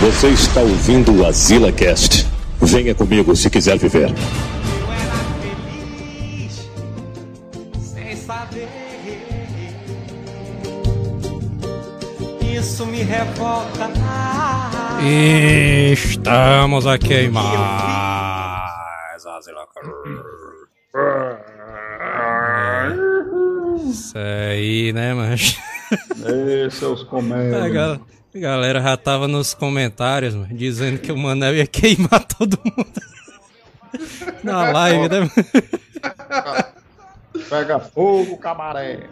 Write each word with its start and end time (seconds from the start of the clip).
Você 0.00 0.28
está 0.28 0.60
ouvindo 0.60 1.12
o 1.20 1.26
Azila 1.26 1.72
Cast. 1.72 2.26
Venha 2.60 2.94
comigo 2.94 3.34
se 3.34 3.50
quiser 3.50 3.76
viver. 3.78 4.08
Eu 4.10 4.14
era 4.92 5.14
feliz 5.40 6.68
sem 7.80 8.16
saber. 8.16 8.68
Isso 12.56 12.86
me 12.86 13.02
revolta. 13.02 13.90
Estamos 15.92 16.86
aqui 16.86 17.14
em 17.14 17.30
mais 17.30 17.48
Azila 19.26 19.66
Isso 23.90 24.18
aí, 24.18 24.92
né, 24.92 25.14
mas 25.14 25.56
Ei, 26.24 26.70
seus 26.70 27.02
comédias. 27.04 27.72
gal- 27.72 28.00
a 28.34 28.38
galera 28.38 28.80
já 28.80 28.96
tava 28.96 29.26
nos 29.28 29.54
comentários, 29.54 30.34
mano, 30.34 30.54
dizendo 30.54 30.98
que 30.98 31.10
o 31.10 31.16
Manel 31.16 31.56
ia 31.56 31.66
queimar 31.66 32.24
todo 32.28 32.58
mundo 32.64 33.00
na 34.42 34.70
live, 34.70 35.08
né? 35.08 35.30
Pega 37.48 37.80
fogo, 37.80 38.36
camaré. 38.36 39.08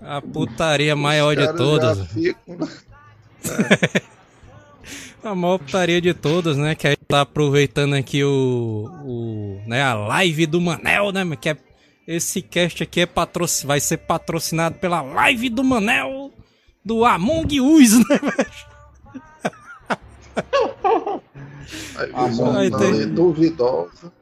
A 0.00 0.20
putaria 0.20 0.94
maior 0.96 1.34
de 1.36 1.52
todas. 1.54 2.06
ficam- 2.12 2.58
A 5.24 5.34
maior 5.34 5.58
putaria 5.58 6.00
de 6.00 6.14
todas, 6.14 6.56
né? 6.56 6.74
Que 6.76 6.86
a 6.86 6.90
gente 6.90 7.04
tá 7.08 7.22
aproveitando 7.22 7.94
aqui 7.94 8.22
o, 8.22 8.88
o 9.04 9.60
né, 9.66 9.82
a 9.82 9.94
live 9.94 10.46
do 10.46 10.60
Manel, 10.60 11.10
né? 11.10 11.24
Que 11.40 11.48
é, 11.50 11.56
esse 12.06 12.40
cast 12.40 12.82
aqui 12.84 13.00
é 13.00 13.06
patroci 13.06 13.66
vai 13.66 13.80
ser 13.80 13.96
patrocinado 13.96 14.76
pela 14.78 15.02
live 15.02 15.48
do 15.48 15.64
Manel 15.64 16.25
do 16.86 17.04
Among 17.04 17.60
Us, 17.60 17.98
né? 17.98 18.20
Aí 22.14 22.30
vai 22.36 22.66
ali 22.66 22.70
ter. 22.70 23.06
duvidosa. 23.06 24.12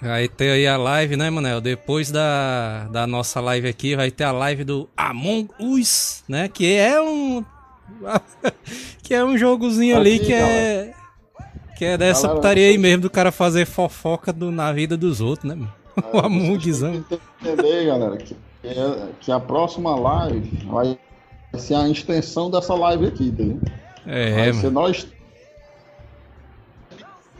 Vai 0.00 0.28
ter 0.28 0.50
aí 0.50 0.66
a 0.68 0.76
live, 0.76 1.16
né, 1.16 1.28
Manel? 1.28 1.60
Depois 1.60 2.12
da, 2.12 2.84
da 2.92 3.04
nossa 3.04 3.40
live 3.40 3.66
aqui, 3.66 3.96
vai 3.96 4.12
ter 4.12 4.22
a 4.22 4.30
live 4.30 4.62
do 4.62 4.88
Among 4.96 5.48
Us, 5.58 6.22
né? 6.28 6.46
Que 6.46 6.76
é 6.76 7.02
um. 7.02 7.44
que 9.02 9.12
é 9.12 9.24
um 9.24 9.36
jogozinho 9.36 9.96
ali 9.96 10.16
Aqui, 10.16 10.26
que 10.26 10.32
é. 10.34 10.94
Que 11.76 11.84
é 11.84 11.98
dessa 11.98 12.28
Galera, 12.28 12.40
putaria 12.40 12.68
aí 12.68 12.78
mesmo 12.78 13.02
do 13.02 13.10
cara 13.10 13.32
fazer 13.32 13.66
fofoca 13.66 14.32
do, 14.32 14.52
na 14.52 14.72
vida 14.72 14.96
dos 14.96 15.20
outros, 15.20 15.48
né, 15.48 15.56
mano? 15.56 15.72
O 16.12 16.18
Amongzão. 16.18 17.02
Tem 17.02 17.18
que 17.18 17.48
entender, 17.48 17.86
galera, 17.86 18.16
que, 18.18 18.36
que 19.20 19.32
a 19.32 19.40
próxima 19.40 19.96
live 19.96 20.64
vai 20.66 20.96
ser 21.58 21.74
a 21.74 21.88
extensão 21.88 22.50
dessa 22.50 22.74
live 22.74 23.06
aqui, 23.06 23.24
entendeu? 23.28 23.60
É, 24.06 24.34
vai 24.34 24.46
mano. 24.48 24.60
ser 24.60 24.70
nós 24.70 25.06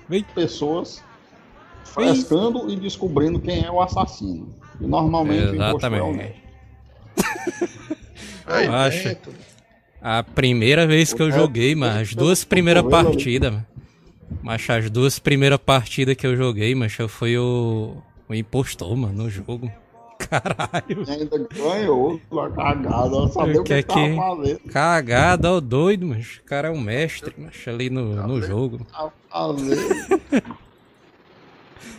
Vem. 0.08 0.24
pessoas 0.34 1.02
frescando 1.84 2.70
e 2.70 2.76
descobrindo 2.76 3.40
quem 3.40 3.64
é 3.64 3.70
o 3.70 3.80
assassino. 3.80 4.54
E 4.80 4.86
normalmente 4.86 5.42
é 5.42 5.50
o 5.50 5.54
Exatamente. 5.54 6.34
Acha? 8.46 9.08
dentro. 9.08 9.32
A 10.00 10.22
primeira 10.22 10.86
vez 10.86 11.12
que 11.12 11.20
eu 11.20 11.32
joguei, 11.32 11.74
mas 11.74 11.96
as 11.96 12.14
duas 12.14 12.44
primeiras 12.44 12.84
partidas, 12.84 13.52
mano. 13.52 13.66
Mas 14.42 14.68
as 14.68 14.90
duas 14.90 15.18
primeiras 15.18 15.58
partidas 15.58 16.14
que 16.16 16.26
eu 16.26 16.36
joguei, 16.36 16.74
mas 16.74 16.96
eu 16.98 17.08
fui 17.08 17.36
o, 17.36 17.96
o 18.28 18.34
impostor, 18.34 18.94
mano, 18.96 19.24
no 19.24 19.30
jogo. 19.30 19.70
Caralho. 20.30 21.04
E 21.06 21.10
ainda 21.10 21.38
ganhou 21.38 22.20
a 22.32 22.50
cagada, 22.50 23.16
ela 23.16 23.28
sabia 23.28 23.60
O 23.60 23.64
que 23.64 23.72
é 23.74 23.82
que, 23.82 23.94
que 23.94 24.16
tava 24.16 24.36
fazendo. 24.36 24.60
Cagada, 24.70 25.52
ó, 25.52 25.60
doido, 25.60 26.06
mas 26.06 26.36
o 26.36 26.42
cara 26.44 26.68
é 26.68 26.70
um 26.70 26.80
mestre, 26.80 27.34
mas 27.36 27.54
ali 27.66 27.90
no, 27.90 28.26
no 28.26 28.42
jogo. 28.42 28.86
Fazendo. 29.30 30.56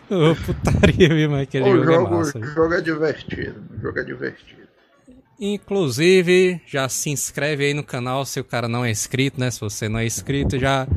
Ô, 0.10 0.34
putaria, 0.36 1.10
viu, 1.10 1.30
mas 1.30 1.42
aquele 1.44 1.70
O 1.70 1.84
jogo, 1.84 1.92
é 1.92 1.96
jogo, 1.96 2.16
massa. 2.16 2.40
o 2.40 2.44
jogo 2.46 2.74
é 2.74 2.82
divertido. 2.82 3.64
O 3.78 3.82
jogo 3.82 4.00
é 4.00 4.04
divertido. 4.04 4.68
Inclusive, 5.40 6.62
já 6.66 6.88
se 6.90 7.10
inscreve 7.10 7.66
aí 7.66 7.74
no 7.74 7.84
canal 7.84 8.26
se 8.26 8.40
o 8.40 8.44
cara 8.44 8.68
não 8.68 8.84
é 8.86 8.90
inscrito, 8.90 9.40
né? 9.40 9.52
Se 9.52 9.60
você 9.60 9.88
não 9.90 10.00
é 10.00 10.06
inscrito, 10.06 10.58
já 10.58 10.88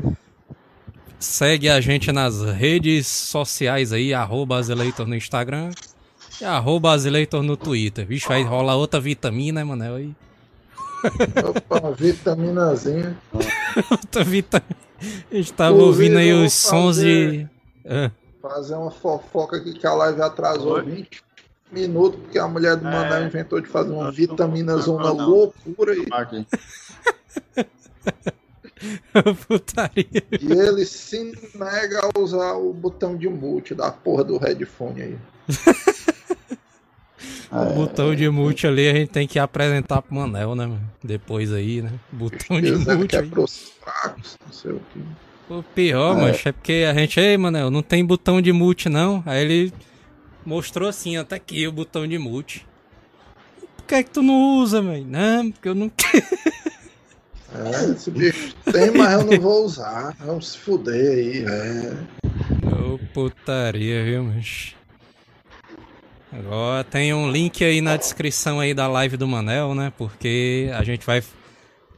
segue 1.19 1.69
a 1.69 1.81
gente 1.81 2.11
nas 2.13 2.41
redes 2.43 3.07
sociais 3.07 3.93
aí, 3.93 4.15
arroba 4.15 4.61
no 5.07 5.15
Instagram 5.15 5.71
e 6.41 6.45
arroba 6.45 6.93
Azeleitor 6.93 7.43
no 7.43 7.57
Twitter. 7.57 8.07
Vixe, 8.07 8.27
vai 8.27 8.43
rolar 8.43 8.77
outra 8.77 9.01
vitamina, 9.01 9.61
né, 9.61 9.65
Manel? 9.65 9.97
Aí. 9.97 10.15
Opa, 11.49 11.81
uma 11.81 11.93
vitaminazinha. 11.93 13.17
Outra 13.91 14.25
vitamina. 14.25 14.77
A 15.31 15.35
gente 15.35 15.53
tava 15.53 15.77
Inclusive, 15.77 16.05
ouvindo 16.05 16.19
aí 16.19 16.33
os 16.33 16.53
sons 16.53 16.97
de... 16.97 17.47
Ah, 17.87 18.11
Fazer 18.43 18.75
uma 18.75 18.91
fofoca 18.91 19.57
aqui 19.57 19.75
que 19.75 19.87
a 19.87 19.93
live 19.93 20.23
atrasou 20.23 20.83
20 20.83 21.23
minutos, 21.71 22.21
porque 22.21 22.39
a 22.39 22.49
mulher 22.49 22.77
do 22.77 22.85
Manel 22.85 23.27
inventou 23.27 23.61
de 23.61 23.69
fazer 23.69 23.93
uma 23.93 24.11
vitamina 24.11 24.77
zona 24.79 25.13
não. 25.15 25.29
loucura 25.29 25.95
e, 25.95 26.07
Aqui. 26.11 26.47
putaria. 29.47 30.07
e 30.41 30.53
ele 30.53 30.85
se 30.87 31.33
nega 31.55 32.01
a 32.03 32.19
usar 32.19 32.55
o 32.55 32.73
botão 32.73 33.17
de 33.17 33.29
mute 33.29 33.75
da 33.75 33.91
porra 33.93 34.25
do 34.25 34.39
headphone 34.39 35.03
aí. 35.03 35.19
O 37.51 37.75
botão 37.75 38.15
de 38.15 38.29
mute 38.29 38.67
ali 38.67 38.89
a 38.89 38.95
gente 38.95 39.11
tem 39.11 39.27
que 39.27 39.39
apresentar 39.39 40.03
pro 40.03 40.15
Manel, 40.15 40.55
né, 40.55 40.67
mano? 40.67 40.91
Depois 41.03 41.53
aí, 41.53 41.83
né? 41.83 41.91
Botão 42.13 42.61
de 42.61 42.73
mute 42.73 43.17
é 43.17 43.21
aí. 43.21 43.29
pros 43.29 43.73
fracos, 43.81 44.37
não 44.45 44.53
sei 44.53 44.73
o 44.73 44.81
que. 44.93 45.53
O 45.53 45.63
pior, 45.63 46.17
É. 46.17 46.21
mancho, 46.21 46.49
é 46.49 46.53
porque 46.53 46.87
a 46.89 46.95
gente, 46.95 47.19
ei, 47.19 47.37
Manel, 47.37 47.71
não 47.71 47.83
tem 47.83 48.05
botão 48.05 48.41
de 48.41 48.53
mute, 48.53 48.89
não. 48.89 49.23
Aí 49.27 49.43
ele 49.45 49.73
mostrou 50.47 50.89
assim, 50.89 51.17
até 51.17 51.37
aqui 51.37 51.67
o 51.67 51.73
botão 51.73 52.07
de 52.07 52.17
mute. 52.19 52.65
Por 53.77 53.85
que 53.87 53.95
é 53.97 54.03
que 54.05 54.11
tu 54.11 54.23
não 54.23 54.59
usa, 54.61 54.81
velho? 54.81 55.05
Não, 55.05 55.51
porque 55.51 55.69
eu 55.69 55.75
não 55.75 55.89
quero. 55.89 56.25
É, 57.53 57.91
esse 57.91 58.13
bicho 58.13 58.55
tem, 58.71 58.93
mas 58.93 59.13
eu 59.13 59.25
não 59.27 59.41
vou 59.41 59.65
usar. 59.65 60.15
Vamos 60.21 60.53
se 60.53 60.59
fuder 60.59 60.95
aí, 60.95 61.45
é. 61.45 61.97
Ô, 62.81 62.97
putaria, 63.13 64.05
viu, 64.05 64.23
mancho? 64.23 64.77
Agora 66.33 66.85
tem 66.85 67.13
um 67.13 67.31
link 67.31 67.65
aí 67.65 67.81
na 67.81 67.97
descrição 67.97 68.61
aí 68.61 68.73
da 68.73 68.87
live 68.87 69.17
do 69.17 69.27
Manel, 69.27 69.75
né? 69.75 69.93
Porque 69.99 70.71
a 70.75 70.85
gente 70.85 71.05
vai 71.05 71.23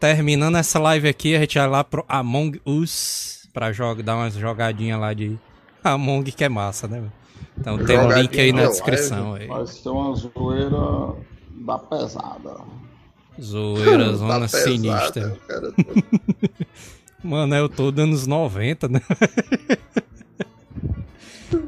terminando 0.00 0.56
essa 0.56 0.78
live 0.78 1.06
aqui, 1.08 1.34
a 1.36 1.40
gente 1.40 1.58
vai 1.58 1.68
lá 1.68 1.84
pro 1.84 2.04
Among 2.08 2.60
Us 2.64 3.48
pra 3.52 3.72
jogar, 3.72 4.02
dar 4.02 4.16
umas 4.16 4.34
jogadinhas 4.34 4.98
lá 4.98 5.12
de 5.12 5.38
Among 5.84 6.30
que 6.32 6.44
é 6.44 6.48
massa, 6.48 6.88
né? 6.88 6.98
mano? 6.98 7.12
Então 7.58 7.84
tem 7.84 7.98
um 7.98 8.10
link 8.10 8.40
aí 8.40 8.52
na 8.52 8.66
descrição 8.66 9.34
aí. 9.34 9.46
Vai 9.46 9.66
ser 9.66 9.88
uma 9.90 10.14
zoeira 10.14 11.14
da 11.66 11.78
pesada. 11.78 12.56
Zoeira, 13.40 14.06
Tá 14.10 14.12
zona 14.14 14.40
pesado, 14.40 14.64
sinistra. 14.64 15.38
cara. 15.46 15.74
Manel 17.22 17.68
todo 17.68 17.98
anos 18.00 18.26
90, 18.26 18.88
né? 18.88 19.00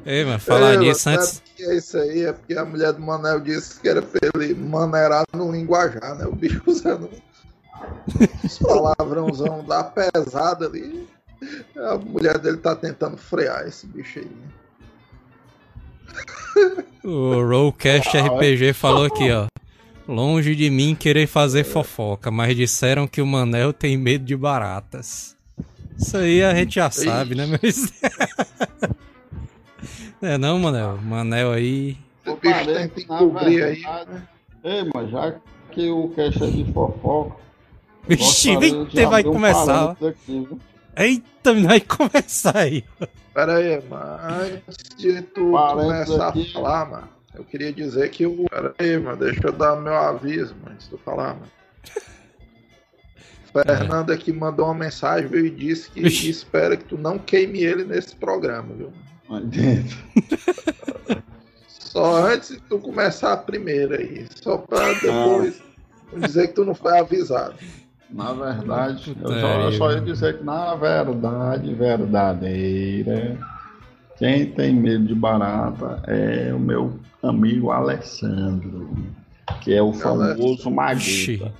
Ei, 0.06 0.24
mas 0.24 0.42
falar 0.42 0.74
É, 0.74 0.76
nisso 0.76 1.08
antes. 1.08 1.42
que 1.56 1.62
é 1.62 1.76
isso 1.76 1.96
aí, 1.98 2.24
é 2.24 2.32
porque 2.32 2.54
a 2.54 2.64
mulher 2.64 2.92
do 2.92 3.00
Manel 3.00 3.40
disse 3.40 3.80
que 3.80 3.88
era 3.88 4.02
pra 4.02 4.20
ele 4.34 4.54
maneirar 4.54 5.24
no 5.32 5.50
linguajar, 5.50 6.14
né? 6.16 6.26
O 6.26 6.32
bicho 6.34 6.62
usando 6.66 7.08
os 8.44 8.58
palavrãozão 8.58 9.64
da 9.64 9.82
pesada 9.84 10.66
ali. 10.66 11.08
A 11.76 11.96
mulher 11.96 12.38
dele 12.38 12.56
tá 12.58 12.74
tentando 12.76 13.16
frear 13.16 13.66
esse 13.66 13.86
bicho 13.86 14.18
aí. 14.18 14.24
né? 14.26 14.48
O 17.04 17.42
Rollcast 17.42 18.16
RPG 18.16 18.72
falou 18.72 19.04
aqui, 19.04 19.30
ó. 19.30 19.46
Longe 20.08 20.54
de 20.54 20.70
mim 20.70 20.94
querer 20.94 21.26
fazer 21.26 21.64
fofoca, 21.64 22.30
mas 22.30 22.56
disseram 22.56 23.06
que 23.06 23.20
o 23.20 23.26
Manel 23.26 23.72
tem 23.74 23.96
medo 23.96 24.24
de 24.24 24.34
baratas. 24.36 25.36
Isso 25.98 26.16
aí 26.16 26.42
a 26.42 26.54
gente 26.54 26.76
já 26.76 26.90
sabe, 26.90 27.34
né? 27.34 27.46
Mas. 27.46 27.92
Não 30.24 30.30
é 30.30 30.38
não, 30.38 30.58
Manel? 30.58 30.96
Manel 31.02 31.52
aí. 31.52 31.98
O 32.26 32.34
bicho 32.36 32.64
tenta 32.64 32.98
encobrir 32.98 33.62
aí. 33.62 33.74
verdade, 33.74 34.22
Ei, 34.64 34.90
mas 34.94 35.10
já 35.10 35.34
que 35.70 35.90
o 35.90 36.08
cash 36.16 36.40
é 36.40 36.46
de 36.46 36.72
fofoca. 36.72 37.36
Vixe, 38.08 38.48
eita, 38.56 39.06
vai 39.06 39.22
um 39.22 39.32
começar. 39.34 39.90
aqui? 39.90 40.48
Eita, 40.96 41.52
vai 41.52 41.78
começar 41.78 42.56
aí. 42.56 42.82
Pera 43.34 43.56
aí, 43.56 43.82
mano. 43.86 44.18
Antes 44.40 44.96
de 44.96 45.20
tu 45.20 45.52
Parênteses 45.52 46.06
começar 46.06 46.28
aqui. 46.28 46.48
a 46.48 46.52
falar, 46.54 46.90
mano, 46.90 47.08
eu 47.34 47.44
queria 47.44 47.70
dizer 47.70 48.08
que 48.08 48.24
o. 48.24 48.46
Pera 48.48 48.74
aí, 48.78 48.98
mano, 48.98 49.18
deixa 49.18 49.46
eu 49.46 49.52
dar 49.52 49.76
meu 49.76 49.94
aviso, 49.94 50.54
mano, 50.54 50.72
antes 50.72 50.86
de 50.88 50.96
tu 50.96 50.98
falar, 51.04 51.34
mano. 51.34 51.52
Fernando 53.52 54.10
aqui 54.10 54.32
mandou 54.32 54.64
uma 54.64 54.74
mensagem 54.74 55.28
viu, 55.28 55.44
e 55.44 55.50
disse 55.50 55.90
que 55.90 56.00
Vixe. 56.00 56.30
espera 56.30 56.78
que 56.78 56.84
tu 56.84 56.96
não 56.96 57.18
queime 57.18 57.62
ele 57.62 57.84
nesse 57.84 58.16
programa, 58.16 58.72
viu? 58.74 58.90
Aí 59.30 59.44
dentro. 59.44 59.98
Só 61.68 62.26
antes 62.26 62.48
de 62.48 62.60
tu 62.62 62.78
começar 62.80 63.34
a 63.34 63.36
primeira 63.36 63.98
aí. 63.98 64.26
Só 64.42 64.58
pra 64.58 64.92
depois 64.94 65.62
não 66.12 66.20
dizer 66.20 66.48
que 66.48 66.54
tu 66.54 66.64
não 66.64 66.74
foi 66.74 66.98
avisado. 66.98 67.54
Na 68.10 68.32
verdade, 68.32 69.16
eu 69.22 69.28
só, 69.28 69.60
eu 69.60 69.72
só 69.72 69.92
ia 69.92 70.00
dizer 70.00 70.38
que 70.38 70.44
na 70.44 70.74
verdade 70.74 71.74
verdadeira, 71.74 73.38
quem 74.16 74.46
tem 74.46 74.74
medo 74.74 75.06
de 75.06 75.14
barata 75.14 76.02
é 76.06 76.52
o 76.52 76.58
meu 76.58 76.98
amigo 77.22 77.70
Alessandro, 77.70 78.88
que 79.62 79.72
é 79.72 79.82
o 79.82 79.92
famoso. 79.92 80.70
Magueta. 80.70 81.52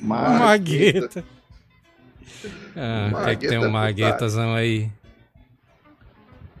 Magueta. 0.00 1.24
Ah, 2.76 3.10
o 3.12 3.24
que 3.24 3.30
é 3.30 3.36
que 3.36 3.48
tem 3.48 3.58
um 3.58 3.70
Magueta 3.70 4.08
maguetazão 4.08 4.54
aí? 4.54 4.90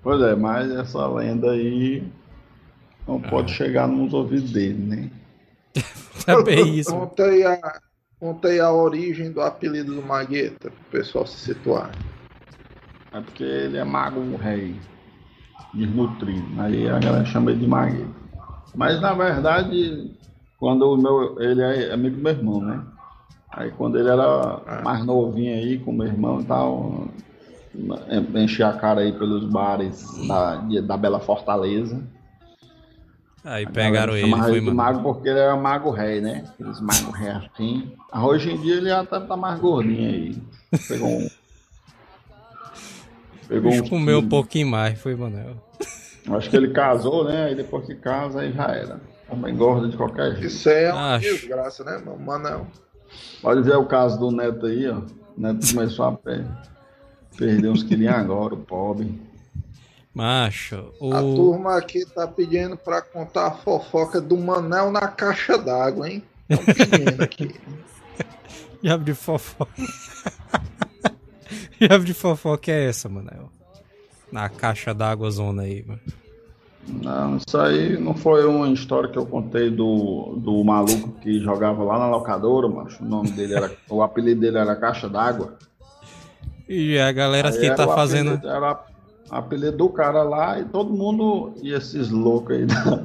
Pois 0.02 0.20
é, 0.22 0.34
mas 0.34 0.70
essa 0.70 1.06
lenda 1.06 1.52
aí 1.52 2.02
não 3.06 3.20
pode 3.20 3.52
chegar 3.52 3.88
nos 3.88 4.12
ouvidos 4.12 4.52
dele, 4.52 4.78
né? 4.78 5.10
Tá 6.24 6.40
bem 6.42 6.78
isso. 6.78 6.90
Conta 6.90 7.24
aí, 7.24 7.44
a, 7.44 7.80
conta 8.18 8.48
aí 8.48 8.60
a 8.60 8.70
origem 8.72 9.32
do 9.32 9.40
apelido 9.40 9.94
do 9.94 10.02
Magueta, 10.02 10.70
pro 10.70 10.98
pessoal 10.98 11.26
se 11.26 11.38
situar. 11.38 11.90
É 13.12 13.20
porque 13.20 13.44
ele 13.44 13.76
é 13.76 13.84
mago 13.84 14.36
rei, 14.36 14.74
desnutrido. 15.74 16.46
Aí 16.58 16.88
a 16.88 16.98
galera 16.98 17.24
chama 17.26 17.50
ele 17.50 17.60
de 17.60 17.66
magueta. 17.66 18.22
Mas 18.74 19.00
na 19.02 19.12
verdade, 19.12 20.16
quando 20.58 20.94
o 20.94 20.96
meu. 20.96 21.40
Ele 21.40 21.60
é 21.60 21.92
amigo 21.92 22.16
do 22.16 22.22
meu 22.22 22.32
irmão, 22.32 22.60
né? 22.62 22.82
Aí 23.50 23.70
quando 23.72 23.98
ele 23.98 24.08
era 24.08 24.82
mais 24.82 25.04
novinho 25.04 25.54
aí, 25.54 25.78
com 25.78 25.90
o 25.90 25.94
meu 25.94 26.06
irmão 26.06 26.40
e 26.40 26.44
tal, 26.44 27.08
enchia 28.34 28.68
a 28.68 28.72
cara 28.74 29.00
aí 29.00 29.12
pelos 29.12 29.44
bares 29.44 30.06
da, 30.26 30.56
da 30.56 30.96
Bela 30.96 31.20
Fortaleza. 31.20 32.02
Aí 33.44 33.66
pegaram 33.66 34.16
ele, 34.16 34.32
de 34.32 34.60
mano. 34.60 34.74
mago 34.74 35.02
porque 35.02 35.28
ele 35.28 35.40
era 35.40 35.56
mago 35.56 35.90
rei, 35.90 36.20
né? 36.20 36.44
Aqueles 36.48 36.80
magos 36.80 37.18
rei 37.18 37.30
assim. 37.30 37.92
Ah, 38.12 38.24
Hoje 38.24 38.52
em 38.52 38.60
dia 38.60 38.76
ele 38.76 38.88
já 38.88 39.04
tá, 39.04 39.20
tá 39.20 39.36
mais 39.36 39.58
gordinho 39.58 40.08
aí. 40.08 40.38
Pegou 40.86 41.08
um. 41.08 41.28
Pegou 43.48 43.70
bicho 43.70 43.82
uns 43.82 43.88
comeu 43.90 44.20
um 44.20 44.28
pouquinho 44.28 44.68
mais, 44.68 44.98
foi, 45.00 45.16
Manel. 45.16 45.56
Acho 46.30 46.48
que 46.48 46.56
ele 46.56 46.68
casou, 46.72 47.24
né? 47.24 47.46
Aí 47.46 47.54
depois 47.56 47.84
que 47.84 47.96
casa, 47.96 48.42
aí 48.42 48.52
já 48.52 48.66
era. 48.68 49.00
Também 49.28 49.54
engorda 49.54 49.88
de 49.88 49.96
qualquer 49.96 50.32
jeito. 50.32 50.46
Isso 50.46 50.68
aí 50.68 50.84
é 50.84 50.92
uma 50.92 51.14
Acho. 51.16 51.28
desgraça, 51.28 51.82
né? 51.84 52.00
Manel? 52.20 52.66
Pode 53.40 53.62
ver 53.62 53.76
o 53.76 53.86
caso 53.86 54.20
do 54.20 54.30
Neto 54.30 54.66
aí, 54.66 54.88
ó. 54.88 54.98
O 54.98 55.04
Neto 55.40 55.74
começou 55.74 56.04
a 56.04 56.12
per- 56.12 56.46
perder 57.36 57.70
uns 57.70 57.82
quilinhos 57.82 58.14
agora, 58.14 58.54
o 58.54 58.58
pobre. 58.58 59.20
Macho, 60.14 60.92
A 61.00 61.22
o. 61.22 61.34
turma 61.34 61.78
aqui 61.78 62.04
tá 62.04 62.26
pedindo 62.26 62.76
pra 62.76 63.00
contar 63.00 63.46
a 63.46 63.50
fofoca 63.52 64.20
do 64.20 64.36
Manel 64.36 64.90
na 64.90 65.08
caixa 65.08 65.56
d'água, 65.56 66.10
hein? 66.10 66.22
Estão 66.50 66.74
pedindo 66.74 67.22
aqui. 67.22 67.54
Diabo 68.82 69.04
de 69.04 69.14
fofoca. 69.14 69.72
Diabo 71.80 72.04
de 72.04 72.12
fofoca 72.12 72.70
é 72.70 72.88
essa, 72.88 73.08
Manel? 73.08 73.50
Na 74.30 74.48
caixa 74.48 74.92
d'água 74.92 75.30
zona 75.30 75.62
aí, 75.62 75.84
mano. 75.86 76.00
Não, 76.86 77.36
isso 77.36 77.56
aí 77.58 77.96
não 77.98 78.14
foi 78.14 78.44
uma 78.44 78.68
história 78.68 79.08
que 79.08 79.16
eu 79.16 79.24
contei 79.24 79.70
do, 79.70 80.34
do 80.38 80.62
maluco 80.64 81.12
que 81.20 81.38
jogava 81.38 81.82
lá 81.84 81.98
na 81.98 82.08
locadora, 82.08 82.68
macho. 82.68 83.02
O 83.02 83.06
nome 83.06 83.30
dele 83.30 83.54
era. 83.54 83.72
O 83.88 84.02
apelido 84.02 84.40
dele 84.40 84.58
era 84.58 84.74
Caixa 84.74 85.08
d'Água. 85.08 85.56
E 86.68 86.98
a 86.98 87.10
galera 87.12 87.48
Aí 87.50 87.58
que 87.58 87.70
tá 87.74 87.86
fazendo. 87.88 88.34
apelido- 88.34 88.48
Era 88.48 88.72
o 89.30 89.34
apelido 89.34 89.76
do 89.76 89.88
cara 89.88 90.22
lá 90.22 90.58
e 90.60 90.64
todo 90.64 90.92
mundo. 90.92 91.54
E 91.62 91.72
esses 91.72 92.10
loucos 92.10 92.56
aí 92.56 92.64
da, 92.66 93.02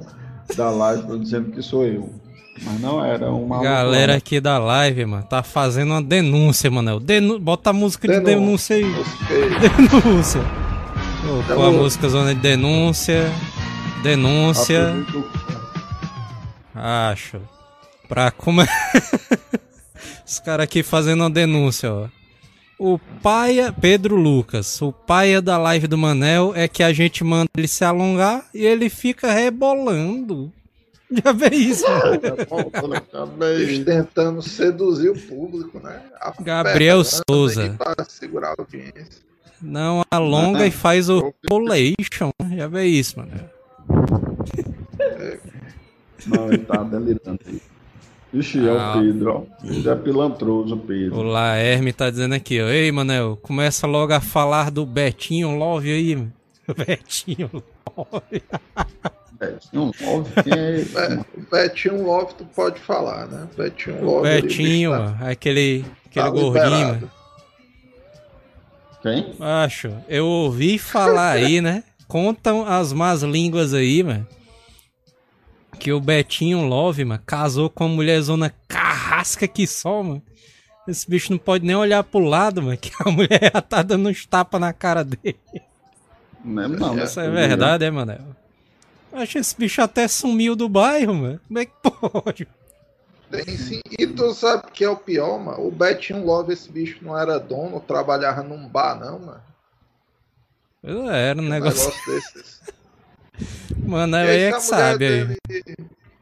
da 0.56 0.70
live 0.70 1.20
dizendo 1.20 1.52
que 1.52 1.62
sou 1.62 1.86
eu. 1.86 2.10
Mas 2.64 2.80
não 2.82 3.04
era 3.06 3.32
um 3.32 3.46
maluco. 3.46 3.66
Galera 3.70 4.16
aqui 4.16 4.40
da 4.42 4.58
live, 4.58 5.06
mano, 5.06 5.24
tá 5.30 5.44
fazendo 5.44 5.92
uma 5.92 6.02
denúncia, 6.02 6.72
Manel. 6.72 7.00
Denu... 7.00 7.38
Bota 7.38 7.70
a 7.70 7.74
música 7.74 8.08
de 8.08 8.20
denúncia 8.20 8.76
Denúncia. 8.78 9.06
aí. 9.30 9.60
Denúncia. 9.60 10.42
Colocou 11.22 11.54
a 11.54 11.56
Denúncia. 11.56 11.82
música 11.84 12.10
zona 12.10 12.34
de 12.34 12.42
denúncia. 12.42 13.32
Denúncia. 14.02 14.90
Apelido 14.90 15.30
Acho. 16.74 17.42
Pra 18.08 18.32
como. 18.32 18.62
Os 20.26 20.40
caras 20.40 20.64
aqui 20.64 20.84
fazendo 20.84 21.22
uma 21.22 21.30
denúncia, 21.30 21.94
ó. 21.94 22.08
O 22.80 23.00
paia. 23.24 23.74
Pedro 23.74 24.16
Lucas. 24.16 24.82
O 24.82 24.92
paia 24.92 25.42
da 25.42 25.58
live 25.58 25.88
do 25.88 25.98
Manel 25.98 26.54
é 26.56 26.68
que 26.68 26.84
a 26.84 26.94
gente 26.94 27.24
manda 27.24 27.50
ele 27.58 27.68
se 27.68 27.84
alongar 27.84 28.46
e 28.54 28.66
ele 28.66 28.90
fica 28.90 29.32
rebolando. 29.32 30.52
Já 31.24 31.32
vê 31.32 31.56
isso, 31.56 31.86
mano. 31.90 33.02
Também. 33.12 33.50
Eles 33.50 33.86
tentando 33.86 34.42
seduzir 34.42 35.10
o 35.10 35.20
público, 35.20 35.80
né? 35.80 36.02
Gabriel 36.42 37.02
Apertando 37.02 37.24
Souza. 37.30 37.76
Pra 37.78 38.06
segurar 38.06 38.50
a 38.50 38.56
audiência. 38.60 39.26
Não 39.62 40.04
alonga 40.12 40.68
e 40.68 40.72
faz 40.72 41.10
o 41.10 41.34
rolation. 41.50 42.30
Já 42.56 42.68
vê 42.68 42.86
isso, 42.86 43.18
mano. 43.18 43.32
Não, 46.28 46.48
ele 46.48 46.60
tá 46.60 46.84
delirando 46.84 47.40
aí. 47.48 47.62
Ixi, 48.34 48.68
é 48.68 48.72
Ah. 48.72 48.94
o 48.96 49.00
Pedro, 49.02 49.32
ó. 49.64 49.66
Ele 49.66 49.90
é 49.90 49.96
pilantroso, 49.96 50.76
O 50.76 50.78
Pedro. 50.80 51.22
Laerme 51.24 51.94
tá 51.94 52.10
dizendo 52.10 52.36
aqui, 52.36 52.62
ó. 52.62 52.68
Ei, 52.68 52.92
Manel, 52.92 53.38
começa 53.42 53.88
logo 53.88 54.14
a 54.14 54.20
falar 54.20 54.70
do 54.70 54.86
Betinho 54.86 55.58
Love 55.58 55.92
aí, 55.92 56.16
mano. 56.16 56.34
Betinho 56.88 57.50
Love. 57.96 58.44
É, 59.40 59.56
óbvio 60.06 60.44
que 60.44 60.52
é 60.52 60.82
É, 60.82 61.26
Betinho 61.52 62.04
Love 62.06 62.34
tu 62.36 62.46
pode 62.56 62.80
falar, 62.80 63.28
né? 63.28 63.48
Betinho 63.56 64.04
Love. 64.04 64.28
ali, 64.28 64.42
Betinho, 64.42 64.92
tá- 64.92 65.00
mano. 65.00 65.18
Aquele, 65.22 65.86
aquele 66.06 66.26
tá 66.26 66.30
gordinho, 66.30 66.88
mano. 66.88 67.12
Quem? 69.02 69.34
Acho, 69.40 69.94
eu 70.10 70.26
ouvi 70.26 70.78
falar 70.78 71.32
aí, 71.34 71.62
né? 71.62 71.84
Contam 72.08 72.66
as 72.66 72.92
más 72.92 73.22
línguas 73.22 73.74
aí, 73.74 74.02
mano. 74.04 74.28
Que 75.80 75.92
o 75.92 76.00
Betinho 76.00 76.66
Love, 76.66 77.06
mano, 77.06 77.22
casou 77.26 77.70
com 77.70 77.86
uma 77.86 77.96
mulherzona 77.96 78.54
carrasca 78.68 79.48
que 79.48 79.66
só, 79.68 80.02
mano. 80.04 80.22
Esse 80.88 81.10
bicho 81.10 81.32
não 81.32 81.38
pode 81.38 81.66
nem 81.66 81.76
olhar 81.76 82.04
pro 82.04 82.20
lado, 82.20 82.62
mano, 82.62 82.78
que 82.78 82.92
a 83.00 83.10
mulher 83.12 83.52
já 83.54 83.62
tá 83.62 83.82
dando 83.84 84.10
uns 84.10 84.26
tapas 84.26 84.60
na 84.60 84.72
cara 84.74 85.04
dele. 85.04 85.38
Não 86.44 86.64
é, 86.64 86.68
não. 86.68 86.98
Isso 87.04 87.20
é 87.20 87.30
verdade, 87.30 87.84
é, 87.86 87.92
mano? 87.92 88.18
Acho 89.12 89.34
que 89.34 89.38
esse 89.40 89.56
bicho 89.58 89.82
até 89.82 90.08
sumiu 90.08 90.56
do 90.56 90.70
bairro, 90.70 91.14
mano. 91.14 91.42
Como 91.48 91.60
é 91.60 91.66
que 91.66 91.74
pode? 91.82 92.48
Tem 93.30 93.58
sim. 93.58 93.82
E 94.00 94.08
tu 94.08 94.34
sabe 94.34 94.68
o 94.68 94.72
que 94.72 94.84
é 94.86 94.90
o 94.90 94.96
pior, 94.96 95.38
mano? 95.40 95.68
O 95.68 95.72
Betinho 95.72 96.26
Love, 96.26 96.54
esse 96.54 96.72
bicho 96.72 97.00
não 97.02 97.18
era 97.18 97.38
dono, 97.38 97.80
trabalhava 97.82 98.42
num 98.42 98.68
bar, 98.68 98.98
não, 98.98 99.20
mano. 99.20 99.42
Era 100.84 101.42
um 101.42 101.44
Um 101.44 101.50
negócio. 101.50 101.90
negócio 101.90 102.14
desses. 102.14 102.62
Mano, 103.86 104.18
E 104.18 104.20
aí 104.20 104.42
é 104.44 104.52
que 104.52 104.60
sabe 104.62 104.98
dele, 104.98 105.38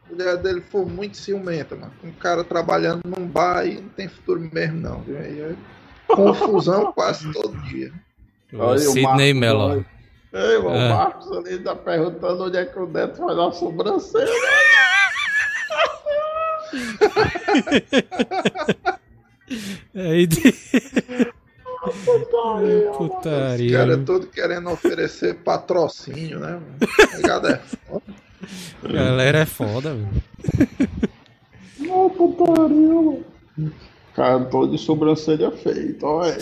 a 0.08 0.14
mulher 0.14 0.38
dele 0.38 0.62
for 0.62 0.86
muito 0.86 1.18
ciumenta, 1.18 1.76
mano. 1.76 1.92
Um 2.04 2.12
cara 2.12 2.44
trabalhando 2.44 3.02
num 3.06 3.26
bar 3.28 3.58
aí 3.58 3.82
não 3.82 3.90
tem 3.90 4.08
futuro 4.08 4.40
mesmo, 4.54 4.80
não. 4.80 5.02
Viu? 5.02 5.18
Aí 5.18 5.40
é 5.42 5.56
confusão 6.08 6.92
quase 6.94 7.32
todo 7.34 7.58
dia. 7.64 7.92
O 8.54 8.78
Sidney 8.78 9.34
Mello. 9.34 9.84
Ei, 10.34 10.58
o 10.58 10.70
Ah. 10.70 10.90
Marcos 10.90 11.32
ali 11.32 11.58
tá 11.60 11.76
perguntando 11.76 12.44
onde 12.46 12.58
é 12.58 12.66
que 12.66 12.78
o 12.78 12.86
Neto 12.88 13.18
faz 13.18 13.38
a 13.40 13.52
sobrancelha. 13.52 14.32
Aí 19.96 20.28
de... 21.92 22.90
Os 22.90 22.98
Putaria. 22.98 23.78
caras 23.78 24.06
todos 24.06 24.30
querendo 24.30 24.70
oferecer 24.70 25.36
patrocínio, 25.36 26.40
né? 26.40 26.60
Pegada 27.12 27.50
é 27.50 27.58
foda. 27.58 28.04
Galera 28.84 29.40
é 29.40 29.46
foda, 29.46 29.96
velho. 29.96 30.70
Não, 31.80 32.10
putaria. 32.10 33.24
Cara, 34.16 34.46
tô 34.46 34.66
de 34.66 34.78
sobrancelha 34.78 35.52
feita, 35.52 36.06
olha. 36.06 36.34
aqui. 36.34 36.42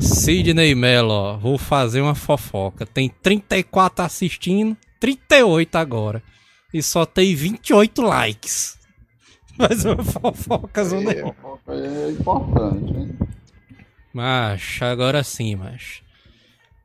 Sidney 0.00 0.74
Mello, 0.74 1.12
ó. 1.12 1.36
Vou 1.36 1.58
fazer 1.58 2.00
uma 2.00 2.14
fofoca. 2.14 2.86
Tem 2.86 3.08
34 3.08 4.04
assistindo, 4.04 4.76
38 5.00 5.74
agora. 5.76 6.22
E 6.72 6.82
só 6.82 7.04
tem 7.04 7.34
28 7.34 8.02
likes. 8.02 8.78
Faz 9.56 9.84
uma 9.84 10.02
fofoca, 10.02 10.84
zona. 10.84 11.12
É, 11.12 11.34
É 11.68 12.10
importante, 12.10 12.92
hein? 12.96 13.10
Mas, 14.14 14.78
agora 14.80 15.24
sim, 15.24 15.56
mas. 15.56 16.00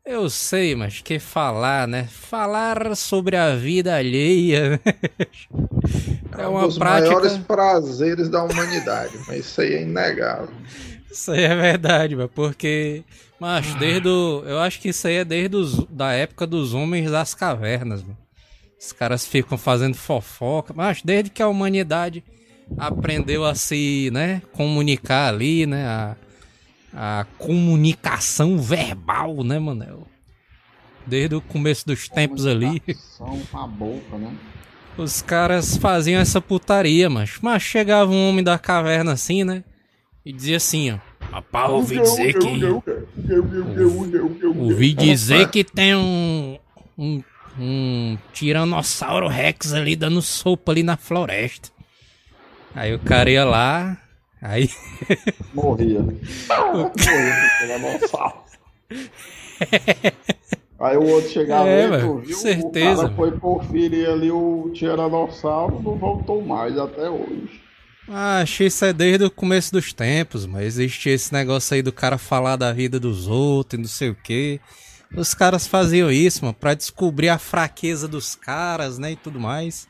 Eu 0.04 0.32
sei, 0.32 0.76
mas 0.76 1.00
que 1.00 1.20
falar, 1.20 1.88
né? 1.88 2.08
Falar 2.10 2.96
sobre 2.96 3.36
a 3.36 3.56
vida 3.56 3.96
alheia. 3.96 4.82
né? 4.82 5.00
É 6.36 6.48
um 6.48 6.54
uma 6.54 6.62
dos 6.62 6.80
prática. 6.80 7.14
maiores 7.14 7.38
prazeres 7.38 8.30
da 8.30 8.44
humanidade, 8.44 9.14
mas 9.28 9.46
isso 9.46 9.62
aí 9.62 9.76
é 9.76 9.84
inegável. 9.84 10.50
Isso 11.12 11.32
aí 11.32 11.44
é 11.44 11.56
verdade, 11.56 12.16
mas 12.16 12.32
porque. 12.34 13.04
Mas 13.40 13.76
desde 13.76 14.08
o. 14.08 14.44
Eu 14.48 14.58
acho 14.58 14.82
que 14.82 14.90
isso 14.90 15.08
aí 15.08 15.18
é 15.18 15.24
desde 15.24 15.56
os, 15.56 15.86
da 15.86 16.12
época 16.12 16.48
dos 16.48 16.74
homens 16.74 17.12
das 17.12 17.36
cavernas, 17.36 18.02
mano. 18.02 18.18
Os 18.80 18.92
caras 18.92 19.24
ficam 19.24 19.56
fazendo 19.56 19.94
fofoca. 19.94 20.74
Mas 20.76 21.04
desde 21.04 21.30
que 21.30 21.44
a 21.44 21.48
humanidade 21.48 22.24
aprendeu 22.76 23.46
a 23.46 23.54
se, 23.54 24.10
né, 24.12 24.42
comunicar 24.54 25.28
ali, 25.28 25.68
né, 25.68 25.86
a, 25.86 26.16
a 26.94 27.26
comunicação 27.38 28.58
verbal, 28.58 29.44
né, 29.44 29.60
Manel? 29.60 30.08
Desde 31.06 31.36
o 31.36 31.42
começo 31.42 31.86
dos 31.88 32.08
tempos 32.08 32.46
ali. 32.46 32.80
Comunicação 32.80 33.42
com 33.52 33.58
a 33.58 33.68
boca, 33.68 34.18
né? 34.18 34.36
Os 34.98 35.22
caras 35.22 35.78
faziam 35.78 36.20
essa 36.20 36.42
putaria, 36.42 37.10
mas, 37.10 37.40
mas 37.42 37.64
chegava 37.64 38.12
um 38.12 38.30
homem 38.30 38.44
da 38.44 38.60
caverna 38.60 39.14
assim, 39.14 39.44
né? 39.44 39.64
E 40.26 40.34
dizia 40.34 40.58
assim, 40.58 40.92
ó. 40.92 40.98
Rapaz, 41.32 41.70
ouvi 41.70 42.00
dizer 42.00 42.34
que. 42.38 42.48
Ouvi 44.58 44.94
dizer 44.94 45.50
que 45.50 45.64
tem 45.64 45.96
um. 45.96 46.58
Um, 46.98 47.24
um 47.58 48.18
tiranossauro 48.34 49.28
rex 49.28 49.74
ali 49.74 49.96
dando 49.96 50.22
sopa 50.22 50.72
ali 50.72 50.84
na 50.84 50.98
floresta. 50.98 51.70
Aí 52.76 52.94
o 52.94 53.00
cara 53.00 53.30
ia 53.30 53.46
lá. 53.46 53.98
Aí. 54.42 54.70
Morria. 55.54 56.00
Morria, 56.48 57.50
tiranossauro. 57.60 58.34
Aí 60.80 60.96
o 60.98 61.04
outro 61.08 61.30
chegava 61.30 61.68
É, 61.68 61.82
ali, 61.84 61.92
mano, 61.92 62.22
tu 62.22 62.28
viu? 62.28 62.38
certeza, 62.38 62.68
O 62.68 62.96
cara 62.96 63.04
mano. 63.04 63.16
foi 63.16 63.32
conferir 63.40 64.10
ali 64.10 64.32
o 64.32 64.72
tiranossauro, 64.74 65.82
não 65.84 65.96
voltou 65.98 66.42
mais 66.42 66.78
até 66.78 67.10
hoje. 67.10 67.60
Ah, 68.08 68.40
achei 68.42 68.68
isso 68.68 68.86
é 68.86 68.94
desde 68.94 69.26
o 69.26 69.30
começo 69.32 69.72
dos 69.74 69.92
tempos, 69.94 70.46
mas 70.46 70.80
existia 70.80 71.14
esse 71.14 71.34
negócio 71.34 71.76
aí 71.76 71.82
do 71.82 71.92
cara 71.92 72.18
falar 72.18 72.56
da 72.56 72.72
vida 72.72 73.00
dos 73.00 73.28
outros 73.28 73.78
e 73.78 73.82
não 73.82 73.90
sei 73.90 74.10
o 74.10 74.16
quê. 74.16 74.60
Os 75.16 75.34
caras 75.34 75.68
faziam 75.68 76.10
isso, 76.10 76.46
mano, 76.46 76.56
pra 76.58 76.74
descobrir 76.74 77.30
a 77.30 77.38
fraqueza 77.38 78.08
dos 78.08 78.34
caras, 78.36 78.98
né, 78.98 79.12
e 79.12 79.16
tudo 79.18 79.40
mais. 79.40 79.88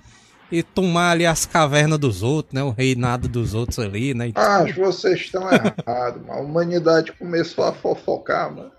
E 0.51 0.63
tomar 0.63 1.11
ali 1.11 1.25
as 1.25 1.45
cavernas 1.45 1.99
dos 1.99 2.23
outros, 2.23 2.53
né, 2.53 2.63
o 2.63 2.71
reinado 2.71 3.27
dos 3.27 3.53
outros 3.53 3.77
ali, 3.77 4.13
né. 4.13 4.31
que 4.73 4.79
vocês 4.79 5.19
estão 5.19 5.43
errados, 5.51 6.21
mano. 6.25 6.33
A 6.33 6.41
humanidade 6.41 7.11
começou 7.13 7.65
a 7.65 7.73
fofocar, 7.73 8.53
mano. 8.53 8.71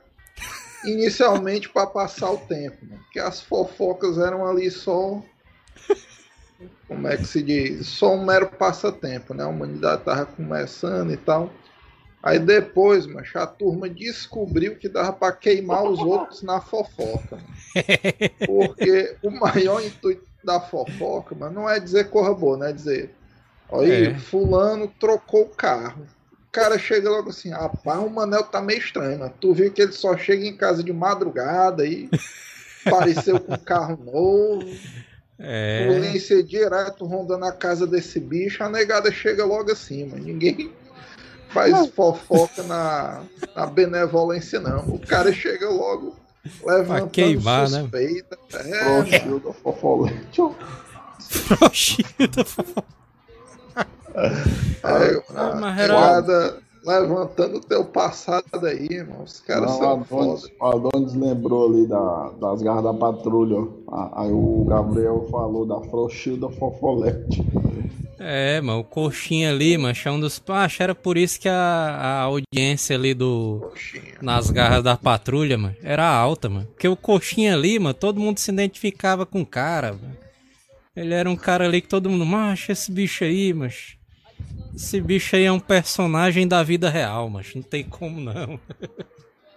Inicialmente 0.84 1.68
para 1.68 1.86
passar 1.86 2.30
o 2.32 2.38
tempo, 2.38 2.78
mano. 2.86 3.00
Porque 3.04 3.20
as 3.20 3.40
fofocas 3.40 4.18
eram 4.18 4.46
ali 4.46 4.70
só. 4.70 5.22
Como 6.88 7.06
é 7.06 7.16
que 7.16 7.24
se 7.24 7.42
diz? 7.42 7.86
Só 7.86 8.14
um 8.14 8.24
mero 8.24 8.48
passatempo, 8.48 9.32
né? 9.32 9.44
A 9.44 9.48
humanidade 9.48 10.02
tava 10.02 10.26
começando 10.26 11.12
e 11.12 11.16
tal. 11.16 11.52
Aí 12.22 12.38
depois, 12.38 13.06
mano, 13.06 13.26
a 13.34 13.46
turma 13.46 13.88
descobriu 13.88 14.76
que 14.76 14.88
dava 14.88 15.12
para 15.12 15.32
queimar 15.32 15.84
os 15.84 16.00
outros 16.00 16.42
na 16.42 16.60
fofoca. 16.60 17.36
mano. 17.36 17.48
Porque 18.46 19.16
o 19.22 19.30
maior 19.30 19.82
intuito 19.82 20.29
da 20.42 20.60
fofoca, 20.60 21.34
mano, 21.34 21.60
não 21.62 21.70
é 21.70 21.78
dizer 21.78 22.10
corra 22.10 22.34
boa, 22.34 22.56
não 22.56 22.66
é 22.66 22.72
dizer. 22.72 23.14
Olha, 23.68 24.10
É. 24.10 24.14
fulano 24.18 24.88
trocou 24.98 25.42
o 25.42 25.48
carro. 25.50 26.02
O 26.48 26.52
cara 26.52 26.78
chega 26.78 27.08
logo 27.08 27.30
assim, 27.30 27.50
rapaz, 27.50 28.00
o 28.00 28.10
Manel 28.10 28.42
tá 28.42 28.60
meio 28.60 28.80
estranho, 28.80 29.18
mano. 29.20 29.32
Tu 29.40 29.54
viu 29.54 29.72
que 29.72 29.82
ele 29.82 29.92
só 29.92 30.16
chega 30.16 30.44
em 30.44 30.56
casa 30.56 30.82
de 30.82 30.92
madrugada 30.92 31.86
e 31.86 32.08
apareceu 32.84 33.38
com 33.38 33.54
um 33.54 33.58
carro 33.58 33.96
novo. 34.04 34.66
É, 35.38 35.86
Polícia 35.86 36.42
direto 36.42 37.06
rondando 37.06 37.44
a 37.46 37.52
casa 37.52 37.86
desse 37.86 38.18
bicho, 38.20 38.62
a 38.62 38.68
negada 38.68 39.10
chega 39.12 39.44
logo 39.44 39.70
assim, 39.70 40.04
mano. 40.06 40.24
Ninguém 40.24 40.72
faz 41.50 41.86
fofoca 41.88 42.62
na, 42.64 43.22
na 43.54 43.66
benevolência, 43.66 44.60
não. 44.60 44.80
O 44.88 44.98
cara 44.98 45.32
chega 45.32 45.68
logo 45.68 46.16
levantando 46.64 47.10
queimar, 47.10 47.68
né? 47.70 47.80
suspeita. 47.82 48.38
É, 48.54 48.84
Proxil 48.84 49.40
da 49.40 49.52
fofolete. 49.52 50.40
ó. 50.40 50.50
Proxida, 51.56 52.44
é, 54.14 55.22
Ah, 55.34 55.50
a 55.52 55.54
mas 55.56 55.78
era- 55.78 55.94
negada 55.94 56.58
levantando 56.84 57.58
o 57.58 57.60
teu 57.60 57.84
passado 57.84 58.66
aí, 58.66 58.88
irmão. 58.90 59.22
Os 59.22 59.40
caras 59.40 59.70
Não, 59.72 59.78
são 59.78 60.04
foda. 60.04 60.24
Adonis, 60.32 60.44
o 60.60 60.64
Adonis 60.66 61.14
lembrou 61.14 61.68
ali 61.68 61.86
da, 61.86 62.30
das 62.40 62.62
garras 62.62 62.84
da 62.84 62.94
patrulha. 62.94 63.68
Ah, 63.88 64.22
Aí 64.22 64.32
o 64.32 64.64
Gabriel 64.66 65.28
falou 65.30 65.66
da 65.66 65.78
Frouxilda 65.90 66.48
Fofolete. 66.48 67.46
É, 68.22 68.60
mano, 68.60 68.80
o 68.80 68.84
coxinha 68.84 69.48
ali, 69.48 69.78
mano, 69.78 69.96
é 70.04 70.10
um 70.10 70.20
dos. 70.20 70.42
Acho 70.48 70.82
era 70.82 70.94
por 70.94 71.16
isso 71.16 71.40
que 71.40 71.48
a, 71.48 71.54
a 71.54 72.20
audiência 72.20 72.94
ali 72.94 73.14
do. 73.14 73.60
Coxinha. 73.70 74.14
Nas 74.20 74.50
garras 74.50 74.84
da 74.84 74.94
patrulha, 74.94 75.56
mano, 75.56 75.74
era 75.82 76.06
alta, 76.06 76.46
mano. 76.50 76.66
Porque 76.66 76.86
o 76.86 76.94
coxinha 76.94 77.54
ali, 77.54 77.78
mano, 77.78 77.94
todo 77.94 78.20
mundo 78.20 78.36
se 78.38 78.50
identificava 78.50 79.24
com 79.24 79.40
o 79.40 79.46
cara, 79.46 79.94
mano. 79.94 80.16
Ele 80.94 81.14
era 81.14 81.30
um 81.30 81.36
cara 81.36 81.64
ali 81.64 81.80
que 81.80 81.88
todo 81.88 82.10
mundo, 82.10 82.26
macho, 82.26 82.70
esse 82.70 82.92
bicho 82.92 83.24
aí, 83.24 83.54
mas. 83.54 83.96
Esse 84.76 85.00
bicho 85.00 85.34
aí 85.34 85.44
é 85.44 85.52
um 85.52 85.58
personagem 85.60 86.46
da 86.46 86.62
vida 86.62 86.90
real, 86.90 87.30
mas 87.30 87.54
não 87.54 87.62
tem 87.62 87.84
como 87.84 88.20
não. 88.20 88.60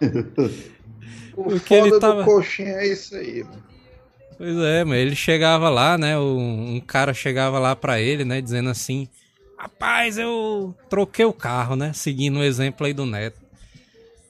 O 1.36 1.44
Porque 1.44 1.74
ele 1.74 1.88
foda 1.90 2.00
tava- 2.00 2.20
do 2.22 2.24
coxinha 2.24 2.68
é 2.76 2.86
isso 2.92 3.14
aí, 3.16 3.42
mano. 3.42 3.62
Pois 4.36 4.56
é, 4.58 4.84
mas 4.84 4.98
ele 4.98 5.14
chegava 5.14 5.68
lá, 5.68 5.96
né? 5.96 6.18
Um, 6.18 6.76
um 6.76 6.80
cara 6.80 7.14
chegava 7.14 7.58
lá 7.58 7.76
pra 7.76 8.00
ele, 8.00 8.24
né? 8.24 8.40
Dizendo 8.40 8.70
assim: 8.70 9.08
Rapaz, 9.56 10.18
eu 10.18 10.74
troquei 10.90 11.24
o 11.24 11.32
carro, 11.32 11.76
né? 11.76 11.92
Seguindo 11.92 12.38
o 12.38 12.44
exemplo 12.44 12.86
aí 12.86 12.92
do 12.92 13.06
Neto. 13.06 13.38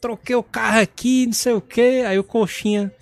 Troquei 0.01 0.37
o 0.37 0.43
carro 0.43 0.81
aqui, 0.81 1.27
não 1.27 1.33
sei 1.33 1.53
o 1.55 1.61
que. 1.61 2.03
Aí 2.07 2.19
o 2.19 2.25
Coxinha: 2.25 2.93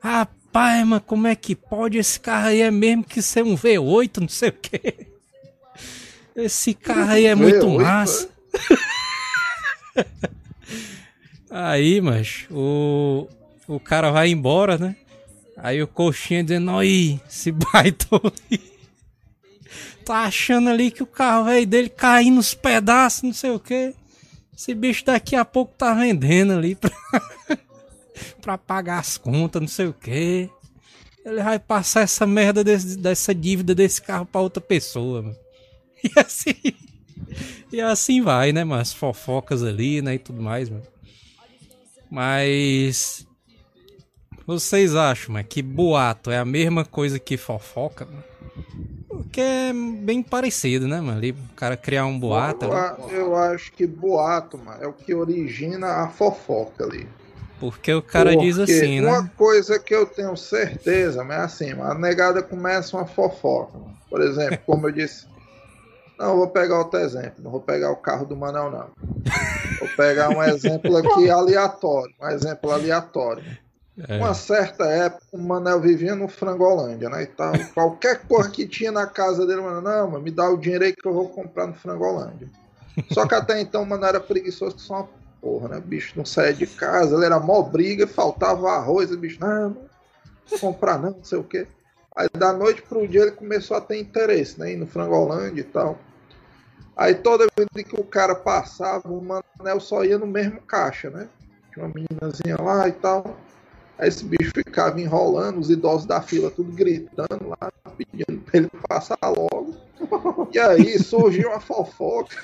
Rapaz, 0.00 0.86
mas 0.86 1.02
como 1.04 1.26
é 1.26 1.34
que 1.34 1.54
pode? 1.54 1.98
Esse 1.98 2.20
carro 2.20 2.48
aí 2.48 2.60
é 2.60 2.70
mesmo 2.70 3.04
que 3.04 3.20
ser 3.20 3.42
um 3.42 3.56
V8, 3.56 4.20
não 4.20 4.28
sei 4.28 4.50
o 4.50 4.52
que. 4.52 5.08
Esse 6.36 6.74
carro 6.74 7.10
aí 7.10 7.26
é 7.26 7.34
muito 7.34 7.66
V8, 7.66 7.82
massa. 7.82 8.28
Aí, 11.56 12.00
mas 12.00 12.46
o, 12.50 13.28
o 13.68 13.78
cara 13.78 14.10
vai 14.10 14.28
embora, 14.28 14.76
né? 14.76 14.96
Aí 15.56 15.82
o 15.82 15.86
coxinha 15.88 16.42
dizendo, 16.42 16.70
aí, 16.76 17.20
esse 17.28 17.52
baitão 17.52 18.20
aí. 18.50 18.60
Tá 20.04 20.24
achando 20.24 20.68
ali 20.68 20.90
que 20.90 21.02
o 21.02 21.06
carro 21.06 21.44
velho 21.46 21.66
dele 21.66 21.88
caindo 21.88 22.36
nos 22.36 22.52
pedaços, 22.54 23.22
não 23.22 23.32
sei 23.32 23.50
o 23.50 23.58
que. 23.60 23.94
Esse 24.56 24.74
bicho 24.74 25.04
daqui 25.04 25.34
a 25.34 25.44
pouco 25.44 25.74
tá 25.76 25.94
vendendo 25.94 26.52
ali 26.52 26.74
pra, 26.74 26.90
pra 28.42 28.58
pagar 28.58 28.98
as 28.98 29.16
contas, 29.16 29.60
não 29.62 29.68
sei 29.68 29.86
o 29.86 29.92
que. 29.94 30.48
Ele 31.24 31.42
vai 31.42 31.58
passar 31.58 32.02
essa 32.02 32.26
merda 32.26 32.62
desse- 32.62 32.98
dessa 32.98 33.34
dívida 33.34 33.74
desse 33.74 34.02
carro 34.02 34.26
pra 34.26 34.40
outra 34.42 34.60
pessoa, 34.60 35.22
mano. 35.22 35.36
E 36.04 36.20
assim. 36.20 36.54
E 37.72 37.80
assim 37.80 38.20
vai, 38.20 38.52
né, 38.52 38.62
mano? 38.62 38.82
As 38.82 38.92
fofocas 38.92 39.62
ali, 39.64 40.02
né? 40.02 40.14
E 40.16 40.18
tudo 40.18 40.42
mais, 40.42 40.68
mano. 40.68 40.84
Mas. 42.10 43.26
Vocês 44.46 44.94
acham, 44.94 45.34
mano, 45.34 45.46
que 45.48 45.62
boato 45.62 46.30
é 46.30 46.38
a 46.38 46.44
mesma 46.44 46.84
coisa 46.84 47.18
que 47.18 47.36
fofoca, 47.36 48.04
mano? 48.04 48.24
Porque 49.08 49.40
é 49.40 49.72
bem 49.72 50.22
parecido, 50.22 50.86
né, 50.86 51.00
mano? 51.00 51.18
Ali 51.18 51.32
o 51.32 51.54
cara 51.56 51.76
criar 51.76 52.04
um 52.06 52.18
boato 52.18 52.66
eu, 52.66 53.10
eu 53.10 53.36
acho 53.36 53.72
que 53.72 53.86
boato, 53.86 54.58
mano, 54.58 54.82
é 54.82 54.86
o 54.86 54.92
que 54.92 55.14
origina 55.14 55.86
a 55.86 56.08
fofoca 56.08 56.84
ali. 56.84 57.08
Porque 57.58 57.92
o 57.94 58.02
cara 58.02 58.36
diz 58.36 58.56
Porque 58.56 58.72
assim, 58.72 59.00
Uma 59.00 59.22
né? 59.22 59.30
coisa 59.36 59.78
que 59.78 59.94
eu 59.94 60.04
tenho 60.04 60.36
certeza, 60.36 61.24
mas 61.24 61.36
é 61.38 61.40
assim, 61.40 61.80
a 61.80 61.94
negada 61.94 62.42
começa 62.42 62.96
uma 62.96 63.06
fofoca. 63.06 63.78
mano. 63.78 63.96
Por 64.10 64.20
exemplo, 64.20 64.58
como 64.66 64.86
eu 64.88 64.92
disse. 64.92 65.26
Não, 66.18 66.30
eu 66.30 66.36
vou 66.36 66.48
pegar 66.48 66.78
outro 66.78 67.00
exemplo. 67.00 67.42
Não 67.42 67.50
vou 67.50 67.60
pegar 67.60 67.90
o 67.90 67.96
carro 67.96 68.26
do 68.26 68.36
Manel, 68.36 68.70
não. 68.70 68.88
Vou 69.80 69.88
pegar 69.96 70.28
um 70.30 70.42
exemplo 70.44 70.96
aqui 70.96 71.28
aleatório. 71.30 72.14
Um 72.20 72.28
exemplo 72.28 72.70
aleatório. 72.70 73.42
É. 73.96 74.18
Uma 74.18 74.34
certa 74.34 74.84
época, 74.86 75.24
o 75.30 75.38
Manel 75.38 75.80
vivia 75.80 76.16
no 76.16 76.26
Frangolândia, 76.26 77.08
né? 77.08 77.22
E 77.22 77.26
tal. 77.26 77.52
Qualquer 77.72 78.26
coisa 78.26 78.50
que 78.50 78.66
tinha 78.66 78.90
na 78.90 79.06
casa 79.06 79.46
dele, 79.46 79.60
mano, 79.60 79.80
não, 79.80 80.10
mano, 80.10 80.24
me 80.24 80.30
dá 80.30 80.48
o 80.48 80.56
dinheiro 80.56 80.84
aí 80.84 80.92
que 80.92 81.06
eu 81.06 81.12
vou 81.12 81.28
comprar 81.28 81.66
no 81.66 81.74
Frangolândia. 81.74 82.48
Só 83.12 83.26
que 83.26 83.34
até 83.34 83.60
então 83.60 83.82
o 83.82 83.86
Mano 83.86 84.04
era 84.04 84.20
preguiçoso 84.20 84.76
que 84.76 84.82
só 84.82 84.94
uma 84.94 85.08
porra, 85.40 85.68
né? 85.68 85.78
O 85.78 85.82
bicho 85.82 86.14
não 86.16 86.24
saía 86.24 86.52
de 86.52 86.66
casa, 86.66 87.14
ele 87.14 87.24
era 87.24 87.38
mó 87.38 87.60
briga, 87.62 88.06
faltava 88.06 88.70
arroz, 88.70 89.10
o 89.10 89.18
bicho, 89.18 89.38
não, 89.40 89.70
não 89.70 89.88
vou 90.48 90.58
comprar 90.58 90.98
não, 90.98 91.10
não 91.10 91.24
sei 91.24 91.38
o 91.38 91.44
quê. 91.44 91.66
Aí 92.16 92.28
da 92.32 92.52
noite 92.52 92.82
pro 92.82 93.06
dia 93.06 93.22
ele 93.22 93.32
começou 93.32 93.76
a 93.76 93.80
ter 93.80 93.98
interesse, 93.98 94.58
né? 94.58 94.72
Ir 94.72 94.76
no 94.76 94.86
Frangolândia 94.86 95.60
e 95.60 95.64
tal. 95.64 95.98
Aí 96.96 97.14
toda 97.14 97.48
vez 97.56 97.68
que 97.84 98.00
o 98.00 98.04
cara 98.04 98.36
passava, 98.36 99.08
o 99.08 99.20
Manel 99.20 99.80
só 99.80 100.04
ia 100.04 100.16
no 100.16 100.26
mesmo 100.26 100.60
caixa, 100.60 101.10
né? 101.10 101.28
Tinha 101.72 101.84
uma 101.84 101.92
meninazinha 101.92 102.56
lá 102.60 102.88
e 102.88 102.92
tal. 102.92 103.36
Aí 103.98 104.08
esse 104.08 104.24
bicho 104.24 104.50
ficava 104.54 105.00
enrolando, 105.00 105.60
os 105.60 105.70
idosos 105.70 106.06
da 106.06 106.20
fila 106.20 106.50
tudo 106.50 106.72
gritando 106.72 107.48
lá, 107.48 107.72
pedindo 107.96 108.40
pra 108.42 108.58
ele 108.58 108.70
passar 108.88 109.18
logo. 109.24 109.76
E 110.52 110.58
aí 110.58 110.98
surgiu 110.98 111.50
uma 111.50 111.60
fofoca. 111.60 112.36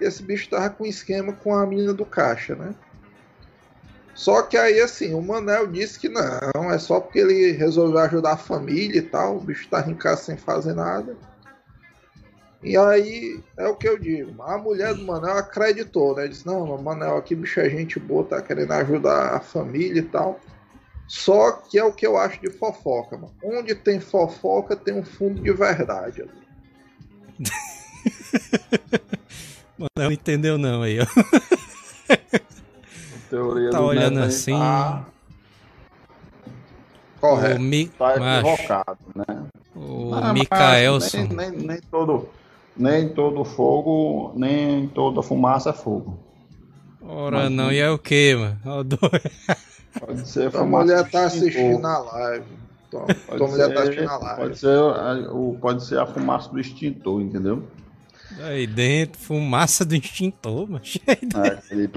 E 0.00 0.04
esse 0.04 0.22
bicho 0.22 0.50
tava 0.50 0.70
com 0.70 0.86
esquema 0.86 1.32
com 1.32 1.54
a 1.54 1.66
menina 1.66 1.92
do 1.92 2.04
caixa, 2.04 2.54
né? 2.54 2.74
Só 4.14 4.42
que 4.42 4.56
aí, 4.56 4.80
assim, 4.80 5.14
o 5.14 5.22
Manel 5.22 5.68
disse 5.68 5.98
que 5.98 6.08
não, 6.08 6.72
é 6.72 6.78
só 6.78 6.98
porque 6.98 7.20
ele 7.20 7.52
resolveu 7.52 8.00
ajudar 8.00 8.32
a 8.32 8.36
família 8.36 8.98
e 8.98 9.02
tal. 9.02 9.36
O 9.36 9.40
bicho 9.40 9.68
tava 9.68 9.90
em 9.90 9.94
casa 9.94 10.22
sem 10.22 10.36
fazer 10.36 10.74
nada. 10.74 11.16
E 12.60 12.76
aí 12.76 13.40
é 13.56 13.68
o 13.68 13.76
que 13.76 13.88
eu 13.88 13.96
digo. 13.96 14.42
A 14.42 14.58
mulher 14.58 14.92
do 14.92 15.04
Manel 15.04 15.36
acreditou, 15.36 16.16
né? 16.16 16.26
Disse: 16.26 16.44
Não, 16.44 16.76
Manel 16.82 17.16
aqui, 17.16 17.36
bicho, 17.36 17.60
é 17.60 17.70
gente 17.70 18.00
boa, 18.00 18.24
tá 18.24 18.42
querendo 18.42 18.72
ajudar 18.72 19.36
a 19.36 19.40
família 19.40 20.00
e 20.00 20.04
tal. 20.04 20.40
Só 21.08 21.52
que 21.52 21.78
é 21.78 21.84
o 21.84 21.92
que 21.92 22.06
eu 22.06 22.16
acho 22.18 22.38
de 22.40 22.50
fofoca, 22.50 23.16
mano. 23.16 23.32
Onde 23.42 23.74
tem 23.74 23.98
fofoca, 23.98 24.76
tem 24.76 24.94
um 24.94 25.02
fundo 25.02 25.40
de 25.42 25.52
verdade 25.52 26.22
ali. 26.22 26.30
Mano, 29.78 29.90
não 29.96 30.10
entendeu 30.12 30.58
não 30.58 30.82
aí, 30.82 30.98
ó. 31.00 31.06
Teoria 33.30 33.70
Tá 33.70 33.78
do 33.78 33.84
olhando 33.84 34.16
Neto 34.20 34.26
assim. 34.28 34.52
Tá, 34.58 35.06
O, 37.16 37.20
Correto. 37.20 37.60
Mi... 37.60 37.86
tá 37.88 38.16
equivocado, 38.16 38.98
né? 39.14 39.46
o 39.76 40.12
Ah, 40.14 40.20
mas 40.20 40.32
Mikaelson. 40.34 41.18
Nem, 41.28 41.50
nem, 41.50 41.50
nem 41.66 41.80
todo, 41.90 42.28
nem 42.76 43.08
todo 43.08 43.44
fogo, 43.44 44.32
nem 44.36 44.88
toda 44.88 45.22
fumaça 45.22 45.70
é 45.70 45.72
fogo. 45.72 46.18
Ora 47.00 47.44
mas- 47.44 47.52
não, 47.52 47.70
e 47.72 47.78
é 47.78 47.88
o 47.88 47.98
que, 47.98 48.34
mano? 48.34 48.84
Doido. 48.84 48.98
Pode 49.98 50.28
ser 50.28 50.48
A 50.48 50.50
fumaça 50.50 50.84
mulher 50.84 51.10
tá 51.10 51.24
assistindo 51.26 51.86
a 51.86 51.98
live. 51.98 52.44
Tua, 52.90 53.06
mulher 53.48 53.68
tá 53.68 53.74
ser- 53.74 53.88
assistindo 53.88 54.08
a 54.10 54.18
live. 54.18 54.40
Pode 54.42 54.58
ser, 54.58 54.78
o, 55.30 55.58
pode 55.60 55.84
ser 55.86 55.98
a 55.98 56.06
fumaça 56.06 56.48
do 56.50 56.58
extintor, 56.60 57.20
entendeu? 57.20 57.62
Aí 58.40 58.66
dentro, 58.66 59.18
fumaça 59.20 59.84
do 59.84 59.94
extintor, 59.94 60.68
mano. 60.70 60.82
É, 61.06 61.48
aquele- 61.48 61.90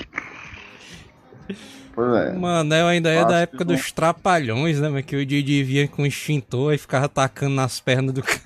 Pois 1.93 2.13
é. 2.25 2.29
O 2.31 2.39
Manel 2.39 2.87
ainda 2.87 3.09
é 3.09 3.25
da 3.25 3.39
época 3.39 3.65
não. 3.65 3.75
dos 3.75 3.91
trapalhões, 3.91 4.79
né? 4.79 4.87
Mas 4.87 5.03
que 5.05 5.15
o 5.15 5.25
Didi 5.25 5.61
vinha 5.63 5.87
com 5.89 6.05
extintor 6.05 6.73
e 6.73 6.77
ficava 6.77 7.05
atacando 7.05 7.53
nas 7.55 7.79
pernas 7.81 8.13
do 8.13 8.23
cara. 8.23 8.41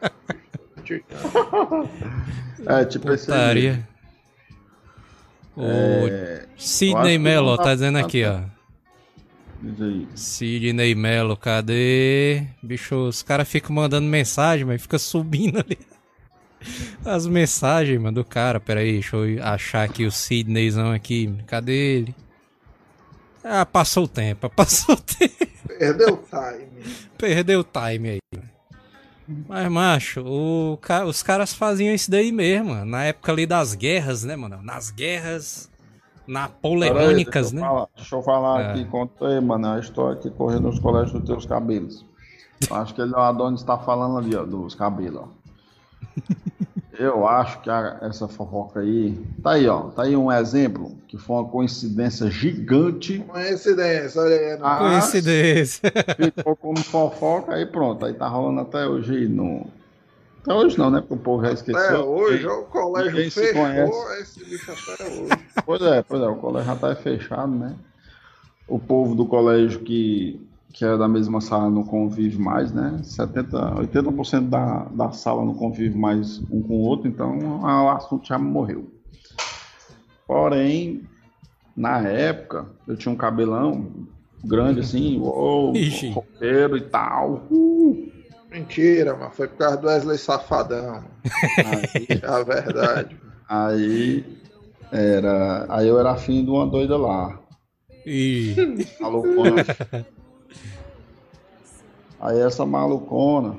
É, 2.66 2.84
tipo 2.84 3.10
esse 3.12 3.30
aí. 3.30 3.38
Putaria. 3.38 3.88
O 5.62 6.08
É, 6.08 6.46
Sidney 6.56 7.18
Mello, 7.18 7.56
tá 7.56 7.64
tá- 7.64 7.74
dizendo 7.74 7.98
tá- 7.98 8.06
aqui, 8.06 8.24
ó. 8.24 8.40
diz 9.62 9.80
aí. 9.82 10.08
Sidney 10.14 10.94
Mello, 10.94 11.36
cadê? 11.36 12.44
Bicho, 12.62 12.94
os 12.96 13.22
caras 13.22 13.48
ficam 13.48 13.74
mandando 13.76 14.06
mensagem, 14.06 14.64
mas 14.64 14.80
fica 14.82 14.98
subindo 14.98 15.58
ali. 15.58 15.78
As 17.04 17.26
mensagens, 17.26 17.98
mano, 18.00 18.16
do 18.16 18.24
cara. 18.24 18.60
Pera 18.60 18.80
aí, 18.80 18.92
deixa 18.92 19.16
eu 19.16 19.42
achar 19.44 19.84
aqui 19.84 20.04
o 20.04 20.10
Sidneyzão 20.12 20.92
aqui. 20.92 21.32
Cadê 21.46 21.72
ele? 21.96 22.14
Ah, 23.42 23.64
passou 23.64 24.04
o 24.04 24.08
tempo, 24.08 24.48
passou 24.54 24.94
o 24.94 24.98
tempo. 25.00 25.34
Perdeu 25.66 26.14
o 26.14 26.16
time. 26.18 26.94
Perdeu 27.16 27.60
o 27.60 27.64
time 27.64 28.08
aí. 28.10 28.40
Mas, 29.48 29.70
macho, 29.70 30.22
o 30.26 30.78
os 31.06 31.22
caras 31.22 31.52
faziam 31.54 31.94
isso 31.94 32.10
daí 32.10 32.32
mesmo, 32.32 32.70
mano. 32.70 32.84
na 32.84 33.04
época 33.04 33.30
ali 33.32 33.46
das 33.46 33.74
guerras, 33.74 34.24
né, 34.24 34.34
mano? 34.36 34.60
Nas 34.62 34.90
guerras 34.90 35.70
napoleônicas, 36.26 37.50
deixa 37.50 37.54
né? 37.56 37.60
falar- 37.72 37.88
Deixa 37.96 38.14
eu 38.16 38.22
falar 38.22 38.60
É. 38.60 38.70
aqui, 38.72 38.84
conta 38.86 39.26
aí, 39.28 39.40
mano, 39.40 39.68
a 39.68 39.78
história 39.80 40.16
que 40.16 40.30
correu 40.30 40.60
nos 40.60 40.78
colégios 40.78 41.12
dos 41.12 41.24
teus 41.24 41.46
cabelos. 41.46 42.04
Acho 42.70 42.94
que 42.94 43.00
ele, 43.00 43.12
o 43.12 43.16
Adonis 43.18 43.62
tá 43.62 43.78
falando 43.78 44.18
ali, 44.18 44.34
ó, 44.36 44.44
dos 44.44 44.74
cabelos, 44.74 45.22
ó. 45.22 45.28
Eu 47.02 47.26
acho 47.26 47.62
que 47.62 47.70
a- 47.70 47.98
essa 48.02 48.28
fofoca 48.28 48.80
aí. 48.80 49.18
Tá 49.42 49.52
aí, 49.52 49.66
ó. 49.66 49.84
Tá 49.84 50.02
aí 50.02 50.14
um 50.14 50.30
exemplo 50.30 50.94
que 51.08 51.16
foi 51.16 51.36
uma 51.36 51.48
coincidência 51.48 52.30
gigante. 52.30 53.20
Coincidência, 53.20 54.20
olha 54.20 54.36
aí. 54.36 54.58
Ah, 54.60 54.76
Coincidência. 54.78 55.90
Ficou 56.34 56.54
como 56.56 56.76
fofoca, 56.80 57.54
aí 57.54 57.64
pronto. 57.64 58.04
Aí 58.04 58.12
tá 58.12 58.28
rolando 58.28 58.60
até 58.60 58.86
hoje 58.86 59.16
aí 59.16 59.26
no. 59.28 59.66
Até 60.42 60.52
hoje 60.52 60.78
não, 60.78 60.90
né? 60.90 61.00
Porque 61.00 61.14
o 61.14 61.16
povo 61.16 61.42
já 61.42 61.52
esqueceu. 61.52 61.80
Até 61.80 61.98
hoje, 61.98 62.46
o 62.46 62.62
colégio 62.64 63.12
Ninguém 63.12 63.30
fechou 63.30 63.62
conhece. 63.62 64.20
esse 64.22 64.44
bicho 64.44 64.70
até 64.70 65.04
hoje. 65.04 65.28
Pois 65.64 65.80
é, 65.82 66.02
pois 66.02 66.22
é, 66.22 66.26
o 66.26 66.36
colégio 66.36 66.66
já 66.70 66.76
tá 66.76 66.94
fechado, 66.96 67.52
né? 67.54 67.74
O 68.68 68.78
povo 68.78 69.14
do 69.14 69.24
colégio 69.24 69.80
que, 69.80 70.38
que 70.72 70.84
é 70.84 70.96
da 70.96 71.08
mesma 71.08 71.40
sala 71.40 71.68
não 71.70 71.82
convive 71.82 72.38
mais, 72.38 72.72
né? 72.72 73.00
70, 73.02 73.56
80% 73.76 74.48
da, 74.48 74.84
da 74.84 75.10
sala 75.12 75.44
não 75.44 75.54
convive 75.54 75.96
mais 75.98 76.38
um 76.50 76.62
com 76.62 76.74
o 76.74 76.82
outro, 76.82 77.08
então 77.08 77.38
o 77.62 77.88
assunto 77.90 78.26
já 78.28 78.38
morreu. 78.38 78.88
Porém, 80.26 81.02
na 81.76 81.98
época, 82.06 82.66
eu 82.86 82.96
tinha 82.96 83.12
um 83.12 83.16
cabelão 83.16 83.90
grande 84.44 84.80
assim, 84.80 85.18
uou, 85.18 85.74
Ixi. 85.76 86.10
roqueiro 86.10 86.76
e 86.76 86.82
tal. 86.82 87.46
Uh, 87.50 88.10
Mentira, 88.50 89.16
mano. 89.16 89.30
Foi 89.32 89.46
por 89.48 89.58
causa 89.58 89.76
do 89.76 89.86
Wesley 89.86 90.18
Safadão. 90.18 91.04
aí, 91.58 92.20
É 92.22 92.26
a 92.26 92.42
verdade. 92.42 93.16
aí 93.48 94.24
era, 94.90 95.66
aí 95.68 95.86
eu 95.88 95.98
era 95.98 96.12
afim 96.12 96.44
de 96.44 96.50
uma 96.50 96.66
doida 96.66 96.96
lá. 96.96 97.38
E 98.06 98.54
malucona. 99.00 99.64
Aí 102.20 102.38
essa 102.40 102.66
malucona, 102.66 103.56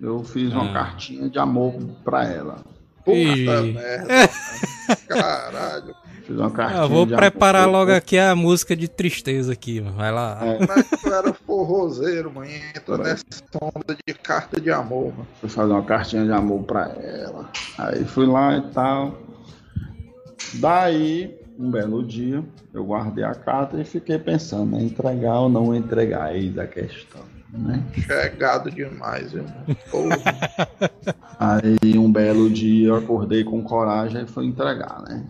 eu 0.00 0.22
fiz 0.22 0.52
uma 0.52 0.70
Ah. 0.70 0.72
cartinha 0.72 1.28
de 1.28 1.38
amor 1.38 1.74
pra 2.04 2.24
ela. 2.24 2.58
Puta 3.04 3.16
Ih. 3.18 3.72
merda. 3.72 4.06
Caralho. 5.08 5.94
Fiz 6.24 6.36
uma 6.36 6.50
cartinha 6.50 6.82
ah, 6.82 6.86
vou 6.86 7.06
de 7.06 7.14
preparar 7.14 7.62
amor. 7.64 7.72
logo 7.72 7.92
aqui 7.92 8.18
a 8.18 8.34
música 8.34 8.74
de 8.74 8.88
tristeza 8.88 9.52
aqui, 9.52 9.80
mano. 9.80 9.96
Vai 9.96 10.10
lá. 10.10 10.38
É. 10.44 10.54
Como 10.58 10.72
é 10.72 10.82
que 10.82 10.96
tu 10.96 11.12
era 11.14 11.32
forrozeiro, 11.32 12.32
mano? 12.32 12.50
e 12.50 12.56
Entra 12.76 12.98
nessa 12.98 13.24
onda 13.62 13.96
de 14.06 14.14
carta 14.14 14.60
de 14.60 14.70
amor, 14.72 15.12
mano. 15.12 15.26
Fui 15.40 15.48
fazer 15.48 15.72
uma 15.72 15.84
cartinha 15.84 16.24
de 16.24 16.32
amor 16.32 16.64
pra 16.64 16.88
ela. 17.00 17.48
Aí 17.78 18.04
fui 18.04 18.26
lá 18.26 18.56
e 18.56 18.62
tal. 18.72 19.16
Daí, 20.54 21.36
um 21.58 21.70
belo 21.70 22.04
dia, 22.04 22.42
eu 22.74 22.84
guardei 22.84 23.24
a 23.24 23.34
carta 23.34 23.80
e 23.80 23.84
fiquei 23.84 24.18
pensando, 24.18 24.76
em 24.78 24.86
entregar 24.86 25.40
ou 25.40 25.48
não 25.48 25.74
entregar, 25.74 26.34
eis 26.36 26.56
a 26.58 26.66
questão, 26.66 27.22
né? 27.50 27.82
Chegado 27.94 28.70
demais. 28.70 29.32
Porra. 29.90 30.16
Aí 31.38 31.98
um 31.98 32.10
belo 32.10 32.48
dia 32.50 32.88
eu 32.88 32.96
acordei 32.96 33.44
com 33.44 33.62
coragem 33.62 34.24
e 34.24 34.26
fui 34.26 34.46
entregar, 34.46 35.02
né? 35.02 35.26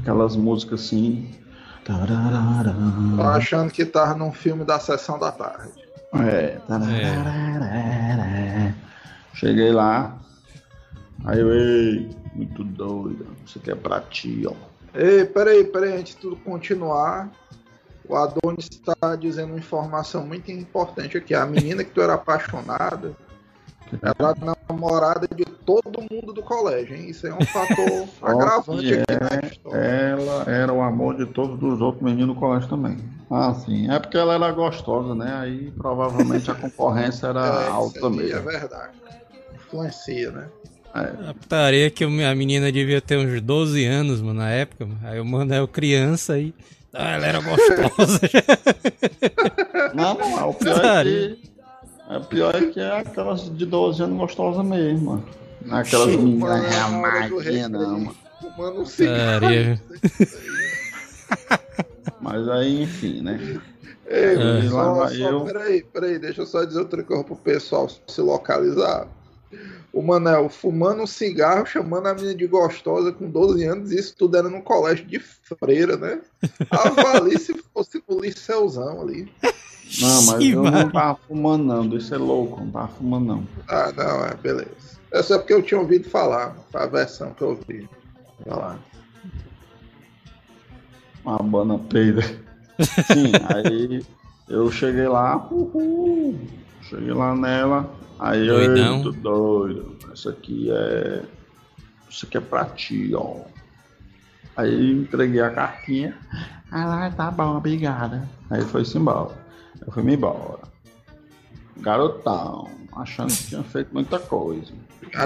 Aquelas 0.00 0.36
músicas 0.36 0.80
assim. 0.80 1.30
Tô 3.16 3.22
achando 3.22 3.70
que 3.70 3.84
tava 3.84 4.14
num 4.14 4.32
filme 4.32 4.64
da 4.64 4.78
sessão 4.78 5.18
da 5.18 5.30
tarde. 5.30 5.72
É. 6.14 6.60
Cheguei 9.34 9.70
lá. 9.72 10.16
Aí 11.24 11.40
eu, 11.40 11.52
ei, 11.52 12.08
muito 12.34 12.62
doido. 12.64 13.26
Isso 13.44 13.58
aqui 13.58 13.70
é 13.70 13.74
pra 13.74 14.00
ti, 14.00 14.44
ó. 14.46 14.54
Ei, 14.94 15.24
peraí, 15.24 15.64
peraí, 15.64 15.98
antes 15.98 16.14
de 16.14 16.20
tudo 16.20 16.36
continuar. 16.36 17.30
O 18.08 18.14
Adonis 18.16 18.68
está 18.70 19.16
dizendo 19.16 19.50
uma 19.50 19.58
informação 19.58 20.26
muito 20.26 20.50
importante 20.50 21.16
aqui. 21.16 21.34
A 21.34 21.44
menina 21.46 21.82
que 21.84 21.90
tu 21.90 22.00
era 22.00 22.14
apaixonada, 22.14 23.12
ela 24.02 24.30
era 24.30 24.56
namorada 24.68 25.28
de 25.34 25.44
todo 25.44 26.02
mundo 26.10 26.32
do 26.32 26.42
colégio, 26.42 26.96
hein? 26.96 27.08
Isso 27.08 27.26
é 27.26 27.34
um 27.34 27.40
fator 27.42 28.08
agravante 28.22 28.94
aqui 28.94 29.04
na 29.20 29.48
história. 29.48 29.78
Ela 29.78 30.44
era 30.50 30.72
o 30.72 30.80
amor 30.82 31.16
de 31.16 31.26
todos 31.26 31.60
os 31.62 31.80
outros 31.80 32.02
meninos 32.02 32.34
do 32.34 32.40
colégio 32.40 32.68
também. 32.68 32.96
Ah, 33.30 33.52
sim. 33.54 33.90
É 33.90 33.98
porque 33.98 34.16
ela 34.16 34.34
era 34.34 34.52
gostosa, 34.52 35.14
né? 35.14 35.34
Aí 35.40 35.70
provavelmente 35.72 36.50
a 36.50 36.54
concorrência 36.56 37.26
era 37.28 37.40
É, 37.44 37.62
isso 37.62 37.70
alta 37.72 38.06
aí 38.06 38.16
mesmo. 38.16 38.36
é 38.36 38.40
verdade. 38.40 38.92
Influencia, 39.54 40.30
né? 40.30 40.48
A 40.94 41.34
putaria 41.34 41.90
que 41.90 42.04
a 42.04 42.34
menina 42.34 42.72
devia 42.72 43.02
ter 43.02 43.18
uns 43.18 43.40
12 43.42 43.84
anos, 43.84 44.22
mano, 44.22 44.38
na 44.40 44.48
época. 44.50 44.86
mano. 44.86 44.98
Aí 45.04 45.20
o 45.20 45.24
Manel 45.24 45.68
criança 45.68 46.34
aí. 46.34 46.54
Ah, 46.92 47.10
ela 47.12 47.26
era 47.26 47.40
gostosa. 47.40 48.20
Não, 49.94 50.14
não, 50.14 50.38
é 50.38 50.44
o 50.44 50.54
pior 50.54 50.84
é 50.84 51.04
que. 51.04 51.42
É 52.08 52.16
o 52.16 52.24
pior 52.24 52.54
é 52.54 52.66
que 52.66 52.80
é 52.80 52.98
aquelas 52.98 53.56
de 53.56 53.64
12 53.66 54.02
anos 54.02 54.18
gostosas 54.18 54.64
mesmo, 54.64 55.24
é 55.70 55.74
Aquelas 55.74 56.08
meninas 56.08 56.38
mano, 56.38 56.64
é, 56.66 56.84
do 56.84 56.92
magrinha, 57.32 57.68
não, 57.68 57.98
mano. 58.00 58.16
Fumando 58.40 58.80
um 58.82 58.86
cigarro. 58.86 59.80
Mas 62.20 62.48
aí, 62.48 62.82
enfim, 62.82 63.22
né? 63.22 63.60
Ei, 64.06 64.36
É. 64.36 64.68
só, 64.68 65.08
só, 65.08 65.14
eu. 65.14 65.40
peraí, 65.44 65.82
peraí, 65.82 66.18
deixa 66.18 66.42
eu 66.42 66.46
só 66.46 66.64
dizer 66.64 66.78
outra 66.80 67.02
coisa 67.02 67.24
pro 67.24 67.36
pessoal 67.36 67.88
se 68.06 68.20
localizar. 68.20 69.08
O 69.96 70.02
Manel 70.02 70.50
fumando 70.50 71.02
um 71.04 71.06
cigarro, 71.06 71.64
chamando 71.64 72.08
a 72.08 72.12
menina 72.14 72.34
de 72.34 72.46
gostosa 72.46 73.12
com 73.12 73.30
12 73.30 73.64
anos, 73.64 73.90
isso 73.92 74.14
tudo 74.14 74.36
era 74.36 74.46
no 74.46 74.60
colégio 74.60 75.06
de 75.06 75.18
freira, 75.18 75.96
né? 75.96 76.20
Avalie 76.70 77.38
se 77.38 77.54
fosse 77.72 78.02
no 78.06 78.20
liceuzão 78.20 79.00
ali. 79.00 79.32
Não, 79.98 80.22
mas 80.26 80.42
Ixi, 80.42 80.50
eu 80.50 80.64
mano. 80.64 80.80
não 80.80 80.90
tava 80.90 81.18
fumando, 81.26 81.64
não. 81.64 81.96
Isso 81.96 82.14
é 82.14 82.18
louco, 82.18 82.60
não 82.60 82.70
tava 82.70 82.88
fumando, 82.88 83.24
não. 83.24 83.48
Ah, 83.66 83.90
não, 83.96 84.26
é, 84.26 84.34
beleza. 84.34 84.68
É 85.10 85.22
só 85.22 85.38
porque 85.38 85.54
eu 85.54 85.62
tinha 85.62 85.80
ouvido 85.80 86.10
falar, 86.10 86.48
mano, 86.48 86.64
foi 86.70 86.82
a 86.82 86.86
versão 86.86 87.32
que 87.32 87.40
eu 87.40 87.48
ouvi. 87.48 87.88
Vai 88.44 88.58
lá. 88.58 88.78
Uma 91.24 91.38
bana 91.38 91.78
peida. 91.78 92.20
Sim, 93.06 93.32
aí 93.48 94.04
eu 94.46 94.70
cheguei 94.70 95.08
lá, 95.08 95.48
uhul, 95.50 96.38
Cheguei 96.88 97.12
lá 97.12 97.34
nela, 97.34 97.90
aí 98.18 98.46
Doidão. 98.46 98.98
eu 98.98 99.02
tô 99.04 99.12
doido. 99.12 99.96
Isso 100.14 100.28
aqui 100.28 100.70
é. 100.70 101.22
Isso 102.08 102.26
aqui 102.26 102.36
é 102.38 102.40
pra 102.40 102.64
ti, 102.66 103.12
ó. 103.14 103.40
Aí 104.56 104.92
entreguei 104.92 105.40
a 105.40 105.50
cartinha. 105.50 106.16
Ah, 106.70 107.10
tá 107.16 107.30
bom, 107.30 107.56
obrigada. 107.56 108.28
Aí 108.50 108.62
foi-se 108.62 108.96
embora. 108.96 109.34
Eu 109.84 109.92
fui 109.92 110.02
me 110.02 110.14
embora. 110.14 110.60
Garotão, 111.78 112.68
achando 112.96 113.28
que 113.34 113.48
tinha 113.48 113.62
feito 113.62 113.92
muita 113.92 114.18
coisa. 114.18 114.72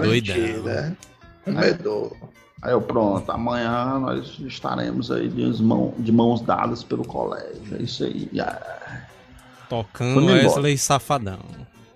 Doidão. 0.02 0.36
né? 0.64 0.96
Comedor. 1.44 2.16
Aí 2.62 2.72
eu, 2.72 2.82
pronto, 2.82 3.30
amanhã 3.32 3.98
nós 3.98 4.36
estaremos 4.40 5.10
aí 5.10 5.28
de, 5.28 5.62
mão- 5.62 5.94
de 5.98 6.12
mãos 6.12 6.40
dadas 6.42 6.82
pelo 6.82 7.04
colégio. 7.04 7.76
É 7.78 7.82
isso 7.82 8.04
aí. 8.04 8.28
Yeah. 8.32 8.60
Tocando. 9.70 10.26
Wesley 10.26 10.76
Safadão. 10.76 11.38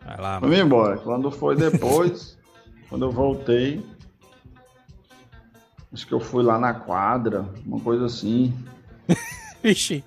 Vai 0.07 0.17
lá, 0.19 0.41
Fui 0.41 0.59
embora. 0.59 0.97
Quando 0.97 1.31
foi 1.31 1.57
depois, 1.57 2.39
quando 2.89 3.05
eu 3.05 3.11
voltei, 3.11 3.85
acho 5.93 6.07
que 6.07 6.13
eu 6.15 6.21
fui 6.21 6.43
lá 6.43 6.59
na 6.59 6.73
quadra, 6.73 7.45
uma 7.67 7.81
coisa 7.81 8.07
assim. 8.07 8.55
Vixe. 9.63 10.03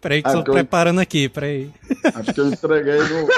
Peraí 0.00 0.22
que 0.22 0.28
Ah, 0.28 0.32
tô 0.42 0.50
eu- 0.50 0.54
preparando 0.54 1.00
aqui, 1.00 1.28
peraí. 1.28 1.70
Acho 2.14 2.32
que 2.34 2.40
eu 2.40 2.46
entreguei 2.48 2.98
no. 2.98 3.28
Eu 3.28 3.30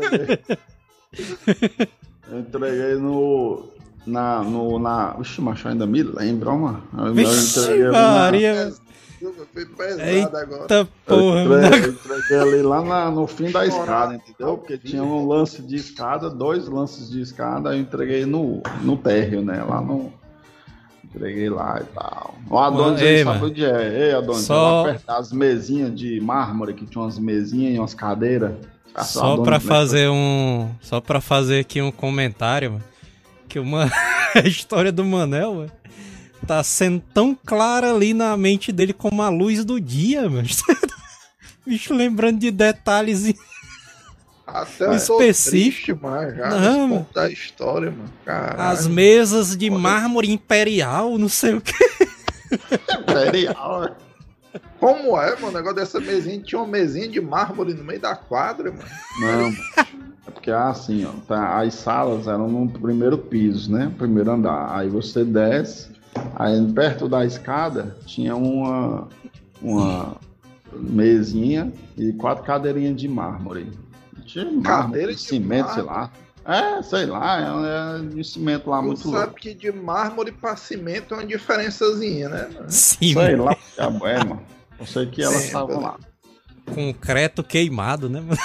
entreguei, 0.00 1.88
eu 2.30 2.38
entreguei 2.40 2.94
no. 2.96 3.68
Na. 4.06 4.42
No, 4.42 4.78
na 4.78 5.14
Vixe, 5.14 5.40
macho, 5.40 5.66
eu 5.66 5.72
ainda 5.72 5.86
me 5.86 6.02
lembro, 6.02 6.50
ó, 6.50 6.56
mano. 6.56 6.82
Eu, 6.96 7.06
eu 7.06 7.14
Vixe, 7.14 7.60
na- 7.90 8.30
Maria. 9.30 9.46
Foi 9.52 9.66
pesado 9.66 10.02
Eita 10.08 10.38
agora. 10.40 10.66
Eu 10.74 10.86
porra, 11.06 11.42
entreguei, 11.44 11.88
eu 11.88 11.92
entreguei 11.92 12.38
ali 12.38 12.62
lá 12.62 12.82
na- 12.82 13.10
no 13.10 13.26
fim 13.26 13.50
da 13.50 13.66
escada, 13.66 14.14
entendeu? 14.14 14.58
Porque 14.58 14.78
tinha 14.78 15.02
um 15.02 15.26
lance 15.26 15.62
de 15.62 15.76
escada, 15.76 16.28
dois 16.30 16.66
lances 16.68 17.10
de 17.10 17.20
escada, 17.20 17.70
eu 17.74 17.80
entreguei 17.80 18.24
no, 18.26 18.62
no 18.82 18.96
térreo, 18.96 19.42
né? 19.42 19.62
Lá 19.62 19.80
no. 19.80 20.12
Entreguei 21.04 21.48
lá 21.48 21.80
e 21.80 21.84
tal. 21.94 22.34
O 22.50 22.58
Adonis 22.58 23.00
Ei, 23.00 23.24
sabe 23.24 23.44
onde 23.44 23.64
é. 23.64 24.06
Ei, 24.08 24.12
Adonis, 24.14 24.42
Só- 24.42 24.82
lá 24.82 24.90
perto 24.90 25.06
das 25.06 25.32
mesinhas 25.32 25.94
de 25.94 26.20
mármore, 26.20 26.74
que 26.74 26.84
tinha 26.84 27.02
umas 27.02 27.18
mesinhas 27.18 27.74
e 27.74 27.78
umas 27.78 27.94
cadeiras. 27.94 28.52
O 28.98 29.04
Só 29.04 29.34
lembra. 29.36 29.60
fazer 29.60 30.08
um. 30.10 30.68
Só 30.80 31.00
pra 31.00 31.20
fazer 31.20 31.60
aqui 31.60 31.80
um 31.80 31.90
comentário, 31.90 32.72
mano. 32.72 32.84
Que 33.48 33.58
uma... 33.58 33.84
a 34.34 34.40
história 34.40 34.90
do 34.90 35.04
Manel, 35.04 35.54
mano, 35.54 35.70
tá 36.46 36.62
sendo 36.62 37.02
tão 37.12 37.34
clara 37.34 37.92
ali 37.92 38.14
na 38.14 38.36
mente 38.36 38.70
dele 38.72 38.92
como 38.92 39.22
a 39.22 39.28
luz 39.28 39.64
do 39.64 39.80
dia, 39.80 40.28
mano. 40.28 40.48
Bicho 41.66 41.92
lembrando 41.92 42.38
de 42.38 42.50
detalhes. 42.50 43.34
Até 44.46 44.94
Específico. 44.94 45.98
triste, 45.98 46.36
já 46.36 46.50
Não, 46.50 47.06
da 47.12 47.28
história, 47.28 47.90
mano. 47.90 48.12
Caralho. 48.24 48.60
As 48.60 48.86
mesas 48.86 49.56
de 49.56 49.68
mármore 49.68 50.30
imperial, 50.30 51.18
não 51.18 51.28
sei 51.28 51.54
o 51.54 51.60
que. 51.60 51.74
Imperial, 53.00 53.80
né? 53.80 53.90
Como 54.78 55.20
é, 55.20 55.34
mano? 55.34 55.48
O 55.48 55.52
negócio 55.52 55.74
dessa 55.74 56.00
mesinha 56.00 56.40
tinha 56.40 56.60
uma 56.60 56.68
mesinha 56.68 57.08
de 57.08 57.20
mármore 57.20 57.74
no 57.74 57.82
meio 57.82 58.00
da 58.00 58.14
quadra, 58.14 58.70
mano. 58.70 58.84
Não, 59.20 59.48
é 60.26 60.30
porque 60.30 60.50
assim, 60.50 61.04
ó, 61.04 61.10
tá, 61.26 61.60
as 61.60 61.74
salas 61.74 62.26
eram 62.28 62.48
no 62.48 62.68
primeiro 62.68 63.18
piso, 63.18 63.72
né? 63.72 63.92
Primeiro 63.98 64.30
andar. 64.30 64.76
Aí 64.76 64.88
você 64.88 65.24
desce, 65.24 65.90
aí 66.34 66.72
perto 66.72 67.08
da 67.08 67.24
escada 67.24 67.96
tinha 68.06 68.34
uma, 68.36 69.08
uma 69.60 70.16
mesinha 70.72 71.72
e 71.96 72.12
quatro 72.12 72.44
cadeirinhas 72.44 72.96
de 72.96 73.08
mármore. 73.08 73.70
Tinha 74.24 74.60
Cadeira 74.62 75.12
de 75.12 75.18
de 75.18 75.22
cimento, 75.22 75.72
sei 75.72 75.82
lá. 75.82 76.10
É, 76.44 76.80
sei 76.82 77.06
lá, 77.06 77.40
é, 77.40 77.98
é 77.98 78.08
de 78.08 78.22
cimento 78.22 78.70
lá 78.70 78.78
Tu 78.78 78.84
muito 78.84 79.00
sabe 79.02 79.14
louco. 79.16 79.34
que 79.34 79.52
de 79.54 79.72
mármore 79.72 80.30
pra 80.30 80.54
cimento 80.56 81.14
é 81.14 81.18
uma 81.18 81.26
diferençazinha, 81.26 82.28
né? 82.28 82.48
mano? 82.54 82.66
Sim, 82.68 83.14
Sei 83.14 83.36
lá, 83.36 83.56
é, 83.78 83.88
mano. 83.88 84.42
Eu 84.78 84.86
sei 84.86 85.06
que 85.06 85.22
elas 85.22 85.44
estavam 85.44 85.80
lá. 85.80 85.96
Concreto 86.72 87.42
queimado, 87.42 88.08
né, 88.08 88.20
mano? 88.20 88.38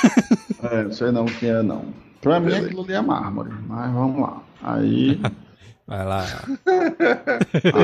É, 0.63 0.83
não 0.83 0.91
sei 0.91 1.11
não 1.11 1.25
o 1.25 1.31
que 1.31 1.45
é, 1.47 1.61
não. 1.61 1.85
Pra 2.21 2.39
mim 2.39 2.53
aquilo 2.53 2.83
ali 2.83 2.93
é 2.93 3.01
mármore, 3.01 3.51
mas 3.67 3.91
vamos 3.93 4.21
lá. 4.21 4.41
Aí. 4.63 5.19
Vai 5.91 6.05
lá. 6.05 6.23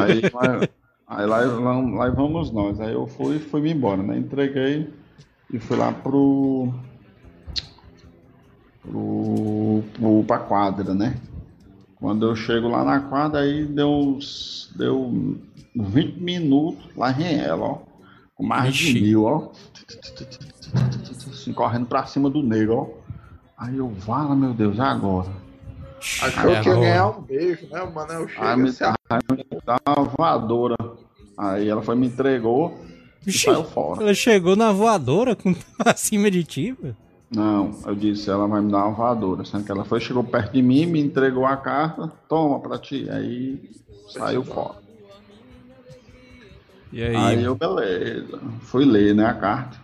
Aí, 0.05 0.21
vai- 0.29 0.69
aí 1.07 1.25
lá, 1.25 1.39
lá, 1.39 1.81
lá 1.81 2.09
vamos 2.09 2.51
nós. 2.51 2.79
Aí 2.79 2.93
eu 2.93 3.05
fui 3.05 3.37
fui 3.37 3.59
me 3.59 3.73
embora, 3.73 4.01
né? 4.01 4.17
Entreguei 4.17 4.89
e 5.51 5.59
fui 5.59 5.75
lá 5.75 5.91
pro. 5.91 6.73
pro, 8.81 9.83
pro 9.93 10.23
pra 10.23 10.37
quadra, 10.39 10.93
né? 10.93 11.17
Quando 11.97 12.25
eu 12.25 12.33
chego 12.33 12.69
lá 12.69 12.85
na 12.85 13.01
quadra, 13.01 13.41
aí 13.41 13.65
deu 13.65 13.89
uns. 13.89 14.71
deu 14.77 15.37
20 15.75 16.17
minutos 16.17 16.85
lá 16.95 17.11
em 17.11 17.39
ela, 17.39 17.65
ó. 17.65 17.77
Com 18.35 18.45
mais 18.45 18.69
Vixe. 18.73 18.93
de 18.93 19.01
mil, 19.01 19.25
ó. 19.25 19.51
Assim, 21.29 21.51
correndo 21.51 21.87
pra 21.87 22.05
cima 22.05 22.29
do 22.29 22.41
negro, 22.41 22.73
ó. 22.77 22.87
Aí 23.57 23.75
eu, 23.75 23.89
vala, 23.89 24.33
meu 24.33 24.53
Deus, 24.53 24.79
é 24.79 24.83
agora. 24.83 25.29
Achou 26.21 26.51
É, 26.51 26.61
que 26.61 26.69
ia 26.69 26.75
ganhar 26.75 27.07
um 27.09 27.21
beijo, 27.21 27.67
né? 27.69 27.81
O 27.81 27.93
Manel 27.93 28.27
chega 28.27 28.49
Aí 28.51 28.57
me 28.57 28.71
se 28.71 28.83
a- 28.83 28.93
dá 29.65 29.77
uma 29.87 30.03
voadora. 30.05 30.75
Aí 31.37 31.67
ela 31.69 31.81
foi 31.81 31.95
me 31.95 32.07
entregou 32.07 32.79
e 33.21 33.31
Vixe, 33.31 33.45
saiu 33.45 33.63
fora. 33.63 34.01
ela 34.03 34.13
chegou 34.13 34.55
na 34.55 34.71
voadora 34.71 35.35
com... 35.35 35.53
acima 35.85 36.29
de 36.31 36.43
ti. 36.43 36.77
Não, 37.29 37.79
eu 37.85 37.93
disse, 37.93 38.29
ela 38.29 38.47
vai 38.47 38.61
me 38.61 38.71
dar 38.71 38.85
uma 38.85 38.91
voadora. 38.95 39.43
Sendo 39.45 39.63
que 39.65 39.71
ela 39.71 39.83
foi, 39.85 39.99
chegou 39.99 40.23
perto 40.23 40.53
de 40.53 40.61
mim, 40.61 40.85
me 40.85 40.99
entregou 41.01 41.45
a 41.45 41.57
carta, 41.57 42.11
toma 42.29 42.59
pra 42.59 42.77
ti. 42.79 43.07
Aí 43.09 43.59
saiu 44.07 44.43
fora. 44.43 44.75
E 46.91 47.03
aí, 47.03 47.15
Aí 47.15 47.43
eu, 47.43 47.53
beleza. 47.55 48.39
Fui 48.61 48.85
ler, 48.85 49.13
né, 49.13 49.25
a 49.25 49.33
carta. 49.33 49.77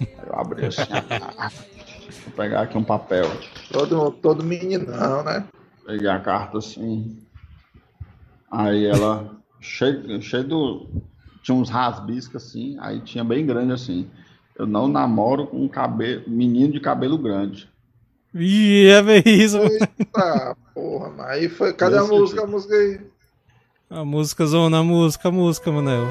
Aí 0.00 0.26
eu 0.26 0.34
abri 0.38 0.64
assim 0.66 0.82
a 0.90 1.02
carta. 1.02 1.52
Vou 2.24 2.32
pegar 2.34 2.62
aqui 2.62 2.78
um 2.78 2.84
papel. 2.84 3.30
Todo, 3.76 4.10
todo 4.10 4.42
meninão, 4.42 5.22
né? 5.22 5.44
Peguei 5.84 6.08
a 6.08 6.18
carta 6.18 6.56
assim. 6.58 7.18
Aí 8.50 8.86
ela, 8.86 9.36
cheio, 9.60 10.22
cheio 10.22 10.44
do. 10.44 10.86
Tinha 11.42 11.56
uns 11.56 11.68
rasbiscos 11.68 12.42
assim, 12.42 12.76
aí 12.80 13.00
tinha 13.00 13.22
bem 13.22 13.44
grande 13.44 13.72
assim. 13.72 14.08
Eu 14.58 14.66
não 14.66 14.88
namoro 14.88 15.46
com 15.46 15.62
um 15.62 15.68
cabelo, 15.68 16.22
menino 16.26 16.72
de 16.72 16.80
cabelo 16.80 17.18
grande. 17.18 17.68
Ih, 18.34 18.88
é 18.88 19.02
bem 19.02 19.22
isso. 19.26 19.58
Eita, 19.58 20.56
porra, 20.74 21.10
mas 21.10 21.26
aí 21.26 21.48
foi. 21.48 21.72
Cadê 21.74 21.98
a 21.98 22.04
música? 22.04 22.40
jeito. 22.40 22.42
A 22.42 22.46
música 22.46 22.74
aí. 22.74 23.00
A 23.88 24.04
música 24.04 24.46
zona, 24.46 24.78
a 24.78 24.82
música, 24.82 25.28
a 25.28 25.32
música, 25.32 25.70
Manel. 25.70 26.06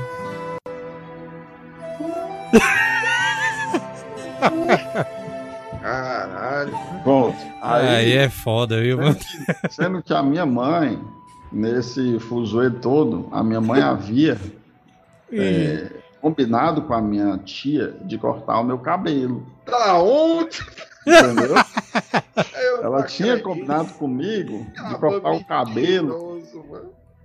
Caralho. 5.82 6.74
Pronto. 7.04 7.38
Aí, 7.62 8.14
é 8.14 8.30
foda, 8.30 8.82
viu, 8.82 8.98
mano? 8.98 9.18
Sendo 9.70 10.02
que 10.02 10.14
a 10.14 10.22
minha 10.24 10.46
mãe, 10.46 11.00
nesse 11.52 12.20
fuzuê 12.20 12.70
todo, 12.70 13.28
a 13.32 13.44
minha 13.44 13.62
mãe 13.62 13.82
havia 13.82 14.38
é, 15.32 15.88
combinado 16.22 16.82
com 16.84 16.94
a 16.94 17.02
minha 17.02 17.38
tia 17.40 17.94
de 18.02 18.18
cortar 18.18 18.60
o 18.60 18.64
meu 18.64 18.78
cabelo. 18.80 19.46
Tá 19.66 20.00
onde? 20.00 20.60
Entendeu? 21.06 21.56
Eu 22.62 22.84
Ela 22.84 23.04
tinha 23.04 23.34
acredito. 23.36 23.44
combinado 23.44 23.94
comigo 23.94 24.66
de 24.74 24.80
Acaba 24.80 24.98
cortar 24.98 25.32
o 25.32 25.46
cabelo. 25.46 26.42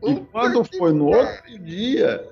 E 0.02 0.14
quando 0.32 0.62
que 0.64 0.78
foi 0.78 0.92
no 0.92 1.06
outro 1.06 1.58
dia, 1.58 2.24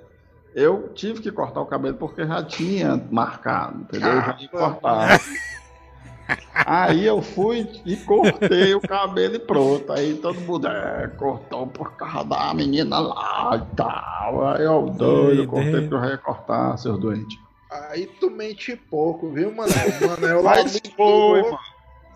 eu 0.54 0.90
tive 0.94 1.20
que 1.20 1.30
cortar 1.32 1.60
o 1.60 1.66
cabelo 1.66 1.96
porque 1.96 2.26
já 2.26 2.42
tinha 2.44 3.02
marcado, 3.10 3.80
entendeu? 3.82 4.10
Eu 4.12 4.20
já 4.22 4.36
ia 4.38 4.48
Caramba. 4.48 4.70
cortar. 4.74 5.20
Aí 6.66 7.04
eu 7.06 7.22
fui 7.22 7.68
e 7.84 7.96
cortei 7.96 8.74
o 8.74 8.80
cabelo 8.80 9.36
e 9.36 9.38
pronto. 9.38 9.92
Aí 9.92 10.14
todo 10.14 10.40
mundo 10.40 10.66
é, 10.66 11.08
cortou 11.16 11.66
por 11.66 11.92
causa 11.96 12.24
da 12.24 12.52
menina 12.54 12.98
lá 12.98 13.50
e 13.56 13.76
tal. 13.76 14.48
Aí 14.48 14.64
eu 14.64 14.82
doido, 14.90 15.42
eu 15.42 15.46
cortei 15.48 15.80
porque 15.82 15.94
eu 15.94 16.00
já 16.00 16.08
ia 16.08 16.18
cortar, 16.18 16.76
seus 16.78 16.98
doentes. 16.98 17.38
Aí 17.70 18.06
tu 18.18 18.30
mente 18.30 18.74
pouco, 18.76 19.30
viu, 19.30 19.54
Manel? 19.54 19.74
O 20.00 20.06
Manel 20.06 20.42
lá 20.42 20.50
Mas 20.56 20.72
muito 20.72 20.90
foi, 20.92 21.42
mano. 21.42 21.58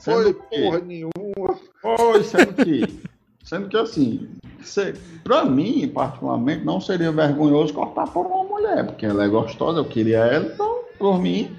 Foi 0.01 0.25
Sendo 0.25 0.35
que- 0.35 0.63
porra 0.63 0.79
nenhuma. 0.81 1.59
Foi, 1.81 2.25
sendo 2.25 2.53
que, 2.55 3.03
sendo 3.45 3.69
que 3.69 3.77
assim, 3.77 4.29
se, 4.63 4.93
pra 5.23 5.45
mim, 5.45 5.89
particularmente, 5.89 6.65
não 6.65 6.81
seria 6.81 7.13
vergonhoso 7.13 7.73
cortar 7.75 8.07
por 8.09 8.27
uma 8.27 8.45
mulher, 8.45 8.87
porque 8.87 9.07
ela 9.07 9.25
é 9.25 9.29
gostosa, 9.29 9.79
eu 9.79 9.85
queria 9.85 10.19
ela, 10.19 10.47
então, 10.53 10.81
por 10.99 11.21
mim, 11.21 11.57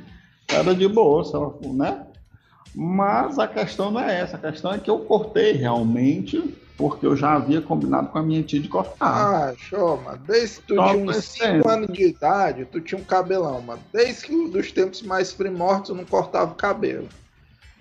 era 0.49 0.73
de 0.75 0.87
boa, 0.87 1.23
se 1.23 1.35
ela 1.35 1.53
né? 1.73 2.05
Mas 2.75 3.37
a 3.37 3.47
questão 3.47 3.91
não 3.91 4.01
é 4.01 4.21
essa, 4.21 4.37
a 4.37 4.39
questão 4.39 4.73
é 4.73 4.79
que 4.79 4.89
eu 4.89 4.99
cortei 4.99 5.53
realmente, 5.53 6.55
porque 6.75 7.05
eu 7.05 7.15
já 7.15 7.33
havia 7.33 7.61
combinado 7.61 8.07
com 8.07 8.17
a 8.17 8.23
minha 8.23 8.41
tia 8.41 8.59
de 8.59 8.67
cortar. 8.67 8.95
Ah, 9.05 9.53
show, 9.57 10.01
mano. 10.01 10.19
Desde 10.25 10.59
que 10.59 10.67
tu 10.67 10.75
Só 10.75 10.89
tinha 10.89 11.03
uns 11.03 11.11
percebe. 11.13 11.57
5 11.57 11.69
anos 11.69 11.93
de 11.93 12.03
idade, 12.07 12.65
tu 12.65 12.81
tinha 12.81 12.99
um 12.99 13.03
cabelão, 13.03 13.61
mano. 13.61 13.81
Desde 13.91 14.25
que 14.25 14.49
dos 14.49 14.71
tempos 14.71 15.01
mais 15.03 15.31
primórdios 15.31 15.89
tu 15.89 15.95
não 15.95 16.05
cortava 16.05 16.51
o 16.51 16.55
cabelo. 16.55 17.07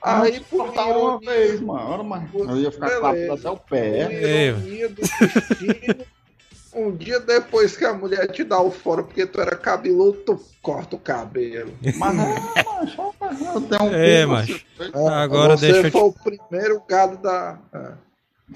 Aí, 0.02 0.40
por 0.40 0.66
cortar 0.66 0.86
uma 0.86 0.98
ironia, 0.98 1.30
vez, 1.30 1.60
mano. 1.60 2.04
Mas 2.04 2.34
eu 2.34 2.56
ia 2.60 2.72
ficar 2.72 3.00
com 3.00 3.06
até 3.06 3.50
o 3.50 3.56
pé. 3.56 4.48
ironia 4.48 4.88
do 4.88 4.96
destino, 4.96 6.04
um 6.74 6.94
dia 6.96 7.20
depois 7.20 7.76
que 7.76 7.84
a 7.84 7.92
mulher 7.92 8.26
te 8.30 8.42
dá 8.44 8.60
o 8.60 8.70
fora 8.70 9.02
porque 9.02 9.26
tu 9.26 9.40
era 9.40 9.56
cabeludo, 9.56 10.18
tu 10.24 10.40
corta 10.62 10.96
o 10.96 10.98
cabelo. 10.98 11.72
Mas 11.96 12.14
não, 12.16 12.26
macho, 12.26 13.14
eu 13.54 13.60
tenho 13.62 13.82
um 13.90 13.94
É, 13.94 14.26
macho. 14.26 14.60
você- 14.76 14.90
Agora 15.10 15.56
Você 15.56 15.66
deixa 15.72 15.86
eu 15.86 15.90
te- 15.90 15.92
foi 15.92 16.02
o 16.02 16.12
primeiro 16.12 16.82
gado 16.88 17.16
da. 17.18 17.58
é. 17.74 17.92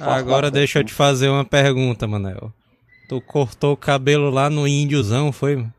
Agora 0.00 0.50
deixa 0.50 0.80
eu 0.80 0.84
te 0.84 0.92
fazer 0.92 1.28
uma 1.28 1.44
pergunta, 1.44 2.06
Manel. 2.06 2.52
Tu 3.08 3.20
cortou 3.20 3.72
o 3.72 3.76
cabelo 3.76 4.30
lá 4.30 4.50
no 4.50 4.66
índiozão, 4.66 5.32
foi? 5.32 5.56
mano? 5.56 5.72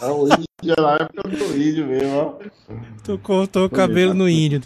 É 0.00 0.06
o 0.06 0.26
índio 0.26 0.76
na 0.78 0.94
época 0.94 1.28
do 1.28 1.56
índio 1.56 1.86
mesmo, 1.86 2.16
ó. 2.16 2.34
Tu 3.04 3.18
cortou 3.18 3.66
o 3.66 3.70
cabelo 3.70 4.14
mesmo. 4.14 4.22
no 4.24 4.28
índio. 4.28 4.62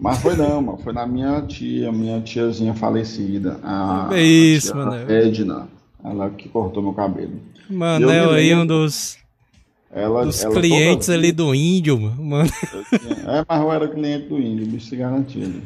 Mas 0.00 0.18
foi 0.18 0.36
não, 0.36 0.60
mano. 0.62 0.78
Foi 0.78 0.92
na 0.92 1.06
minha 1.06 1.40
tia, 1.42 1.90
minha 1.92 2.20
tiazinha 2.20 2.74
falecida. 2.74 3.58
A, 3.62 4.08
É 4.12 4.22
isso, 4.22 4.72
a 4.72 4.76
mano. 4.76 5.10
Edna. 5.10 5.68
Ela 6.04 6.30
que 6.30 6.48
cortou 6.48 6.82
meu 6.82 6.92
cabelo. 6.92 7.40
Manel 7.68 8.08
Eu 8.10 8.30
aí, 8.30 8.48
lembro- 8.50 8.62
um 8.62 8.66
dos, 8.66 9.16
Ela, 9.90 10.24
dos 10.24 10.42
ela 10.42 10.54
clientes 10.54 11.06
toda 11.06 11.18
ali 11.18 11.32
do 11.32 11.54
índio, 11.54 11.98
mano. 11.98 12.50
É, 13.26 13.44
mas 13.48 13.60
eu 13.60 13.72
era 13.72 13.88
cliente 13.88 14.28
do 14.28 14.38
índio, 14.38 14.66
bicho 14.66 14.86
se 14.86 14.96
garantido. 14.96 15.62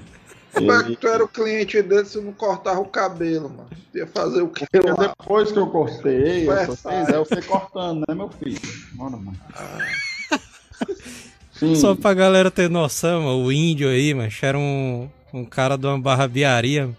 Como 0.52 0.72
é 0.72 0.78
que 0.82 0.88
Ele- 0.88 0.96
tu 0.96 1.06
era 1.06 1.22
o 1.24 1.28
cliente 1.28 1.80
dele 1.82 2.04
se 2.06 2.20
não 2.20 2.32
cortava 2.32 2.80
o 2.80 2.86
cabelo, 2.86 3.48
mano? 3.50 3.68
Ia 3.94 4.06
fazer 4.06 4.40
o 4.42 4.48
lá? 4.96 5.14
depois 5.18 5.52
que 5.52 5.58
eu 5.58 5.66
cortei, 5.66 6.46
coisas, 6.46 6.86
aí 7.10 7.14
eu 7.14 7.24
fui 7.24 7.42
cortando, 7.42 8.04
né, 8.08 8.14
meu 8.14 8.28
filho? 8.30 8.58
Bora, 8.94 9.16
mano. 9.16 9.36
Sim, 11.60 11.74
só 11.76 11.94
pra 11.94 12.12
galera 12.14 12.50
ter 12.50 12.68
noção, 12.68 13.22
mano, 13.22 13.44
o 13.44 13.52
índio 13.52 13.88
aí, 13.88 14.12
mano, 14.14 14.32
era 14.42 14.58
um, 14.58 15.08
um 15.32 15.44
cara 15.44 15.76
de 15.76 15.86
uma 15.86 15.98
barbearia 16.00 16.82
mano, 16.86 16.96